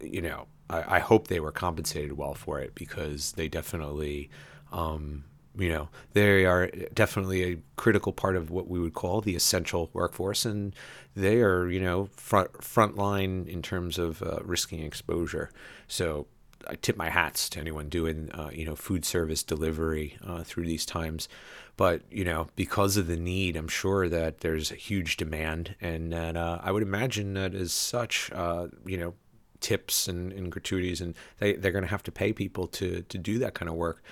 you 0.00 0.22
know, 0.22 0.46
I, 0.70 0.96
I, 0.96 0.98
hope 0.98 1.28
they 1.28 1.40
were 1.40 1.52
compensated 1.52 2.16
well 2.16 2.34
for 2.34 2.60
it 2.60 2.74
because 2.74 3.32
they 3.32 3.48
definitely, 3.48 4.30
um, 4.74 5.24
you 5.56 5.68
know, 5.68 5.88
they 6.12 6.44
are 6.44 6.66
definitely 6.92 7.52
a 7.52 7.58
critical 7.76 8.12
part 8.12 8.36
of 8.36 8.50
what 8.50 8.68
we 8.68 8.80
would 8.80 8.94
call 8.94 9.20
the 9.20 9.36
essential 9.36 9.88
workforce, 9.92 10.44
and 10.44 10.74
they 11.14 11.40
are, 11.40 11.68
you 11.68 11.80
know, 11.80 12.08
front 12.16 12.62
front 12.62 12.96
line 12.96 13.46
in 13.48 13.62
terms 13.62 13.98
of 13.98 14.20
uh, 14.22 14.40
risking 14.42 14.80
exposure. 14.80 15.50
So 15.86 16.26
I 16.66 16.74
tip 16.74 16.96
my 16.96 17.08
hats 17.08 17.48
to 17.50 17.60
anyone 17.60 17.88
doing, 17.88 18.30
uh, 18.32 18.50
you 18.52 18.64
know, 18.64 18.74
food 18.74 19.04
service 19.04 19.42
delivery 19.44 20.16
uh, 20.26 20.42
through 20.42 20.66
these 20.66 20.84
times. 20.84 21.28
But 21.76 22.02
you 22.10 22.24
know, 22.24 22.48
because 22.56 22.96
of 22.96 23.06
the 23.06 23.16
need, 23.16 23.56
I'm 23.56 23.68
sure 23.68 24.08
that 24.08 24.40
there's 24.40 24.72
a 24.72 24.76
huge 24.76 25.16
demand, 25.16 25.76
and 25.80 26.12
that 26.12 26.36
uh, 26.36 26.58
I 26.62 26.72
would 26.72 26.82
imagine 26.82 27.34
that 27.34 27.54
as 27.54 27.72
such, 27.72 28.30
uh, 28.32 28.68
you 28.84 28.96
know, 28.96 29.14
tips 29.60 30.08
and, 30.08 30.32
and 30.32 30.50
gratuities, 30.50 31.00
and 31.00 31.14
they 31.38 31.54
they're 31.54 31.72
going 31.72 31.84
to 31.84 31.90
have 31.90 32.02
to 32.04 32.12
pay 32.12 32.32
people 32.32 32.66
to 32.68 33.02
to 33.02 33.18
do 33.18 33.38
that 33.38 33.54
kind 33.54 33.68
of 33.68 33.76
work. 33.76 34.02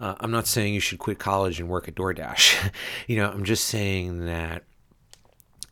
Uh, 0.00 0.14
I'm 0.20 0.30
not 0.30 0.46
saying 0.46 0.74
you 0.74 0.80
should 0.80 0.98
quit 0.98 1.18
college 1.18 1.60
and 1.60 1.68
work 1.68 1.86
at 1.86 1.94
DoorDash. 1.94 2.70
you 3.06 3.16
know, 3.16 3.30
I'm 3.30 3.44
just 3.44 3.66
saying 3.66 4.24
that 4.26 4.64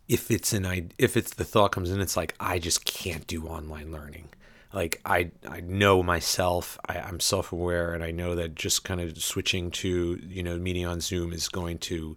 if 0.09 0.31
it's 0.31 0.53
an 0.53 0.93
if 0.99 1.17
it's 1.17 1.35
the 1.35 1.45
thought 1.45 1.73
comes 1.73 1.91
in, 1.91 2.01
it's 2.01 2.17
like 2.17 2.35
I 2.39 2.59
just 2.59 2.85
can't 2.85 3.27
do 3.27 3.47
online 3.47 3.91
learning 3.91 4.29
like 4.73 5.01
I 5.05 5.31
I 5.49 5.61
know 5.61 6.03
myself, 6.03 6.79
I, 6.87 6.99
I'm 6.99 7.21
self 7.21 7.53
aware, 7.53 7.95
and 7.95 8.05
I 8.05 8.11
know 8.11 8.35
that 8.35 8.55
just 8.55 8.85
kind 8.85 9.01
of 9.01 9.21
switching 9.23 9.71
to 9.73 10.21
you 10.23 10.43
know 10.43 10.59
meeting 10.59 10.87
on 10.87 11.01
Zoom 11.01 11.33
is 11.33 11.49
going 11.49 11.79
to 11.79 12.17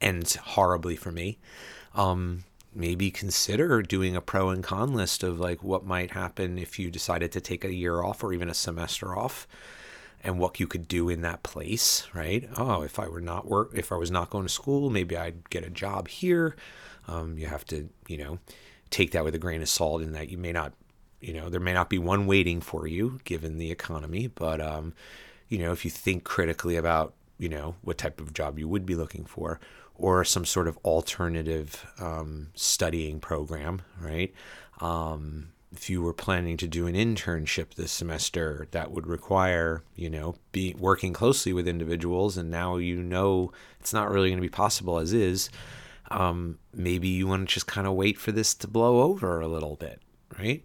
end 0.00 0.30
horribly 0.42 0.96
for 0.96 1.12
me. 1.12 1.38
Um, 1.94 2.44
maybe 2.74 3.10
consider 3.10 3.82
doing 3.82 4.16
a 4.16 4.20
pro 4.20 4.48
and 4.48 4.62
con 4.62 4.94
list 4.94 5.22
of 5.22 5.40
like 5.40 5.62
what 5.62 5.84
might 5.84 6.12
happen 6.12 6.58
if 6.58 6.78
you 6.78 6.90
decided 6.90 7.32
to 7.32 7.40
take 7.40 7.64
a 7.64 7.74
year 7.74 8.02
off 8.02 8.22
or 8.22 8.32
even 8.32 8.48
a 8.48 8.54
semester 8.54 9.16
off 9.16 9.46
and 10.22 10.38
what 10.38 10.60
you 10.60 10.66
could 10.66 10.86
do 10.88 11.08
in 11.08 11.22
that 11.22 11.42
place 11.42 12.06
right? 12.14 12.48
Oh 12.56 12.82
if 12.82 12.98
i 12.98 13.08
were 13.08 13.20
not 13.20 13.46
work 13.46 13.70
if 13.74 13.92
i 13.92 13.96
was 13.96 14.10
not 14.10 14.30
going 14.30 14.46
to 14.46 14.52
school 14.52 14.90
maybe 14.90 15.16
i'd 15.16 15.48
get 15.50 15.64
a 15.64 15.70
job 15.70 16.08
here. 16.08 16.56
Um, 17.08 17.38
you 17.38 17.46
have 17.46 17.64
to 17.66 17.88
you 18.08 18.18
know 18.18 18.38
take 18.90 19.12
that 19.12 19.24
with 19.24 19.34
a 19.34 19.38
grain 19.38 19.62
of 19.62 19.68
salt 19.68 20.02
in 20.02 20.12
that 20.12 20.28
you 20.28 20.38
may 20.38 20.52
not 20.52 20.72
you 21.20 21.34
know, 21.34 21.48
there 21.48 21.60
may 21.60 21.74
not 21.74 21.90
be 21.90 21.98
one 21.98 22.26
waiting 22.26 22.60
for 22.60 22.86
you 22.86 23.20
given 23.24 23.58
the 23.58 23.70
economy, 23.70 24.26
but 24.26 24.60
um, 24.60 24.94
you 25.48 25.58
know, 25.58 25.72
if 25.72 25.84
you 25.84 25.90
think 25.90 26.24
critically 26.24 26.76
about, 26.76 27.14
you 27.38 27.48
know, 27.48 27.76
what 27.82 27.98
type 27.98 28.20
of 28.20 28.32
job 28.32 28.58
you 28.58 28.66
would 28.68 28.86
be 28.86 28.94
looking 28.94 29.24
for, 29.24 29.60
or 29.94 30.24
some 30.24 30.44
sort 30.46 30.66
of 30.66 30.78
alternative 30.78 31.86
um, 31.98 32.48
studying 32.54 33.20
program, 33.20 33.82
right? 34.00 34.32
Um, 34.80 35.52
if 35.72 35.88
you 35.88 36.02
were 36.02 36.12
planning 36.12 36.56
to 36.56 36.66
do 36.66 36.86
an 36.86 36.94
internship 36.94 37.74
this 37.74 37.92
semester, 37.92 38.66
that 38.72 38.90
would 38.90 39.06
require, 39.06 39.82
you 39.94 40.10
know, 40.10 40.34
be 40.52 40.74
working 40.78 41.12
closely 41.12 41.52
with 41.52 41.68
individuals, 41.68 42.36
and 42.36 42.50
now 42.50 42.76
you 42.76 43.02
know 43.02 43.52
it's 43.78 43.92
not 43.92 44.10
really 44.10 44.28
going 44.30 44.38
to 44.38 44.42
be 44.42 44.48
possible 44.48 44.98
as 44.98 45.12
is. 45.12 45.48
Um, 46.10 46.58
maybe 46.74 47.08
you 47.08 47.28
want 47.28 47.48
to 47.48 47.54
just 47.54 47.68
kind 47.68 47.86
of 47.86 47.94
wait 47.94 48.18
for 48.18 48.32
this 48.32 48.52
to 48.56 48.68
blow 48.68 49.02
over 49.02 49.40
a 49.40 49.46
little 49.46 49.76
bit, 49.76 50.02
right? 50.38 50.62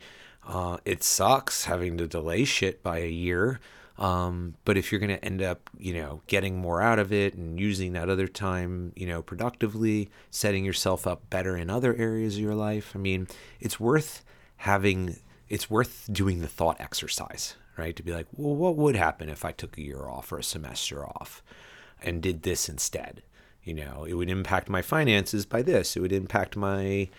Uh, 0.47 0.77
it 0.85 1.03
sucks 1.03 1.65
having 1.65 1.97
to 1.97 2.07
delay 2.07 2.43
shit 2.43 2.81
by 2.81 2.99
a 2.99 3.09
year. 3.09 3.59
Um, 3.97 4.55
but 4.65 4.75
if 4.75 4.91
you're 4.91 4.99
going 4.99 5.15
to 5.15 5.23
end 5.23 5.41
up, 5.41 5.69
you 5.77 5.93
know, 5.93 6.21
getting 6.27 6.57
more 6.57 6.81
out 6.81 6.99
of 6.99 7.13
it 7.13 7.35
and 7.35 7.59
using 7.59 7.93
that 7.93 8.09
other 8.09 8.27
time, 8.27 8.91
you 8.95 9.07
know, 9.07 9.21
productively, 9.21 10.09
setting 10.31 10.65
yourself 10.65 11.07
up 11.07 11.29
better 11.29 11.55
in 11.55 11.69
other 11.69 11.95
areas 11.95 12.35
of 12.35 12.41
your 12.41 12.55
life, 12.55 12.91
I 12.93 12.97
mean, 12.97 13.27
it's 13.61 13.79
worth 13.79 14.25
having, 14.57 15.17
it's 15.49 15.69
worth 15.69 16.09
doing 16.11 16.41
the 16.41 16.47
thought 16.47 16.79
exercise, 16.79 17.55
right? 17.77 17.95
To 17.95 18.03
be 18.03 18.13
like, 18.13 18.27
well, 18.35 18.55
what 18.55 18.75
would 18.75 18.95
happen 18.95 19.29
if 19.29 19.45
I 19.45 19.51
took 19.51 19.77
a 19.77 19.83
year 19.83 20.07
off 20.07 20.31
or 20.31 20.39
a 20.39 20.43
semester 20.43 21.05
off 21.05 21.43
and 22.01 22.21
did 22.21 22.43
this 22.43 22.69
instead? 22.69 23.21
You 23.63 23.73
know, 23.73 24.05
it 24.07 24.13
would 24.13 24.29
impact 24.29 24.69
my 24.69 24.81
finances 24.81 25.45
by 25.45 25.63
this. 25.63 25.97
It 25.97 25.99
would 25.99 26.13
impact 26.13 26.55
my 26.55 27.09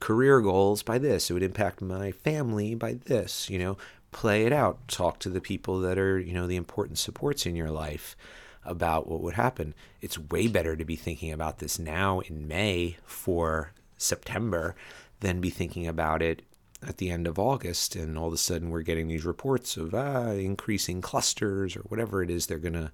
career 0.00 0.40
goals 0.42 0.82
by 0.82 0.98
this. 0.98 1.30
It 1.30 1.32
would 1.32 1.42
impact 1.42 1.80
my 1.80 2.12
family 2.12 2.74
by 2.74 2.94
this. 2.94 3.48
You 3.48 3.58
know, 3.58 3.78
play 4.12 4.44
it 4.44 4.52
out. 4.52 4.86
Talk 4.86 5.18
to 5.20 5.30
the 5.30 5.40
people 5.40 5.80
that 5.80 5.98
are, 5.98 6.18
you 6.18 6.34
know, 6.34 6.46
the 6.46 6.56
important 6.56 6.98
supports 6.98 7.46
in 7.46 7.56
your 7.56 7.70
life 7.70 8.16
about 8.64 9.06
what 9.08 9.20
would 9.20 9.34
happen. 9.34 9.74
It's 10.00 10.18
way 10.18 10.46
better 10.46 10.76
to 10.76 10.84
be 10.84 10.96
thinking 10.96 11.32
about 11.32 11.58
this 11.58 11.78
now 11.78 12.20
in 12.20 12.48
May 12.48 12.96
for 13.04 13.72
September 13.96 14.74
than 15.20 15.40
be 15.40 15.50
thinking 15.50 15.86
about 15.86 16.22
it 16.22 16.42
at 16.86 16.98
the 16.98 17.10
end 17.10 17.26
of 17.26 17.38
August 17.38 17.96
and 17.96 18.16
all 18.18 18.28
of 18.28 18.32
a 18.32 18.38
sudden 18.38 18.70
we're 18.70 18.82
getting 18.82 19.08
these 19.08 19.24
reports 19.24 19.76
of 19.76 19.94
ah, 19.94 20.30
increasing 20.30 21.00
clusters 21.00 21.76
or 21.76 21.80
whatever 21.80 22.22
it 22.22 22.30
is 22.30 22.46
they're 22.46 22.58
to, 22.74 22.92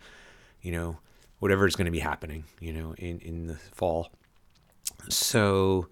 you 0.62 0.72
know, 0.72 0.98
whatever 1.38 1.66
is 1.66 1.74
to 1.86 1.92
be 1.92 2.00
happening, 2.00 2.44
you 2.60 2.72
know, 2.72 2.94
in, 2.98 3.18
in 3.20 3.46
the 3.46 3.56
fall. 3.72 4.10
So, 5.08 5.88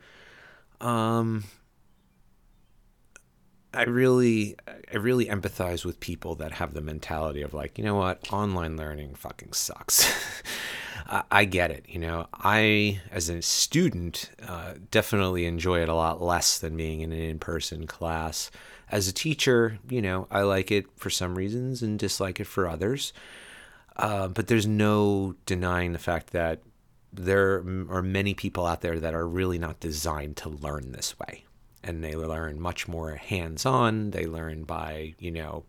um, 0.81 1.45
I 3.75 3.83
really, 3.85 4.57
I 4.93 4.97
really 4.97 5.27
empathize 5.27 5.85
with 5.85 6.01
people 6.01 6.35
that 6.37 6.53
have 6.53 6.75
the 6.75 6.81
mentality 6.81 7.43
of 7.43 7.53
like, 7.53 7.79
you 7.79 7.85
know 7.85 7.97
what, 7.97 8.33
online 8.33 8.77
learning 8.77 9.15
fucking 9.15 9.53
sucks. 9.53 10.11
I, 11.09 11.47
get 11.47 11.71
it. 11.71 11.87
You 11.89 12.01
know, 12.01 12.27
I, 12.35 13.01
as 13.11 13.31
a 13.31 13.41
student, 13.41 14.31
uh, 14.47 14.75
definitely 14.91 15.47
enjoy 15.47 15.81
it 15.81 15.89
a 15.89 15.95
lot 15.95 16.21
less 16.21 16.59
than 16.59 16.77
being 16.77 17.01
in 17.01 17.13
an 17.13 17.19
in-person 17.19 17.87
class. 17.87 18.51
As 18.91 19.09
a 19.09 19.13
teacher, 19.13 19.79
you 19.89 20.03
know, 20.03 20.27
I 20.31 20.43
like 20.43 20.71
it 20.71 20.87
for 20.97 21.09
some 21.09 21.37
reasons 21.37 21.83
and 21.83 21.99
dislike 21.99 22.41
it 22.41 22.47
for 22.47 22.69
others. 22.69 23.13
Uh, 23.97 24.29
but 24.29 24.49
there's 24.49 24.67
no 24.67 25.35
denying 25.47 25.93
the 25.93 25.99
fact 25.99 26.31
that 26.33 26.61
there 27.13 27.65
are 27.89 28.03
many 28.03 28.35
people 28.35 28.67
out 28.67 28.83
there 28.83 29.01
that 29.01 29.15
are 29.15 29.27
really 29.27 29.59
not 29.59 29.81
designed 29.81 30.37
to 30.39 30.51
learn 30.51 30.93
this 30.93 31.19
way. 31.19 31.45
And 31.83 32.05
they 32.05 32.17
learn 32.17 32.61
much 32.61 32.87
more 32.87 33.15
hands 33.15 33.65
on. 33.65 34.11
They 34.11 34.27
learn 34.27 34.65
by, 34.65 35.15
you 35.19 35.31
know, 35.31 35.65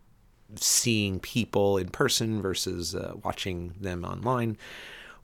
seeing 0.56 1.18
people 1.18 1.78
in 1.78 1.88
person 1.88 2.42
versus 2.42 2.94
uh, 2.94 3.14
watching 3.22 3.74
them 3.80 4.04
online. 4.04 4.58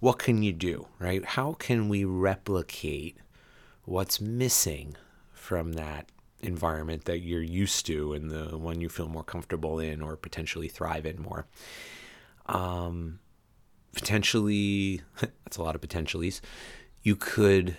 What 0.00 0.18
can 0.18 0.42
you 0.42 0.52
do, 0.52 0.88
right? 0.98 1.24
How 1.24 1.54
can 1.54 1.88
we 1.88 2.04
replicate 2.04 3.16
what's 3.84 4.20
missing 4.20 4.96
from 5.32 5.74
that 5.74 6.10
environment 6.40 7.06
that 7.06 7.20
you're 7.20 7.42
used 7.42 7.86
to 7.86 8.12
and 8.12 8.30
the 8.30 8.58
one 8.58 8.80
you 8.80 8.88
feel 8.88 9.08
more 9.08 9.24
comfortable 9.24 9.78
in 9.78 10.02
or 10.02 10.16
potentially 10.16 10.68
thrive 10.68 11.06
in 11.06 11.22
more? 11.22 11.46
Um, 12.46 13.20
potentially, 13.94 15.00
that's 15.20 15.56
a 15.56 15.62
lot 15.62 15.74
of 15.74 15.80
potentialities. 15.80 16.40
You 17.02 17.16
could 17.16 17.76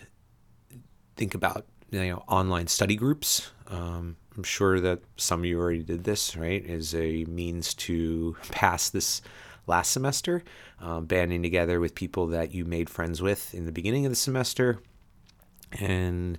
think 1.16 1.34
about 1.34 1.66
you 1.92 2.00
know 2.00 2.24
online 2.28 2.68
study 2.68 2.96
groups. 2.96 3.52
Um, 3.68 4.18
I'm 4.36 4.44
sure 4.44 4.80
that 4.80 5.02
some 5.18 5.42
of 5.42 5.46
you 5.46 5.60
already 5.60 5.84
did 5.84 6.04
this, 6.04 6.36
right? 6.36 6.66
As 6.66 6.94
a 6.94 7.26
means 7.26 7.74
to 7.76 8.36
pass 8.52 8.90
this 8.90 9.22
last 9.68 9.92
semester, 9.92 10.44
um, 10.80 11.06
banding 11.06 11.44
together 11.44 11.80
with 11.80 11.94
people 11.96 12.28
that 12.28 12.54
you 12.54 12.66
made 12.66 12.90
friends 12.90 13.22
with 13.22 13.54
in 13.54 13.66
the 13.66 13.72
beginning 13.72 14.06
of 14.06 14.12
the 14.12 14.16
semester, 14.16 14.80
and 15.80 16.38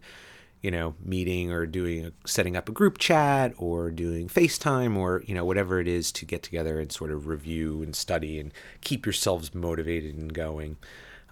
you 0.62 0.70
know, 0.72 0.96
meeting 1.04 1.52
or 1.52 1.66
doing 1.66 2.10
setting 2.26 2.56
up 2.56 2.68
a 2.68 2.72
group 2.72 2.98
chat 2.98 3.54
or 3.58 3.90
doing 3.90 4.28
FaceTime 4.28 4.96
or 4.96 5.22
you 5.26 5.34
know 5.34 5.44
whatever 5.44 5.78
it 5.80 5.86
is 5.86 6.10
to 6.12 6.24
get 6.24 6.42
together 6.42 6.80
and 6.80 6.90
sort 6.90 7.12
of 7.12 7.26
review 7.28 7.82
and 7.82 7.94
study 7.94 8.40
and 8.40 8.52
keep 8.80 9.06
yourselves 9.06 9.54
motivated 9.54 10.16
and 10.16 10.34
going. 10.34 10.76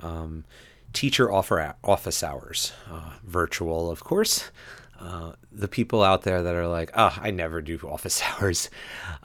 Um, 0.01 0.45
teacher 0.93 1.33
offer 1.33 1.75
office 1.83 2.23
hours, 2.23 2.73
uh, 2.91 3.15
virtual, 3.25 3.91
of 3.91 4.05
course. 4.05 4.51
Uh, 4.99 5.33
the 5.53 5.69
people 5.69 6.03
out 6.03 6.23
there 6.23 6.43
that 6.43 6.55
are 6.55 6.67
like, 6.67 6.91
oh, 6.95 7.17
I 7.21 7.31
never 7.31 7.61
do 7.61 7.79
office 7.85 8.23
hours. 8.23 8.71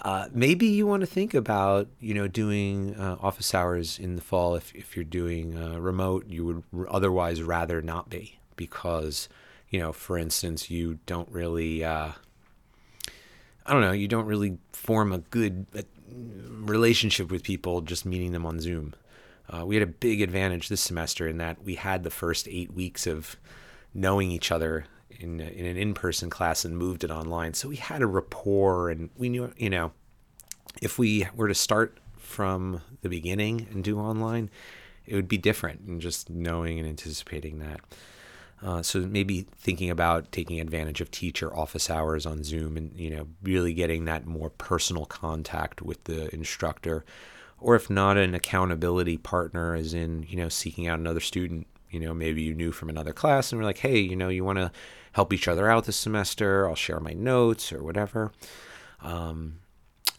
Uh, 0.02 0.28
maybe 0.34 0.68
you 0.68 0.86
want 0.86 1.02
to 1.02 1.08
think 1.08 1.34
about, 1.34 1.88
you 2.00 2.14
know, 2.14 2.28
doing 2.28 2.96
uh, 2.96 3.18
office 3.22 3.54
hours 3.54 4.00
in 4.00 4.16
the 4.16 4.22
fall 4.22 4.56
if, 4.56 4.74
if 4.76 4.96
you're 4.96 5.06
doing 5.06 5.58
uh, 5.58 5.80
remote. 5.80 6.28
You 6.28 6.64
would 6.72 6.88
otherwise 6.90 7.42
rather 7.42 7.82
not 7.82 8.10
be 8.10 8.40
because 8.56 9.30
you 9.70 9.80
know, 9.80 9.94
for 9.94 10.18
instance, 10.18 10.70
you 10.70 11.00
don't 11.06 11.30
really, 11.30 11.82
uh, 11.82 12.12
I 13.66 13.72
don't 13.72 13.80
know, 13.80 13.94
you 13.94 14.10
don't 14.10 14.26
really 14.26 14.58
form 14.74 15.14
a 15.14 15.20
good 15.20 15.66
uh, 15.74 15.84
relationship 16.50 17.32
with 17.32 17.42
people 17.42 17.80
just 17.80 18.06
meeting 18.06 18.34
them 18.34 18.46
on 18.46 18.60
Zoom. 18.60 18.94
We 19.66 19.76
had 19.76 19.84
a 19.84 19.88
big 19.88 20.22
advantage 20.22 20.70
this 20.70 20.80
semester 20.80 21.28
in 21.28 21.38
that 21.40 21.62
we 21.62 21.76
had 21.76 22.04
the 22.04 22.10
first 22.10 22.48
eight 22.50 22.74
weeks 22.74 23.06
of 23.06 23.36
knowing 23.94 24.32
each 24.32 24.50
other 24.50 24.86
in, 25.22 25.40
in 25.40 25.66
an 25.66 25.78
in-person 25.78 26.30
class 26.30 26.66
and 26.66 26.78
moved 26.78 27.04
it 27.04 27.12
online. 27.12 27.54
So 27.54 27.70
we 27.70 27.78
had 27.78 28.02
a 28.02 28.08
rapport 28.08 28.90
and 28.90 29.10
we 29.16 29.30
knew, 29.30 29.54
you 29.58 29.70
know, 29.70 29.92
if 30.82 30.98
we 30.98 31.28
were 31.36 31.48
to 31.48 31.56
start 31.56 31.98
from 32.18 32.82
the 33.02 33.10
beginning 33.10 33.68
and 33.72 33.84
do 33.84 34.00
online, 34.00 34.50
it 35.06 35.16
would 35.16 35.28
be 35.28 35.38
different 35.38 35.82
and 35.82 36.02
just 36.02 36.30
knowing 36.30 36.80
and 36.80 36.88
anticipating 36.88 37.60
that. 37.60 37.82
Uh, 38.64 38.82
so 38.82 39.00
maybe 39.00 39.48
thinking 39.58 39.90
about 39.90 40.32
taking 40.32 40.60
advantage 40.60 41.02
of 41.02 41.10
teacher 41.10 41.56
office 41.56 41.90
hours 41.90 42.26
on 42.26 42.44
Zoom 42.44 42.78
and 42.78 42.94
you 42.96 43.10
know 43.10 43.28
really 43.42 43.74
getting 43.74 44.06
that 44.06 44.26
more 44.26 44.52
personal 44.52 45.06
contact 45.06 45.82
with 45.82 46.04
the 46.04 46.34
instructor, 46.34 47.04
or 47.60 47.76
if 47.76 47.90
not 47.90 48.18
an 48.18 48.36
accountability 48.36 49.18
partner, 49.18 49.74
as 49.74 49.94
in 49.94 50.24
you 50.30 50.38
know 50.38 50.50
seeking 50.50 50.88
out 50.88 51.00
another 51.00 51.20
student. 51.20 51.66
You 51.92 52.00
know 52.00 52.14
maybe 52.14 52.42
you 52.42 52.54
knew 52.54 52.72
from 52.72 52.90
another 52.90 53.14
class 53.14 53.52
and 53.52 53.60
we're 53.60 53.66
like, 53.66 53.80
hey, 53.80 54.00
you 54.00 54.16
know 54.16 54.30
you 54.30 54.44
want 54.44 54.60
to 54.60 54.72
help 55.12 55.34
each 55.34 55.48
other 55.48 55.70
out 55.70 55.86
this 55.86 55.98
semester. 55.98 56.68
I'll 56.68 56.76
share 56.76 57.00
my 57.00 57.14
notes 57.14 57.72
or 57.72 57.84
whatever. 57.84 58.32
Um, 59.02 59.60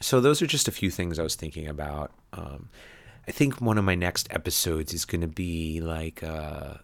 so 0.01 0.21
those 0.21 0.43
are 0.43 0.47
just 0.47 0.69
a 0.69 0.73
few 0.73 0.91
things 0.91 1.19
I 1.19 1.23
was 1.23 1.35
thinking 1.35 1.67
about. 1.67 2.13
Um, 2.33 2.69
I 3.27 3.31
think 3.31 3.61
one 3.61 3.79
of 3.79 3.85
my 3.85 3.95
next 3.95 4.29
episodes 4.31 4.93
is 4.93 5.05
going 5.05 5.23
to 5.23 5.29
be 5.29 5.81
like. 5.81 6.23
Uh, 6.23 6.75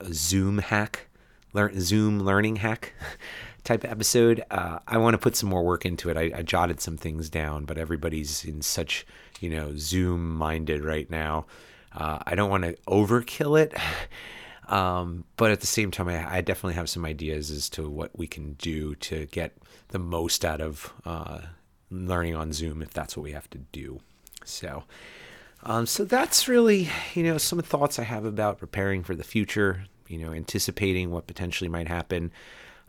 a 0.00 0.12
Zoom 0.12 0.58
hack, 0.58 1.08
learn 1.52 1.80
Zoom 1.80 2.20
learning 2.20 2.56
hack 2.56 2.94
type 3.64 3.84
episode. 3.84 4.42
Uh, 4.50 4.78
I 4.86 4.98
want 4.98 5.14
to 5.14 5.18
put 5.18 5.36
some 5.36 5.48
more 5.48 5.64
work 5.64 5.84
into 5.84 6.10
it. 6.10 6.16
I, 6.16 6.38
I, 6.38 6.42
jotted 6.42 6.80
some 6.80 6.96
things 6.96 7.28
down, 7.28 7.64
but 7.64 7.78
everybody's 7.78 8.44
in 8.44 8.62
such 8.62 9.06
you 9.40 9.50
know 9.50 9.72
Zoom 9.76 10.34
minded 10.34 10.84
right 10.84 11.08
now. 11.10 11.46
Uh, 11.92 12.18
I 12.26 12.34
don't 12.34 12.50
want 12.50 12.64
to 12.64 12.74
overkill 12.88 13.60
it. 13.60 13.74
Um, 14.70 15.24
but 15.36 15.50
at 15.50 15.58
the 15.58 15.66
same 15.66 15.90
time, 15.90 16.06
I, 16.06 16.36
I, 16.36 16.40
definitely 16.42 16.74
have 16.74 16.88
some 16.88 17.04
ideas 17.04 17.50
as 17.50 17.68
to 17.70 17.90
what 17.90 18.16
we 18.16 18.28
can 18.28 18.52
do 18.52 18.94
to 18.94 19.26
get 19.26 19.56
the 19.88 19.98
most 19.98 20.44
out 20.44 20.60
of 20.60 20.92
uh, 21.04 21.40
learning 21.90 22.36
on 22.36 22.52
Zoom 22.52 22.80
if 22.80 22.92
that's 22.92 23.16
what 23.16 23.24
we 23.24 23.32
have 23.32 23.50
to 23.50 23.58
do. 23.58 23.98
So, 24.44 24.84
um, 25.64 25.86
so 25.86 26.04
that's 26.04 26.46
really, 26.46 26.88
you 27.14 27.24
know, 27.24 27.36
some 27.36 27.60
thoughts 27.62 27.98
I 27.98 28.04
have 28.04 28.24
about 28.24 28.58
preparing 28.58 29.02
for 29.02 29.16
the 29.16 29.24
future, 29.24 29.86
you 30.06 30.18
know, 30.18 30.32
anticipating 30.32 31.10
what 31.10 31.26
potentially 31.26 31.68
might 31.68 31.88
happen. 31.88 32.30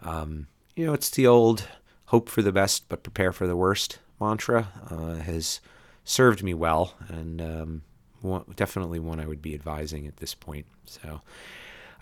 Um, 0.03 0.45
you 0.75 0.85
know, 0.85 0.93
it's 0.93 1.09
the 1.09 1.25
old 1.25 1.67
hope 2.05 2.29
for 2.29 2.43
the 2.43 2.51
best, 2.51 2.89
but 2.89 3.01
prepare 3.01 3.31
for 3.31 3.47
the 3.47 3.57
worst 3.57 3.97
mantra 4.19 4.67
uh, 4.89 5.15
has 5.15 5.61
served 6.03 6.43
me 6.43 6.53
well 6.53 6.93
and 7.07 7.41
um, 7.41 7.81
one, 8.22 8.43
definitely 8.55 8.99
one 8.99 9.19
I 9.19 9.28
would 9.28 9.41
be 9.41 9.53
advising 9.53 10.07
at 10.07 10.17
this 10.17 10.34
point. 10.34 10.65
So 10.86 11.22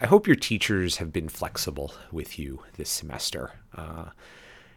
I 0.01 0.05
hope 0.05 0.27
your 0.27 0.35
teachers 0.35 0.97
have 0.97 1.11
been 1.11 1.29
flexible 1.29 1.93
with 2.11 2.39
you 2.39 2.63
this 2.77 2.89
semester. 2.89 3.51
Uh, 3.75 4.05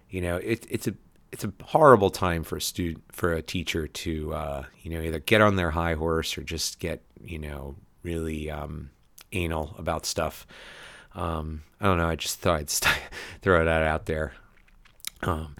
you 0.09 0.20
know, 0.20 0.36
it, 0.36 0.66
it's 0.68 0.86
a 0.86 0.95
it's 1.30 1.45
a 1.45 1.53
horrible 1.62 2.11
time 2.11 2.45
for 2.45 2.57
a 2.57 2.61
student 2.61 3.03
for 3.11 3.32
a 3.32 3.43
teacher 3.43 3.86
to 3.86 4.34
uh, 4.34 4.64
you 4.82 4.90
know 4.90 5.01
either 5.01 5.18
get 5.18 5.40
on 5.40 5.57
their 5.57 5.70
high 5.70 5.95
horse 5.95 6.36
or 6.36 6.43
just 6.43 6.78
get 6.78 7.03
you 7.22 7.38
know 7.38 7.76
really 8.03 8.51
um, 8.51 8.90
anal 9.32 9.74
about 9.78 10.07
stuff. 10.07 10.47
Um, 11.14 11.62
I 11.80 11.86
don't 11.86 11.99
know. 11.99 12.09
I 12.09 12.16
just 12.16 12.40
thought 12.40 12.61
I'd 12.61 12.70
st- 12.70 12.97
throw 13.40 13.64
that 13.64 13.82
out 13.82 14.07
there. 14.07 14.32
Um, 15.22 15.57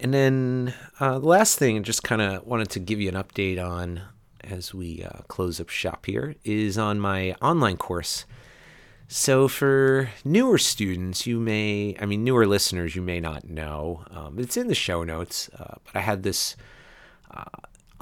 and 0.00 0.14
then 0.14 0.74
uh, 1.00 1.18
the 1.18 1.26
last 1.26 1.58
thing, 1.58 1.82
just 1.82 2.04
kind 2.04 2.22
of 2.22 2.46
wanted 2.46 2.68
to 2.70 2.80
give 2.80 3.00
you 3.00 3.08
an 3.08 3.14
update 3.14 3.62
on 3.62 4.02
as 4.44 4.74
we 4.74 5.04
uh, 5.04 5.22
close 5.28 5.60
up 5.60 5.68
shop 5.68 6.06
here, 6.06 6.34
is 6.44 6.78
on 6.78 7.00
my 7.00 7.32
online 7.40 7.76
course 7.76 8.24
so, 9.10 9.48
for 9.48 10.10
newer 10.22 10.58
students, 10.58 11.26
you 11.26 11.40
may, 11.40 11.96
I 11.98 12.04
mean, 12.04 12.24
newer 12.24 12.46
listeners, 12.46 12.94
you 12.94 13.00
may 13.00 13.20
not 13.20 13.48
know. 13.48 14.04
Um, 14.10 14.38
it's 14.38 14.58
in 14.58 14.68
the 14.68 14.74
show 14.74 15.02
notes, 15.02 15.48
uh, 15.58 15.76
but 15.82 15.96
I 15.96 16.00
had 16.00 16.24
this 16.24 16.56
uh, 17.30 17.44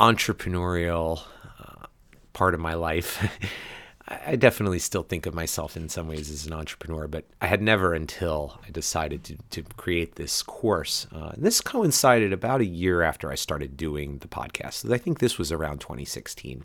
entrepreneurial 0.00 1.22
uh, 1.60 1.86
part 2.32 2.54
of 2.54 2.60
my 2.60 2.74
life. 2.74 3.24
I 4.08 4.36
definitely 4.36 4.78
still 4.78 5.02
think 5.02 5.26
of 5.26 5.34
myself 5.34 5.76
in 5.76 5.88
some 5.88 6.06
ways 6.06 6.30
as 6.30 6.46
an 6.46 6.52
entrepreneur, 6.52 7.08
but 7.08 7.24
I 7.40 7.46
had 7.46 7.60
never 7.60 7.92
until 7.92 8.60
I 8.64 8.70
decided 8.70 9.24
to, 9.24 9.36
to 9.50 9.62
create 9.76 10.14
this 10.14 10.44
course. 10.44 11.08
Uh, 11.12 11.32
this 11.36 11.60
coincided 11.60 12.32
about 12.32 12.60
a 12.60 12.66
year 12.66 13.02
after 13.02 13.32
I 13.32 13.34
started 13.34 13.76
doing 13.76 14.18
the 14.18 14.28
podcast. 14.28 14.90
I 14.92 14.98
think 14.98 15.18
this 15.18 15.38
was 15.38 15.50
around 15.50 15.80
2016. 15.80 16.64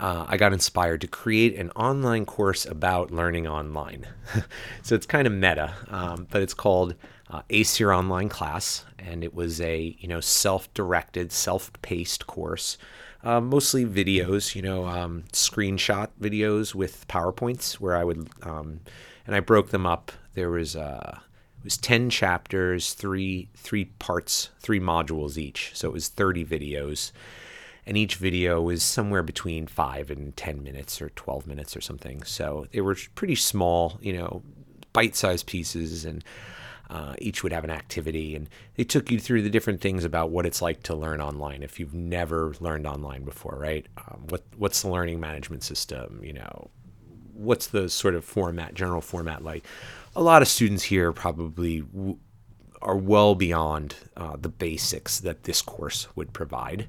Uh, 0.00 0.24
I 0.26 0.38
got 0.38 0.54
inspired 0.54 1.02
to 1.02 1.06
create 1.06 1.54
an 1.56 1.70
online 1.72 2.24
course 2.24 2.64
about 2.64 3.10
learning 3.10 3.46
online. 3.46 4.06
so 4.82 4.94
it's 4.94 5.06
kind 5.06 5.26
of 5.26 5.34
meta, 5.34 5.74
um, 5.88 6.28
but 6.30 6.40
it's 6.40 6.54
called 6.54 6.94
uh, 7.30 7.42
Ace 7.50 7.78
Your 7.78 7.92
Online 7.92 8.30
Class, 8.30 8.86
and 8.98 9.22
it 9.22 9.34
was 9.34 9.60
a 9.60 9.96
you 9.98 10.08
know 10.08 10.20
self-directed, 10.20 11.30
self-paced 11.30 12.26
course 12.26 12.78
uh, 13.22 13.40
mostly 13.40 13.84
videos, 13.84 14.54
you 14.54 14.62
know, 14.62 14.86
um, 14.86 15.24
screenshot 15.32 16.08
videos 16.20 16.74
with 16.74 17.06
PowerPoints 17.08 17.74
where 17.74 17.96
I 17.96 18.04
would, 18.04 18.28
um, 18.42 18.80
and 19.26 19.34
I 19.34 19.40
broke 19.40 19.70
them 19.70 19.86
up. 19.86 20.12
There 20.34 20.50
was 20.50 20.76
uh, 20.76 21.18
it 21.58 21.64
was 21.64 21.76
ten 21.76 22.10
chapters, 22.10 22.94
three 22.94 23.48
three 23.54 23.86
parts, 23.86 24.50
three 24.60 24.80
modules 24.80 25.36
each. 25.36 25.72
So 25.74 25.88
it 25.88 25.92
was 25.92 26.08
thirty 26.08 26.44
videos, 26.44 27.12
and 27.84 27.96
each 27.96 28.16
video 28.16 28.60
was 28.62 28.82
somewhere 28.82 29.22
between 29.22 29.66
five 29.66 30.10
and 30.10 30.36
ten 30.36 30.62
minutes 30.62 31.02
or 31.02 31.10
twelve 31.10 31.46
minutes 31.46 31.76
or 31.76 31.80
something. 31.80 32.22
So 32.22 32.66
they 32.72 32.80
were 32.80 32.96
pretty 33.14 33.34
small, 33.34 33.98
you 34.00 34.12
know, 34.12 34.42
bite-sized 34.92 35.46
pieces 35.46 36.04
and. 36.04 36.24
Uh, 36.90 37.14
each 37.18 37.42
would 37.42 37.52
have 37.52 37.64
an 37.64 37.70
activity, 37.70 38.34
and 38.34 38.48
they 38.76 38.84
took 38.84 39.10
you 39.10 39.18
through 39.18 39.42
the 39.42 39.50
different 39.50 39.80
things 39.80 40.04
about 40.04 40.30
what 40.30 40.46
it's 40.46 40.62
like 40.62 40.82
to 40.82 40.94
learn 40.94 41.20
online 41.20 41.62
if 41.62 41.78
you've 41.78 41.92
never 41.92 42.54
learned 42.60 42.86
online 42.86 43.24
before, 43.24 43.58
right? 43.60 43.86
Um, 43.98 44.24
what 44.28 44.42
what's 44.56 44.82
the 44.82 44.88
learning 44.88 45.20
management 45.20 45.62
system? 45.62 46.20
You 46.22 46.32
know, 46.32 46.70
what's 47.34 47.66
the 47.66 47.90
sort 47.90 48.14
of 48.14 48.24
format, 48.24 48.74
general 48.74 49.02
format 49.02 49.44
like? 49.44 49.64
A 50.16 50.22
lot 50.22 50.40
of 50.40 50.48
students 50.48 50.82
here 50.82 51.12
probably 51.12 51.80
w- 51.80 52.18
are 52.80 52.96
well 52.96 53.34
beyond 53.34 53.94
uh, 54.16 54.36
the 54.36 54.48
basics 54.48 55.20
that 55.20 55.44
this 55.44 55.62
course 55.62 56.08
would 56.16 56.32
provide. 56.32 56.86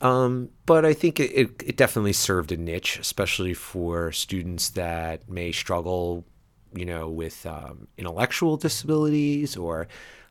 Um, 0.00 0.50
but 0.66 0.84
I 0.84 0.92
think 0.92 1.20
it, 1.20 1.30
it, 1.32 1.62
it, 1.64 1.76
definitely 1.76 2.12
served 2.12 2.52
a 2.52 2.56
niche, 2.56 2.98
especially 2.98 3.54
for 3.54 4.12
students 4.12 4.70
that 4.70 5.30
may 5.30 5.52
struggle 5.52 6.24
you 6.74 6.84
know, 6.84 7.08
with 7.08 7.46
um, 7.46 7.88
intellectual 7.96 8.56
disabilities 8.56 9.56
or 9.56 9.88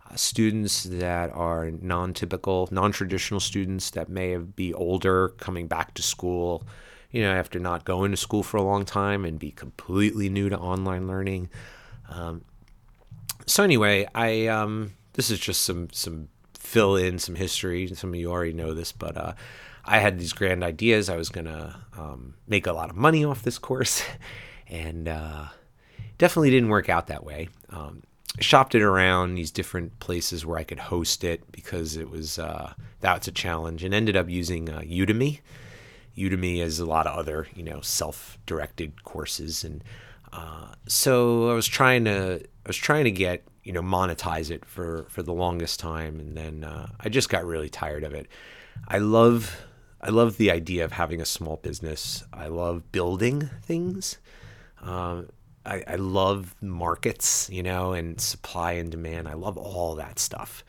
uh, 0.09 0.15
students 0.15 0.83
that 0.83 1.31
are 1.31 1.71
non-typical, 1.71 2.67
non-traditional 2.71 3.39
students 3.39 3.91
that 3.91 4.09
may 4.09 4.37
be 4.37 4.73
older, 4.73 5.29
coming 5.29 5.67
back 5.67 5.93
to 5.93 6.01
school, 6.01 6.63
you 7.11 7.21
know, 7.21 7.31
after 7.31 7.59
not 7.59 7.85
going 7.85 8.11
to 8.11 8.17
school 8.17 8.43
for 8.43 8.57
a 8.57 8.63
long 8.63 8.85
time 8.85 9.23
and 9.23 9.39
be 9.39 9.51
completely 9.51 10.29
new 10.29 10.49
to 10.49 10.57
online 10.57 11.07
learning. 11.07 11.49
Um, 12.09 12.43
so 13.45 13.63
anyway, 13.63 14.07
I 14.13 14.47
um, 14.47 14.93
this 15.13 15.29
is 15.29 15.39
just 15.39 15.61
some 15.61 15.89
some 15.91 16.29
fill 16.53 16.95
in 16.95 17.19
some 17.19 17.35
history. 17.35 17.87
Some 17.93 18.09
of 18.11 18.15
you 18.15 18.31
already 18.31 18.53
know 18.53 18.73
this, 18.73 18.91
but 18.91 19.17
uh, 19.17 19.33
I 19.85 19.99
had 19.99 20.17
these 20.17 20.33
grand 20.33 20.63
ideas. 20.63 21.09
I 21.09 21.17
was 21.17 21.29
gonna 21.29 21.85
um, 21.97 22.35
make 22.47 22.67
a 22.67 22.73
lot 22.73 22.89
of 22.89 22.95
money 22.95 23.23
off 23.23 23.43
this 23.43 23.57
course, 23.57 24.03
and 24.67 25.07
uh, 25.07 25.45
definitely 26.23 26.51
didn't 26.51 26.69
work 26.69 26.87
out 26.87 27.07
that 27.07 27.25
way. 27.25 27.49
Um, 27.69 28.01
shopped 28.39 28.75
it 28.75 28.81
around 28.81 29.35
these 29.35 29.51
different 29.51 29.99
places 29.99 30.45
where 30.45 30.57
I 30.57 30.63
could 30.63 30.79
host 30.79 31.25
it 31.25 31.51
because 31.51 31.97
it 31.97 32.09
was 32.09 32.39
uh, 32.39 32.71
that's 33.01 33.27
a 33.27 33.31
challenge, 33.33 33.83
and 33.83 33.93
ended 33.93 34.15
up 34.15 34.29
using 34.29 34.69
uh, 34.69 34.79
Udemy. 34.79 35.41
Udemy 36.17 36.61
has 36.61 36.79
a 36.79 36.85
lot 36.85 37.07
of 37.07 37.19
other 37.19 37.47
you 37.53 37.61
know 37.61 37.81
self-directed 37.81 39.03
courses, 39.03 39.65
and 39.65 39.83
uh, 40.31 40.67
so 40.87 41.49
I 41.49 41.55
was 41.55 41.67
trying 41.67 42.05
to 42.05 42.39
I 42.41 42.67
was 42.69 42.77
trying 42.77 43.03
to 43.03 43.11
get 43.11 43.43
you 43.65 43.73
know 43.73 43.81
monetize 43.81 44.49
it 44.49 44.63
for 44.63 45.05
for 45.09 45.23
the 45.23 45.33
longest 45.33 45.81
time, 45.81 46.21
and 46.21 46.37
then 46.37 46.63
uh, 46.63 46.87
I 47.01 47.09
just 47.09 47.27
got 47.27 47.43
really 47.43 47.67
tired 47.67 48.05
of 48.05 48.13
it. 48.13 48.27
I 48.87 48.99
love 48.99 49.57
I 49.99 50.09
love 50.09 50.37
the 50.37 50.51
idea 50.51 50.85
of 50.85 50.93
having 50.93 51.19
a 51.19 51.25
small 51.25 51.57
business. 51.57 52.23
I 52.31 52.47
love 52.47 52.93
building 52.93 53.49
things. 53.61 54.19
Um, 54.81 55.27
I, 55.65 55.83
I 55.87 55.95
love 55.95 56.55
markets, 56.61 57.49
you 57.51 57.63
know, 57.63 57.93
and 57.93 58.19
supply 58.19 58.73
and 58.73 58.91
demand. 58.91 59.27
I 59.27 59.33
love 59.33 59.57
all 59.57 59.95
that 59.95 60.19
stuff. 60.19 60.63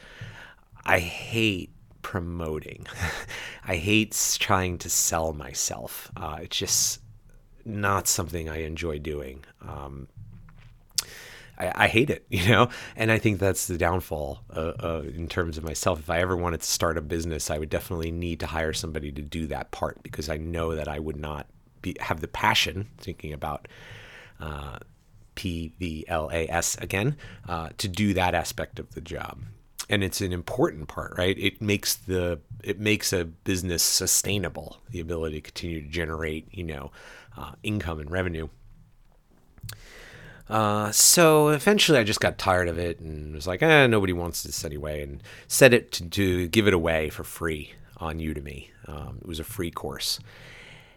I 0.86 0.98
hate 0.98 1.70
promoting. 2.02 2.86
I 3.66 3.76
hate 3.76 4.36
trying 4.38 4.78
to 4.78 4.90
sell 4.90 5.32
myself. 5.32 6.10
Uh, 6.16 6.38
it's 6.42 6.56
just 6.56 7.00
not 7.64 8.06
something 8.06 8.48
I 8.48 8.62
enjoy 8.62 8.98
doing. 8.98 9.44
Um, 9.62 10.08
I, 11.58 11.84
I, 11.84 11.88
hate 11.88 12.10
it, 12.10 12.26
you 12.30 12.48
know, 12.48 12.68
and 12.96 13.10
I 13.10 13.18
think 13.18 13.40
that's 13.40 13.66
the 13.66 13.78
downfall 13.78 14.40
uh, 14.54 14.72
uh, 14.78 15.02
in 15.14 15.28
terms 15.28 15.58
of 15.58 15.64
myself. 15.64 15.98
If 16.00 16.10
I 16.10 16.20
ever 16.20 16.36
wanted 16.36 16.60
to 16.60 16.66
start 16.66 16.98
a 16.98 17.02
business, 17.02 17.50
I 17.50 17.58
would 17.58 17.70
definitely 17.70 18.10
need 18.10 18.40
to 18.40 18.46
hire 18.46 18.72
somebody 18.72 19.10
to 19.12 19.22
do 19.22 19.46
that 19.48 19.70
part 19.70 20.02
because 20.02 20.28
I 20.28 20.36
know 20.36 20.74
that 20.74 20.88
I 20.88 20.98
would 20.98 21.16
not 21.16 21.46
be 21.82 21.96
have 22.00 22.20
the 22.20 22.28
passion 22.28 22.88
thinking 22.98 23.32
about 23.32 23.68
uh, 24.40 24.78
P 25.34 25.72
V 25.78 26.04
L 26.08 26.30
A 26.32 26.48
S 26.48 26.76
again, 26.78 27.16
uh, 27.48 27.70
to 27.78 27.88
do 27.88 28.14
that 28.14 28.34
aspect 28.34 28.78
of 28.78 28.94
the 28.94 29.00
job. 29.00 29.40
And 29.90 30.02
it's 30.02 30.22
an 30.22 30.32
important 30.32 30.88
part, 30.88 31.14
right? 31.18 31.36
It 31.38 31.60
makes 31.60 31.94
the 31.94 32.40
it 32.62 32.80
makes 32.80 33.12
a 33.12 33.24
business 33.24 33.82
sustainable, 33.82 34.78
the 34.90 35.00
ability 35.00 35.36
to 35.36 35.40
continue 35.42 35.82
to 35.82 35.88
generate, 35.88 36.48
you 36.52 36.64
know, 36.64 36.90
uh, 37.36 37.52
income 37.62 38.00
and 38.00 38.10
revenue. 38.10 38.48
Uh, 40.48 40.92
so 40.92 41.48
eventually, 41.48 41.98
I 41.98 42.04
just 42.04 42.20
got 42.20 42.36
tired 42.38 42.68
of 42.68 42.78
it 42.78 43.00
and 43.00 43.34
was 43.34 43.46
like, 43.46 43.62
"eh, 43.62 43.86
nobody 43.86 44.12
wants 44.12 44.42
this 44.42 44.64
anyway," 44.64 45.02
and 45.02 45.22
set 45.48 45.72
it 45.72 45.92
to, 45.92 46.08
to 46.08 46.48
give 46.48 46.66
it 46.66 46.74
away 46.74 47.08
for 47.10 47.24
free 47.24 47.72
on 47.96 48.18
Udemy. 48.18 48.68
Um, 48.86 49.18
it 49.22 49.26
was 49.26 49.40
a 49.40 49.44
free 49.44 49.70
course, 49.70 50.20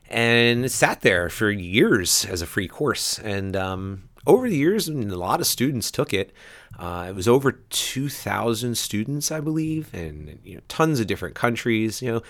and 0.09 0.71
sat 0.71 1.01
there 1.01 1.29
for 1.29 1.49
years 1.49 2.25
as 2.25 2.41
a 2.41 2.45
free 2.45 2.67
course. 2.67 3.19
And 3.19 3.55
um, 3.55 4.09
over 4.25 4.49
the 4.49 4.55
years, 4.55 4.87
a 4.87 4.93
lot 4.93 5.39
of 5.39 5.47
students 5.47 5.91
took 5.91 6.13
it. 6.13 6.31
Uh, 6.77 7.07
it 7.09 7.15
was 7.15 7.27
over 7.27 7.51
2,000 7.51 8.77
students, 8.77 9.31
I 9.31 9.39
believe, 9.39 9.93
and 9.93 10.39
you 10.43 10.55
know, 10.55 10.61
tons 10.67 10.99
of 10.99 11.07
different 11.07 11.35
countries. 11.35 12.01
You 12.01 12.11
know, 12.11 12.21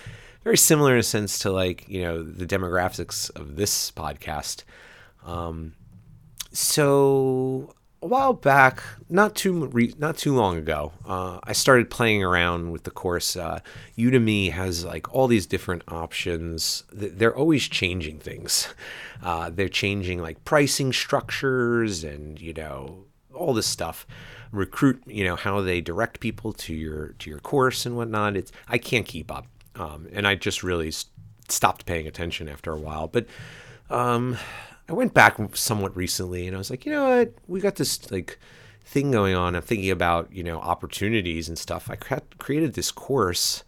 very 0.44 0.56
similar 0.56 0.94
in 0.94 1.00
a 1.00 1.02
sense 1.02 1.38
to 1.40 1.50
like 1.50 1.88
you 1.88 2.02
know 2.02 2.22
the 2.22 2.46
demographics 2.46 3.34
of 3.36 3.56
this 3.56 3.90
podcast. 3.90 4.64
Um, 5.24 5.74
so 6.52 7.74
a 8.00 8.06
while 8.06 8.32
back, 8.32 8.82
not 9.08 9.34
too 9.34 9.66
re- 9.66 9.94
not 9.98 10.16
too 10.16 10.34
long 10.34 10.56
ago, 10.56 10.92
uh, 11.06 11.40
I 11.42 11.52
started 11.52 11.90
playing 11.90 12.22
around 12.22 12.70
with 12.70 12.84
the 12.84 12.90
course. 12.90 13.36
Uh, 13.36 13.60
Udemy 13.96 14.52
has 14.52 14.84
like 14.84 15.12
all 15.12 15.26
these 15.26 15.46
different 15.46 15.82
options. 15.88 16.84
They're 16.92 17.36
always 17.36 17.68
changing 17.68 18.18
things. 18.20 18.68
Uh, 19.20 19.50
they're 19.50 19.68
changing 19.68 20.22
like 20.22 20.44
pricing 20.44 20.92
structures 20.92 22.04
and 22.04 22.40
you 22.40 22.52
know 22.52 23.04
all 23.34 23.52
this 23.52 23.66
stuff. 23.66 24.06
Recruit, 24.52 25.02
you 25.06 25.24
know 25.24 25.34
how 25.34 25.60
they 25.60 25.80
direct 25.80 26.20
people 26.20 26.52
to 26.52 26.72
your 26.72 27.08
to 27.18 27.28
your 27.28 27.40
course 27.40 27.84
and 27.84 27.96
whatnot. 27.96 28.36
It's 28.36 28.52
I 28.68 28.78
can't 28.78 29.04
keep 29.04 29.32
up, 29.32 29.48
um, 29.74 30.06
and 30.12 30.24
I 30.24 30.36
just 30.36 30.62
really 30.62 30.92
stopped 31.48 31.84
paying 31.84 32.06
attention 32.06 32.48
after 32.48 32.70
a 32.72 32.78
while. 32.78 33.08
But 33.08 33.26
um, 33.90 34.38
I 34.88 34.92
went 34.94 35.12
back 35.12 35.38
somewhat 35.54 35.96
recently 35.96 36.46
and 36.46 36.56
I 36.56 36.58
was 36.58 36.70
like, 36.70 36.86
you 36.86 36.92
know 36.92 37.08
what? 37.08 37.34
We 37.46 37.60
got 37.60 37.76
this 37.76 38.10
like 38.10 38.38
thing 38.84 39.10
going 39.10 39.34
on. 39.34 39.54
I'm 39.54 39.62
thinking 39.62 39.90
about, 39.90 40.32
you 40.32 40.42
know, 40.42 40.58
opportunities 40.58 41.48
and 41.48 41.58
stuff. 41.58 41.90
I 41.90 41.96
created 41.96 42.72
this 42.72 42.90
course 42.90 43.64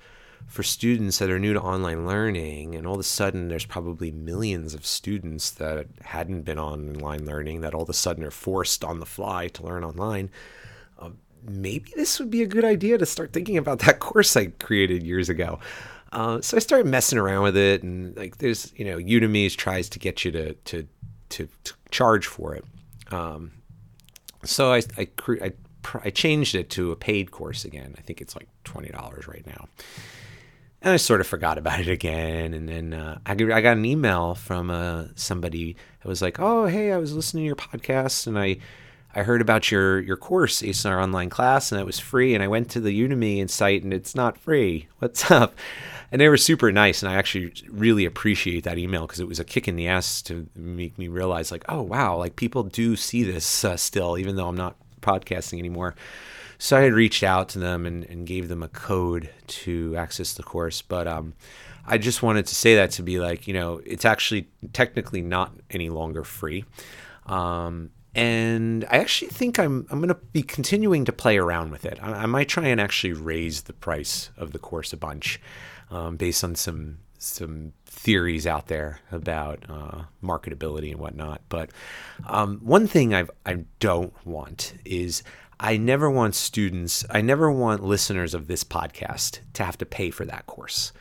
for 0.46 0.62
students 0.62 1.18
that 1.18 1.30
are 1.30 1.38
new 1.38 1.52
to 1.52 1.60
online 1.60 2.06
learning 2.06 2.74
and 2.74 2.86
all 2.86 2.94
of 2.94 3.00
a 3.00 3.04
sudden 3.04 3.48
there's 3.48 3.66
probably 3.66 4.10
millions 4.10 4.72
of 4.72 4.86
students 4.86 5.50
that 5.50 5.86
hadn't 6.02 6.42
been 6.42 6.58
on 6.58 6.96
online 6.96 7.26
learning 7.26 7.60
that 7.60 7.74
all 7.74 7.82
of 7.82 7.88
a 7.90 7.94
sudden 7.94 8.24
are 8.24 8.30
forced 8.30 8.82
on 8.82 8.98
the 8.98 9.06
fly 9.06 9.46
to 9.48 9.62
learn 9.62 9.84
online. 9.84 10.30
Uh, 10.98 11.10
maybe 11.46 11.92
this 11.96 12.18
would 12.18 12.30
be 12.30 12.42
a 12.42 12.46
good 12.46 12.64
idea 12.64 12.96
to 12.96 13.04
start 13.04 13.32
thinking 13.32 13.58
about 13.58 13.80
that 13.80 13.98
course 14.00 14.36
I 14.36 14.46
created 14.46 15.02
years 15.02 15.28
ago. 15.28 15.58
Uh, 16.12 16.40
so 16.40 16.56
I 16.56 16.60
started 16.60 16.86
messing 16.86 17.18
around 17.18 17.44
with 17.44 17.56
it, 17.56 17.84
and 17.84 18.16
like 18.16 18.38
there's 18.38 18.72
you 18.76 18.84
know 18.84 18.98
Udemy 18.98 19.54
tries 19.56 19.88
to 19.90 19.98
get 19.98 20.24
you 20.24 20.32
to 20.32 20.54
to 20.54 20.88
to, 21.30 21.48
to 21.64 21.74
charge 21.90 22.26
for 22.26 22.54
it. 22.54 22.64
Um, 23.10 23.52
so 24.44 24.72
I 24.72 24.82
I, 24.96 25.08
I 25.42 25.52
I 26.04 26.10
changed 26.10 26.54
it 26.54 26.70
to 26.70 26.92
a 26.92 26.96
paid 26.96 27.30
course 27.30 27.64
again. 27.64 27.94
I 27.98 28.00
think 28.02 28.20
it's 28.20 28.36
like 28.36 28.48
twenty 28.64 28.88
dollars 28.88 29.26
right 29.26 29.46
now. 29.46 29.68
And 30.82 30.94
I 30.94 30.96
sort 30.96 31.20
of 31.20 31.26
forgot 31.26 31.58
about 31.58 31.80
it 31.80 31.88
again. 31.88 32.54
And 32.54 32.66
then 32.66 32.94
uh, 32.94 33.18
I, 33.26 33.32
I 33.32 33.60
got 33.60 33.76
an 33.76 33.84
email 33.84 34.34
from 34.34 34.70
uh, 34.70 35.06
somebody 35.14 35.76
that 36.02 36.08
was 36.08 36.22
like, 36.22 36.40
"Oh, 36.40 36.66
hey, 36.66 36.92
I 36.92 36.96
was 36.96 37.12
listening 37.14 37.42
to 37.42 37.46
your 37.46 37.56
podcast, 37.56 38.26
and 38.26 38.38
I 38.38 38.58
I 39.14 39.22
heard 39.22 39.40
about 39.40 39.70
your 39.70 40.00
your 40.00 40.16
course, 40.16 40.62
Ace 40.62 40.84
Your 40.84 41.00
online 41.00 41.28
class, 41.30 41.72
and 41.72 41.80
it 41.80 41.84
was 41.84 41.98
free. 41.98 42.34
And 42.34 42.42
I 42.42 42.48
went 42.48 42.70
to 42.70 42.80
the 42.80 42.98
Udemy 42.98 43.48
site, 43.50 43.82
and 43.82 43.92
it's 43.92 44.14
not 44.14 44.38
free. 44.38 44.88
What's 44.98 45.30
up?" 45.30 45.54
And 46.12 46.20
they 46.20 46.28
were 46.28 46.36
super 46.36 46.72
nice, 46.72 47.02
and 47.02 47.10
I 47.10 47.16
actually 47.16 47.52
really 47.68 48.04
appreciate 48.04 48.64
that 48.64 48.78
email 48.78 49.02
because 49.02 49.20
it 49.20 49.28
was 49.28 49.40
a 49.40 49.44
kick 49.44 49.68
in 49.68 49.76
the 49.76 49.88
ass 49.88 50.22
to 50.22 50.48
make 50.54 50.98
me 50.98 51.08
realize, 51.08 51.50
like, 51.50 51.64
oh 51.68 51.82
wow, 51.82 52.16
like 52.16 52.36
people 52.36 52.62
do 52.62 52.96
see 52.96 53.22
this 53.22 53.64
uh, 53.64 53.76
still, 53.76 54.18
even 54.18 54.36
though 54.36 54.48
I'm 54.48 54.56
not 54.56 54.76
podcasting 55.00 55.58
anymore. 55.58 55.94
So 56.58 56.76
I 56.76 56.82
had 56.82 56.92
reached 56.92 57.22
out 57.22 57.48
to 57.50 57.58
them 57.58 57.86
and, 57.86 58.04
and 58.04 58.26
gave 58.26 58.48
them 58.48 58.62
a 58.62 58.68
code 58.68 59.30
to 59.46 59.96
access 59.96 60.34
the 60.34 60.42
course, 60.42 60.82
but 60.82 61.08
um, 61.08 61.32
I 61.86 61.96
just 61.96 62.22
wanted 62.22 62.46
to 62.46 62.54
say 62.54 62.74
that 62.76 62.90
to 62.92 63.02
be 63.02 63.18
like, 63.18 63.48
you 63.48 63.54
know, 63.54 63.80
it's 63.86 64.04
actually 64.04 64.48
technically 64.72 65.22
not 65.22 65.54
any 65.70 65.88
longer 65.88 66.22
free. 66.22 66.64
Um, 67.26 67.90
and 68.14 68.84
I 68.90 68.98
actually 68.98 69.30
think 69.30 69.58
I'm 69.58 69.86
I'm 69.90 70.00
going 70.00 70.08
to 70.08 70.14
be 70.14 70.42
continuing 70.42 71.04
to 71.04 71.12
play 71.12 71.38
around 71.38 71.70
with 71.70 71.84
it. 71.84 71.98
I, 72.02 72.10
I, 72.10 72.26
might 72.26 72.48
try 72.48 72.66
and 72.66 72.80
actually 72.80 73.12
raise 73.12 73.62
the 73.62 73.72
price 73.72 74.30
of 74.36 74.52
the 74.52 74.58
course 74.58 74.92
a 74.92 74.96
bunch, 74.96 75.40
um, 75.90 76.16
based 76.16 76.44
on 76.44 76.54
some 76.54 76.98
some 77.18 77.72
theories 77.84 78.46
out 78.46 78.68
there 78.68 79.00
about 79.12 79.62
uh, 79.68 80.04
marketability 80.22 80.90
and 80.90 80.98
whatnot. 80.98 81.42
But 81.50 81.70
um, 82.26 82.60
one 82.62 82.86
thing 82.86 83.12
I've 83.12 83.30
I 83.44 83.64
don't 83.78 84.14
want 84.26 84.74
is 84.84 85.22
I 85.58 85.76
never 85.76 86.10
want 86.10 86.34
students, 86.34 87.04
I 87.10 87.20
never 87.20 87.52
want 87.52 87.84
listeners 87.84 88.32
of 88.32 88.46
this 88.46 88.64
podcast 88.64 89.40
to 89.52 89.64
have 89.64 89.76
to 89.78 89.86
pay 89.86 90.10
for 90.10 90.24
that 90.24 90.46
course. 90.46 90.92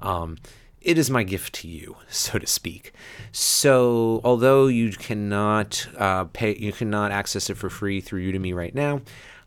Um, 0.00 0.38
it 0.80 0.96
is 0.96 1.10
my 1.10 1.24
gift 1.24 1.54
to 1.56 1.68
you, 1.68 1.96
so 2.08 2.38
to 2.38 2.46
speak. 2.46 2.92
So, 3.32 4.22
although 4.24 4.68
you 4.68 4.92
cannot 4.92 5.86
uh, 5.98 6.24
pay, 6.24 6.56
you 6.56 6.72
cannot 6.72 7.12
access 7.12 7.50
it 7.50 7.56
for 7.58 7.68
free 7.68 8.00
through 8.00 8.32
Udemy 8.32 8.54
right 8.54 8.74
now. 8.74 9.02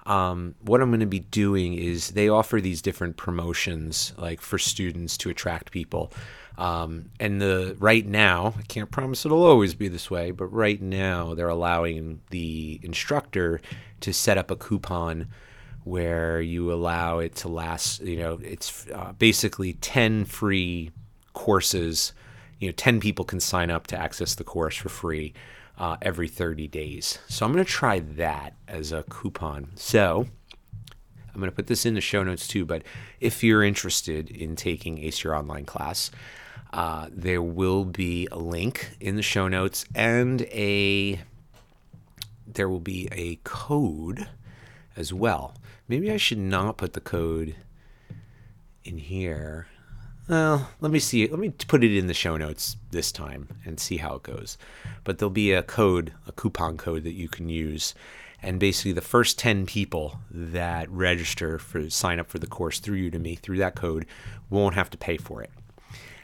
Um, 0.10 0.56
what 0.62 0.82
I'm 0.82 0.90
going 0.90 1.02
to 1.02 1.06
be 1.06 1.20
doing 1.20 1.76
is 1.76 2.10
they 2.10 2.30
offer 2.30 2.60
these 2.60 2.82
different 2.82 3.16
promotions, 3.16 4.12
like 4.18 4.42
for 4.42 4.58
students 4.58 5.16
to 5.18 5.30
attract 5.30 5.72
people. 5.72 6.12
Um, 6.58 7.12
and 7.20 7.40
the 7.40 7.78
right 7.80 8.06
now, 8.06 8.56
I 8.58 8.64
can't 8.64 8.90
promise 8.90 9.24
it'll 9.24 9.46
always 9.46 9.76
be 9.76 9.88
this 9.88 10.10
way, 10.10 10.32
but 10.32 10.48
right 10.48 10.82
now 10.82 11.36
they're 11.36 11.48
allowing 11.48 12.22
the 12.32 12.80
instructor 12.82 13.62
to 14.02 14.12
set 14.12 14.40
up 14.40 14.50
a 14.50 14.56
coupon 14.56 15.28
where 15.84 16.42
you 16.42 16.74
allow 16.74 17.20
it 17.20 17.36
to 17.36 17.48
last. 17.48 18.02
You 18.02 18.18
know, 18.18 18.40
it's 18.44 18.88
uh, 18.90 19.14
basically 19.14 19.74
ten 19.74 20.26
free 20.26 20.90
courses. 21.34 22.14
You 22.58 22.68
know, 22.68 22.74
10 22.74 23.00
people 23.00 23.24
can 23.24 23.40
sign 23.40 23.70
up 23.72 23.88
to 23.88 23.98
access 23.98 24.36
the 24.36 24.44
course 24.44 24.76
for 24.76 24.90
free 24.90 25.34
uh, 25.80 25.98
every 26.02 26.28
30 26.28 26.68
days. 26.68 27.20
So 27.28 27.46
I'm 27.46 27.54
going 27.54 27.64
to 27.64 27.70
try 27.70 28.00
that 28.00 28.54
as 28.68 28.92
a 28.92 29.04
coupon. 29.04 29.72
So 29.76 30.28
I'm 31.34 31.40
going 31.40 31.50
to 31.50 31.56
put 31.56 31.68
this 31.68 31.86
in 31.86 31.94
the 31.94 32.02
show 32.02 32.22
notes 32.24 32.48
too. 32.48 32.66
But 32.66 32.84
if 33.20 33.44
you're 33.44 33.64
interested 33.64 34.30
in 34.30 34.56
taking 34.56 35.00
Ace 35.00 35.24
Your 35.24 35.36
Online 35.36 35.66
class, 35.66 36.12
uh, 36.74 37.08
there 37.12 37.42
will 37.42 37.86
be 37.86 38.28
a 38.32 38.38
link 38.38 38.98
in 39.00 39.16
the 39.16 39.22
show 39.22 39.48
notes 39.48 39.86
and 39.96 40.42
a 40.44 41.20
there 42.46 42.70
will 42.70 42.80
be 42.80 43.08
a 43.12 43.38
code 43.44 44.28
as 44.96 45.14
well. 45.14 45.56
Maybe 45.88 46.12
I 46.12 46.18
should 46.18 46.40
not 46.40 46.78
put 46.78 46.94
the 46.94 47.00
code 47.00 47.56
in 48.84 48.98
here. 48.98 49.68
Well, 50.30 50.70
let 50.80 50.92
me 50.92 51.00
see. 51.00 51.28
Let 51.28 51.40
me 51.40 51.50
put 51.50 51.84
it 51.84 51.98
in 51.98 52.06
the 52.06 52.14
show 52.14 52.38
notes 52.38 52.78
this 52.92 53.12
time 53.12 53.50
and 53.66 53.80
see 53.80 53.98
how 53.98 54.14
it 54.14 54.24
goes. 54.24 54.60
But 55.04 55.18
there'll 55.18 55.32
be 55.32 55.54
a 55.54 55.64
code, 55.64 56.14
a 56.28 56.32
coupon 56.32 56.78
code 56.78 57.04
that 57.06 57.14
you 57.14 57.28
can 57.28 57.50
use. 57.50 57.96
And 58.44 58.60
basically, 58.60 58.92
the 58.92 59.02
first 59.02 59.40
10 59.40 59.66
people 59.66 60.20
that 60.30 60.88
register 60.92 61.58
for 61.58 61.90
sign 61.90 62.20
up 62.20 62.30
for 62.30 62.38
the 62.38 62.46
course 62.46 62.80
through 62.80 63.10
Udemy 63.10 63.40
through 63.40 63.58
that 63.58 63.74
code 63.74 64.06
won't 64.52 64.76
have 64.76 64.92
to 64.92 65.00
pay 65.00 65.18
for 65.18 65.42
it. 65.42 65.50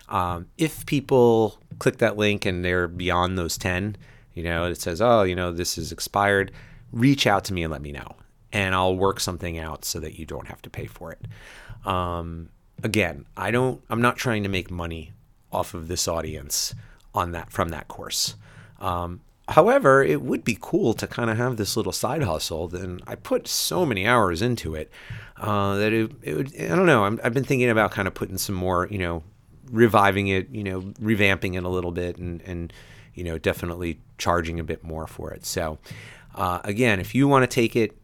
Um, 0.07 0.47
if 0.55 0.85
people 0.85 1.57
click 1.79 1.97
that 1.97 2.15
link 2.15 2.45
and 2.45 2.63
they're 2.63 2.87
beyond 2.87 3.39
those 3.39 3.57
10, 3.57 3.97
you 4.35 4.43
know, 4.43 4.65
it 4.65 4.79
says, 4.79 5.01
oh, 5.01 5.23
you 5.23 5.35
know, 5.35 5.51
this 5.51 5.79
is 5.79 5.91
expired, 5.91 6.51
reach 6.91 7.25
out 7.25 7.43
to 7.45 7.53
me 7.53 7.63
and 7.63 7.71
let 7.71 7.81
me 7.81 7.91
know. 7.91 8.15
And 8.53 8.75
I'll 8.75 8.95
work 8.95 9.19
something 9.19 9.57
out 9.57 9.83
so 9.83 9.99
that 9.99 10.19
you 10.19 10.27
don't 10.27 10.47
have 10.47 10.61
to 10.61 10.69
pay 10.69 10.85
for 10.85 11.11
it. 11.11 11.25
Um, 11.87 12.49
again, 12.83 13.25
I 13.35 13.51
don't 13.51 13.81
I'm 13.89 14.01
not 14.01 14.17
trying 14.17 14.43
to 14.43 14.49
make 14.49 14.69
money 14.71 15.13
off 15.51 15.73
of 15.73 15.87
this 15.87 16.07
audience 16.07 16.73
on 17.13 17.31
that 17.31 17.51
from 17.51 17.69
that 17.69 17.87
course. 17.87 18.35
Um, 18.79 19.21
however, 19.47 20.03
it 20.03 20.21
would 20.21 20.43
be 20.43 20.57
cool 20.59 20.93
to 20.95 21.07
kind 21.07 21.29
of 21.29 21.37
have 21.37 21.57
this 21.57 21.77
little 21.77 21.91
side 21.91 22.23
hustle. 22.23 22.67
Then 22.67 22.99
I 23.07 23.15
put 23.15 23.47
so 23.47 23.85
many 23.85 24.05
hours 24.05 24.41
into 24.41 24.75
it 24.75 24.91
uh, 25.37 25.75
that 25.75 25.93
it, 25.93 26.11
it 26.21 26.35
would. 26.35 26.61
I 26.61 26.75
don't 26.75 26.85
know. 26.85 27.05
i 27.05 27.23
have 27.23 27.33
been 27.33 27.43
thinking 27.43 27.69
about 27.69 27.91
kind 27.91 28.07
of 28.07 28.13
putting 28.13 28.37
some 28.37 28.55
more, 28.55 28.87
you 28.91 28.97
know, 28.97 29.23
reviving 29.71 30.27
it, 30.27 30.49
you 30.49 30.63
know, 30.63 30.81
revamping 30.81 31.55
it 31.55 31.63
a 31.63 31.69
little 31.69 31.91
bit, 31.91 32.17
and 32.17 32.41
and 32.41 32.73
you 33.13 33.23
know, 33.23 33.37
definitely 33.37 33.99
charging 34.17 34.59
a 34.59 34.63
bit 34.63 34.83
more 34.83 35.07
for 35.07 35.31
it. 35.31 35.45
So, 35.45 35.79
uh, 36.35 36.59
again, 36.65 36.99
if 36.99 37.15
you 37.15 37.29
want 37.29 37.49
to 37.49 37.53
take 37.53 37.75
it, 37.75 37.97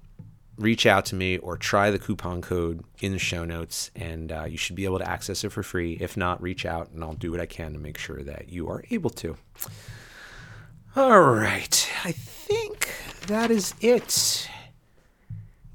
reach 0.62 0.86
out 0.86 1.06
to 1.06 1.16
me 1.16 1.38
or 1.38 1.58
try 1.58 1.92
the 1.92 2.00
coupon 2.00 2.42
code 2.42 2.84
in 3.00 3.12
the 3.12 3.20
show 3.20 3.44
notes, 3.44 3.92
and 3.96 4.32
uh, 4.32 4.44
you 4.44 4.58
should 4.58 4.76
be 4.76 4.86
able 4.86 5.00
to 5.00 5.10
access 5.10 5.44
it 5.44 5.52
for 5.52 5.64
free. 5.64 5.98
If 6.00 6.16
not, 6.16 6.42
reach 6.42 6.66
out 6.66 6.92
and 6.92 7.04
I'll 7.04 7.14
do 7.14 7.32
what 7.32 7.42
I 7.42 7.46
can 7.46 7.74
to 7.74 7.80
make 7.80 7.98
sure 7.98 8.24
that 8.24 8.50
you 8.50 8.70
are 8.70 8.84
able 8.90 9.10
to. 9.12 9.36
All 10.96 11.22
right, 11.22 11.90
I 12.04 12.12
think 12.12 12.94
that 13.28 13.50
is 13.50 13.74
it. 13.82 14.50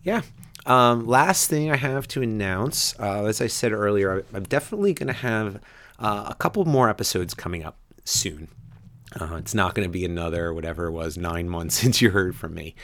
Yeah. 0.02 0.22
Um, 0.66 1.06
last 1.06 1.48
thing 1.48 1.70
I 1.70 1.76
have 1.76 2.08
to 2.08 2.22
announce, 2.22 2.98
uh, 2.98 3.24
as 3.24 3.40
I 3.40 3.46
said 3.46 3.72
earlier, 3.72 4.24
I'm 4.34 4.44
definitely 4.44 4.94
going 4.94 5.06
to 5.06 5.12
have 5.12 5.60
uh, 5.98 6.26
a 6.28 6.34
couple 6.34 6.64
more 6.64 6.88
episodes 6.88 7.34
coming 7.34 7.64
up 7.64 7.78
soon. 8.04 8.48
Uh, 9.18 9.36
it's 9.36 9.54
not 9.54 9.74
going 9.74 9.88
to 9.88 9.92
be 9.92 10.04
another, 10.04 10.52
whatever 10.52 10.86
it 10.86 10.92
was, 10.92 11.16
nine 11.16 11.48
months 11.48 11.74
since 11.80 12.02
you 12.02 12.10
heard 12.10 12.36
from 12.36 12.54
me. 12.54 12.74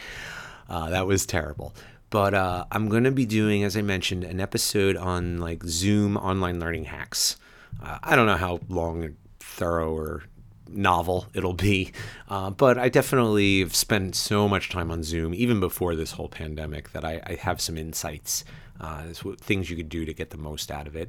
Uh, 0.69 0.89
that 0.91 1.07
was 1.07 1.27
terrible. 1.27 1.75
But 2.13 2.35
uh, 2.35 2.67
I'm 2.71 2.91
going 2.91 3.05
to 3.05 3.11
be 3.11 3.25
doing, 3.25 3.65
as 3.65 3.75
I 3.75 3.81
mentioned, 3.81 4.23
an 4.23 4.39
episode 4.39 4.99
on 4.99 5.39
like 5.39 5.65
Zoom 5.65 6.19
online 6.19 6.61
learning 6.61 6.85
hacks. 6.85 7.39
Uh, 7.83 7.99
I 8.03 8.17
don't 8.17 8.27
know 8.27 8.37
how 8.37 8.61
long, 8.69 9.17
thorough, 9.41 9.97
or 9.97 10.25
novel 10.69 11.27
it'll 11.33 11.55
be, 11.55 11.91
uh, 12.29 12.51
but 12.51 12.77
I 12.77 12.91
definitely 12.91 13.61
have 13.61 13.75
spent 13.75 14.15
so 14.15 14.47
much 14.47 14.69
time 14.69 14.91
on 14.91 15.03
Zoom, 15.03 15.33
even 15.33 15.59
before 15.59 15.97
this 15.97 16.13
whole 16.13 16.29
pandemic, 16.29 16.93
that 16.93 17.03
I, 17.03 17.23
I 17.27 17.35
have 17.37 17.63
some 17.63 17.79
insights, 17.79 18.45
uh, 18.79 19.05
things 19.41 19.71
you 19.71 19.77
could 19.77 19.89
do 19.89 20.05
to 20.05 20.13
get 20.13 20.29
the 20.29 20.37
most 20.37 20.71
out 20.71 20.87
of 20.87 20.95
it. 20.95 21.09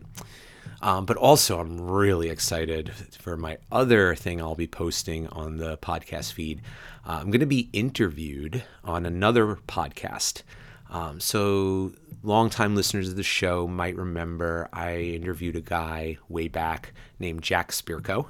Um, 0.81 1.05
but 1.05 1.17
also, 1.17 1.59
I'm 1.59 1.81
really 1.81 2.29
excited 2.29 2.93
for 3.19 3.35
my 3.35 3.57
other 3.73 4.15
thing 4.15 4.41
I'll 4.41 4.55
be 4.55 4.67
posting 4.67 5.27
on 5.27 5.57
the 5.57 5.77
podcast 5.79 6.31
feed. 6.31 6.61
Uh, 7.05 7.19
I'm 7.19 7.29
going 7.29 7.41
to 7.41 7.45
be 7.45 7.69
interviewed 7.73 8.63
on 8.85 9.05
another 9.05 9.57
podcast. 9.67 10.43
Um, 10.93 11.19
so, 11.19 11.91
longtime 12.21 12.75
listeners 12.75 13.09
of 13.09 13.15
the 13.15 13.23
show 13.23 13.67
might 13.67 13.95
remember 13.95 14.69
I 14.71 14.97
interviewed 14.97 15.55
a 15.55 15.61
guy 15.61 16.19
way 16.29 16.47
back 16.47 16.93
named 17.19 17.41
Jack 17.41 17.71
Spirko. 17.71 18.27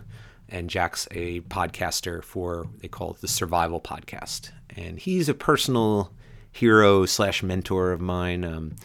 And 0.49 0.70
Jack's 0.70 1.07
a 1.11 1.41
podcaster 1.41 2.24
for, 2.24 2.68
they 2.80 2.88
call 2.88 3.11
it 3.11 3.22
the 3.22 3.28
Survival 3.28 3.82
Podcast. 3.82 4.51
And 4.76 4.99
he's 4.99 5.28
a 5.28 5.34
personal 5.34 6.14
hero 6.51 7.05
slash 7.05 7.43
mentor 7.43 7.91
of 7.91 7.99
mine. 7.99 8.45
Um, 8.45 8.76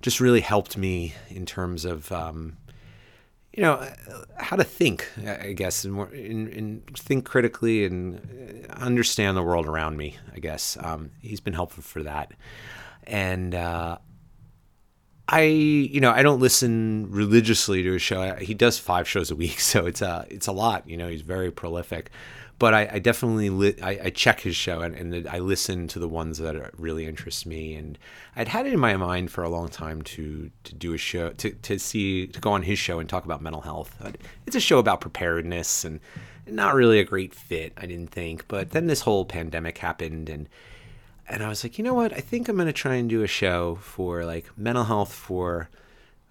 just 0.00 0.20
really 0.20 0.40
helped 0.40 0.76
me 0.76 1.14
in 1.28 1.44
terms 1.44 1.84
of 1.84 2.10
um, 2.12 2.56
you 3.52 3.62
know 3.62 3.86
how 4.38 4.56
to 4.56 4.64
think 4.64 5.06
i 5.40 5.52
guess 5.52 5.84
and, 5.84 6.00
and, 6.12 6.48
and, 6.48 6.98
think 6.98 7.24
critically 7.24 7.84
and 7.84 8.66
understand 8.70 9.36
the 9.36 9.42
world 9.42 9.66
around 9.66 9.96
me 9.96 10.16
i 10.34 10.38
guess 10.38 10.76
um, 10.80 11.10
he's 11.20 11.40
been 11.40 11.52
helpful 11.52 11.82
for 11.82 12.02
that 12.02 12.32
and 13.04 13.54
uh, 13.54 13.98
i 15.28 15.42
you 15.42 16.00
know 16.00 16.10
i 16.10 16.22
don't 16.22 16.40
listen 16.40 17.06
religiously 17.10 17.82
to 17.82 17.92
his 17.92 18.02
show 18.02 18.34
he 18.36 18.54
does 18.54 18.78
five 18.78 19.08
shows 19.08 19.30
a 19.30 19.36
week 19.36 19.60
so 19.72 19.86
it's 19.86 20.02
a 20.02 20.26
it's 20.28 20.46
a 20.46 20.52
lot 20.52 20.88
you 20.88 20.96
know 20.96 21.08
he's 21.08 21.22
very 21.22 21.50
prolific 21.50 22.10
but 22.62 22.74
I, 22.74 22.88
I 22.92 22.98
definitely 23.00 23.50
li- 23.50 23.82
I, 23.82 23.98
I, 24.04 24.10
check 24.10 24.38
his 24.38 24.54
show 24.54 24.82
and, 24.82 24.94
and, 24.94 25.26
I 25.26 25.40
listen 25.40 25.88
to 25.88 25.98
the 25.98 26.06
ones 26.06 26.38
that 26.38 26.78
really 26.78 27.06
interest 27.06 27.44
me. 27.44 27.74
And 27.74 27.98
I'd 28.36 28.46
had 28.46 28.66
it 28.66 28.72
in 28.72 28.78
my 28.78 28.96
mind 28.96 29.32
for 29.32 29.42
a 29.42 29.48
long 29.48 29.66
time 29.66 30.02
to 30.02 30.48
to 30.62 30.74
do 30.76 30.94
a 30.94 30.96
show 30.96 31.30
to, 31.30 31.50
to 31.50 31.76
see 31.80 32.28
to 32.28 32.38
go 32.38 32.52
on 32.52 32.62
his 32.62 32.78
show 32.78 33.00
and 33.00 33.08
talk 33.08 33.24
about 33.24 33.42
mental 33.42 33.62
health. 33.62 34.00
It's 34.46 34.54
a 34.54 34.60
show 34.60 34.78
about 34.78 35.00
preparedness 35.00 35.84
and 35.84 35.98
not 36.46 36.76
really 36.76 37.00
a 37.00 37.04
great 37.04 37.34
fit, 37.34 37.72
I 37.76 37.86
didn't 37.86 38.12
think. 38.12 38.46
But 38.46 38.70
then 38.70 38.86
this 38.86 39.00
whole 39.00 39.24
pandemic 39.24 39.78
happened 39.78 40.28
and 40.28 40.48
and 41.32 41.42
I 41.42 41.48
was 41.48 41.64
like, 41.64 41.78
you 41.78 41.84
know 41.84 41.94
what? 41.94 42.12
I 42.12 42.20
think 42.20 42.48
I'm 42.48 42.56
gonna 42.56 42.72
try 42.72 42.94
and 42.94 43.08
do 43.08 43.22
a 43.22 43.26
show 43.26 43.76
for 43.76 44.24
like 44.24 44.46
mental 44.56 44.84
health 44.84 45.12
for 45.12 45.68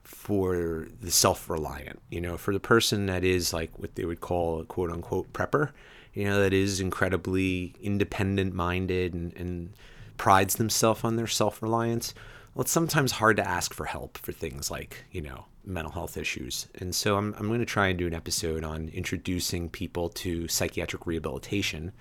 for 0.03 0.87
the 1.01 1.11
self-reliant, 1.11 1.99
you 2.09 2.21
know, 2.21 2.37
for 2.37 2.53
the 2.53 2.59
person 2.59 3.05
that 3.07 3.23
is 3.23 3.53
like 3.53 3.77
what 3.79 3.95
they 3.95 4.05
would 4.05 4.21
call 4.21 4.59
a 4.61 4.65
quote 4.65 4.91
unquote 4.91 5.31
prepper 5.33 5.71
you 6.13 6.25
know, 6.25 6.41
that 6.41 6.53
is 6.53 6.79
incredibly 6.79 7.73
independent 7.81 8.53
minded 8.53 9.13
and, 9.13 9.33
and 9.35 9.73
prides 10.17 10.55
themselves 10.55 11.03
on 11.03 11.15
their 11.15 11.27
self 11.27 11.61
reliance. 11.61 12.13
Well, 12.53 12.63
it's 12.63 12.71
sometimes 12.71 13.13
hard 13.13 13.37
to 13.37 13.47
ask 13.47 13.73
for 13.73 13.85
help 13.85 14.17
for 14.17 14.33
things 14.33 14.69
like, 14.69 15.05
you 15.11 15.21
know, 15.21 15.45
mental 15.63 15.93
health 15.93 16.17
issues. 16.17 16.67
And 16.75 16.93
so 16.93 17.15
I'm, 17.17 17.33
I'm 17.37 17.47
going 17.47 17.59
to 17.59 17.65
try 17.65 17.87
and 17.87 17.97
do 17.97 18.07
an 18.07 18.13
episode 18.13 18.63
on 18.65 18.89
introducing 18.89 19.69
people 19.69 20.09
to 20.09 20.49
psychiatric 20.49 21.05
rehabilitation 21.07 21.93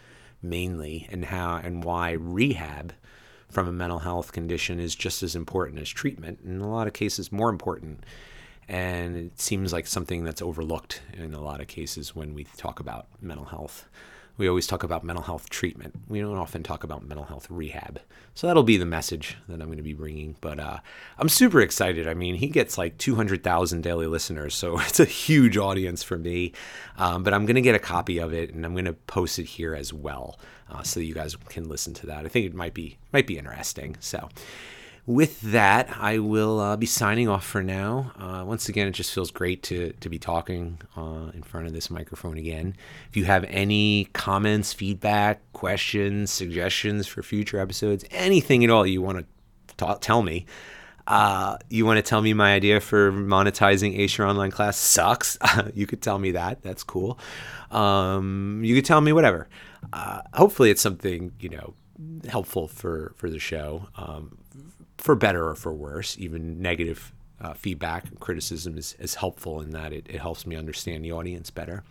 mainly 0.43 1.07
and 1.11 1.27
how 1.27 1.57
and 1.57 1.85
why 1.85 2.13
rehab 2.13 2.93
from 3.49 3.67
a 3.69 3.73
mental 3.73 3.99
health 3.99 4.33
condition 4.33 4.79
is 4.79 4.95
just 4.95 5.23
as 5.23 5.35
important 5.35 5.81
as 5.81 5.89
treatment, 5.89 6.39
in 6.45 6.61
a 6.61 6.71
lot 6.71 6.87
of 6.87 6.93
cases, 6.93 7.33
more 7.33 7.51
important. 7.51 8.05
And 8.69 9.17
it 9.17 9.41
seems 9.41 9.73
like 9.73 9.89
something 9.89 10.23
that's 10.23 10.41
overlooked 10.41 11.03
in 11.13 11.35
a 11.35 11.41
lot 11.41 11.61
of 11.61 11.67
cases 11.67 12.15
when 12.15 12.35
we 12.35 12.45
talk 12.57 12.79
about 12.79 13.09
mental 13.21 13.47
health. 13.47 13.89
We 14.41 14.49
always 14.49 14.67
talk 14.67 14.83
about 14.83 15.05
mental 15.05 15.23
health 15.23 15.51
treatment. 15.51 15.95
We 16.09 16.21
don't 16.21 16.39
often 16.39 16.63
talk 16.63 16.83
about 16.83 17.07
mental 17.07 17.27
health 17.27 17.47
rehab. 17.51 18.01
So 18.35 18.47
that'll 18.47 18.63
be 18.63 18.79
the 18.79 18.87
message 18.87 19.37
that 19.51 19.61
I'm 19.61 19.67
going 19.67 19.77
to 19.77 19.83
be 19.83 19.93
bringing. 19.93 20.35
But 20.41 20.59
uh, 20.59 20.79
I'm 21.19 21.29
super 21.29 21.61
excited. 21.61 22.09
I 22.09 22.15
mean, 22.15 22.37
he 22.37 22.47
gets 22.47 22.79
like 22.79 22.97
200,000 22.97 23.83
daily 23.83 24.07
listeners, 24.07 24.55
so 24.55 24.79
it's 24.81 24.99
a 24.99 25.05
huge 25.05 25.59
audience 25.59 26.03
for 26.03 26.17
me. 26.17 26.53
Um, 26.97 27.23
but 27.23 27.35
I'm 27.35 27.45
going 27.45 27.57
to 27.57 27.61
get 27.61 27.75
a 27.75 27.79
copy 27.79 28.17
of 28.17 28.33
it 28.33 28.55
and 28.55 28.65
I'm 28.65 28.73
going 28.73 28.87
to 28.87 28.95
post 28.95 29.39
it 29.39 29.45
here 29.45 29.75
as 29.75 29.93
well, 29.93 30.41
uh, 30.71 30.83
so 30.85 31.01
you 31.01 31.13
guys 31.13 31.37
can 31.51 31.69
listen 31.69 31.93
to 31.93 32.07
that. 32.07 32.25
I 32.25 32.29
think 32.29 32.47
it 32.47 32.55
might 32.55 32.73
be 32.73 32.97
might 33.13 33.27
be 33.27 33.37
interesting. 33.37 33.97
So 34.01 34.31
with 35.07 35.41
that, 35.43 35.89
I 35.99 36.19
will 36.19 36.61
uh, 36.61 36.77
be 36.77 36.87
signing 36.87 37.29
off 37.29 37.45
for 37.45 37.63
now. 37.63 38.13
Uh, 38.19 38.45
once 38.45 38.69
again, 38.69 38.87
it 38.87 38.93
just 38.93 39.13
feels 39.13 39.31
great 39.31 39.63
to, 39.65 39.93
to 40.01 40.09
be 40.09 40.19
talking 40.19 40.79
uh, 40.97 41.31
in 41.35 41.43
front 41.43 41.67
of 41.67 41.73
this 41.73 41.91
microphone 41.91 42.37
again. 42.37 42.77
If 43.09 43.17
you 43.17 43.25
have 43.25 43.45
any 43.45 44.09
comments, 44.13 44.73
feedback, 44.73 45.41
questions, 45.53 46.31
suggestions 46.31 47.07
for 47.07 47.23
future 47.23 47.59
episodes, 47.59 48.05
anything 48.11 48.63
at 48.63 48.71
all 48.71 48.87
you 48.87 49.03
want 49.03 49.27
to 49.77 49.99
tell 50.01 50.23
me, 50.23 50.47
uh, 51.07 51.57
you 51.69 51.85
want 51.85 51.97
to 51.97 52.03
tell 52.03 52.23
me 52.23 52.33
my 52.33 52.55
idea 52.55 52.81
for 52.81 53.11
monetizing 53.11 53.99
Ace 53.99 54.17
Your 54.17 54.29
Online 54.29 54.51
Class 54.51 54.77
sucks, 54.77 55.37
you 55.75 55.87
could 55.87 56.03
tell 56.03 56.19
me 56.19 56.33
that. 56.33 56.63
That's 56.63 56.85
cool. 56.85 57.19
Um, 57.71 58.61
you 58.65 58.75
could 58.77 58.85
tell 58.85 59.01
me 59.01 59.13
whatever. 59.13 59.49
Uh, 59.93 60.21
hopefully, 60.35 60.71
it's 60.71 60.83
something, 60.83 61.33
you 61.41 61.49
know, 61.49 61.75
helpful 62.29 62.69
for, 62.69 63.13
for 63.17 63.29
the 63.29 63.39
show. 63.39 63.89
Um, 63.97 64.39
for 65.01 65.15
better 65.15 65.49
or 65.49 65.55
for 65.55 65.73
worse, 65.73 66.17
even 66.19 66.61
negative 66.61 67.13
uh, 67.41 67.55
feedback 67.55 68.09
and 68.09 68.21
criticism 68.21 68.77
is, 68.77 68.95
is 68.99 69.17
helpful 69.17 69.61
in 69.61 69.71
that 69.71 69.93
it, 69.93 70.07
it 70.09 70.21
helps 70.21 70.47
me 70.47 70.57
understand 70.57 71.05
the 71.05 71.13
audience 71.13 71.51
better. 71.51 71.83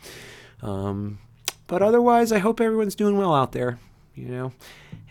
Um, 0.62 1.20
but 1.68 1.82
otherwise, 1.82 2.32
I 2.32 2.40
hope 2.40 2.62
everyone's 2.62 2.96
doing 2.96 3.18
well 3.18 3.34
out 3.34 3.52
there, 3.52 3.80
you 4.16 4.28
know. 4.28 4.54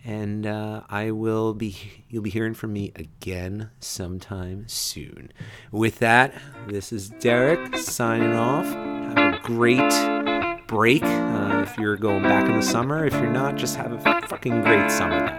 And 0.05 0.47
uh, 0.47 0.83
I 0.89 1.11
will 1.11 1.55
be, 1.55 1.77
you'll 2.09 2.23
be 2.23 2.31
hearing 2.31 2.55
from 2.55 2.73
me 2.73 2.93
again 2.97 3.71
sometime 3.81 4.67
soon. 4.69 5.33
With 5.71 5.99
that, 5.99 6.35
this 6.67 6.93
is 6.93 7.11
Derek 7.11 7.77
signing 7.77 8.33
off. 8.33 8.65
Have 8.65 9.35
a 9.35 9.41
great 9.43 10.67
break 10.67 11.03
uh, 11.03 11.65
if 11.67 11.77
you're 11.79 11.97
going 11.97 12.23
back 12.23 12.49
in 12.49 12.57
the 12.57 12.63
summer. 12.63 13.05
If 13.05 13.13
you're 13.15 13.31
not, 13.31 13.57
just 13.57 13.77
have 13.77 13.93
a 13.93 14.27
fucking 14.29 14.63
great 14.63 14.91
summer 14.91 15.38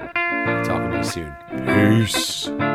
soon. 1.04 1.36
Peace. 1.66 2.69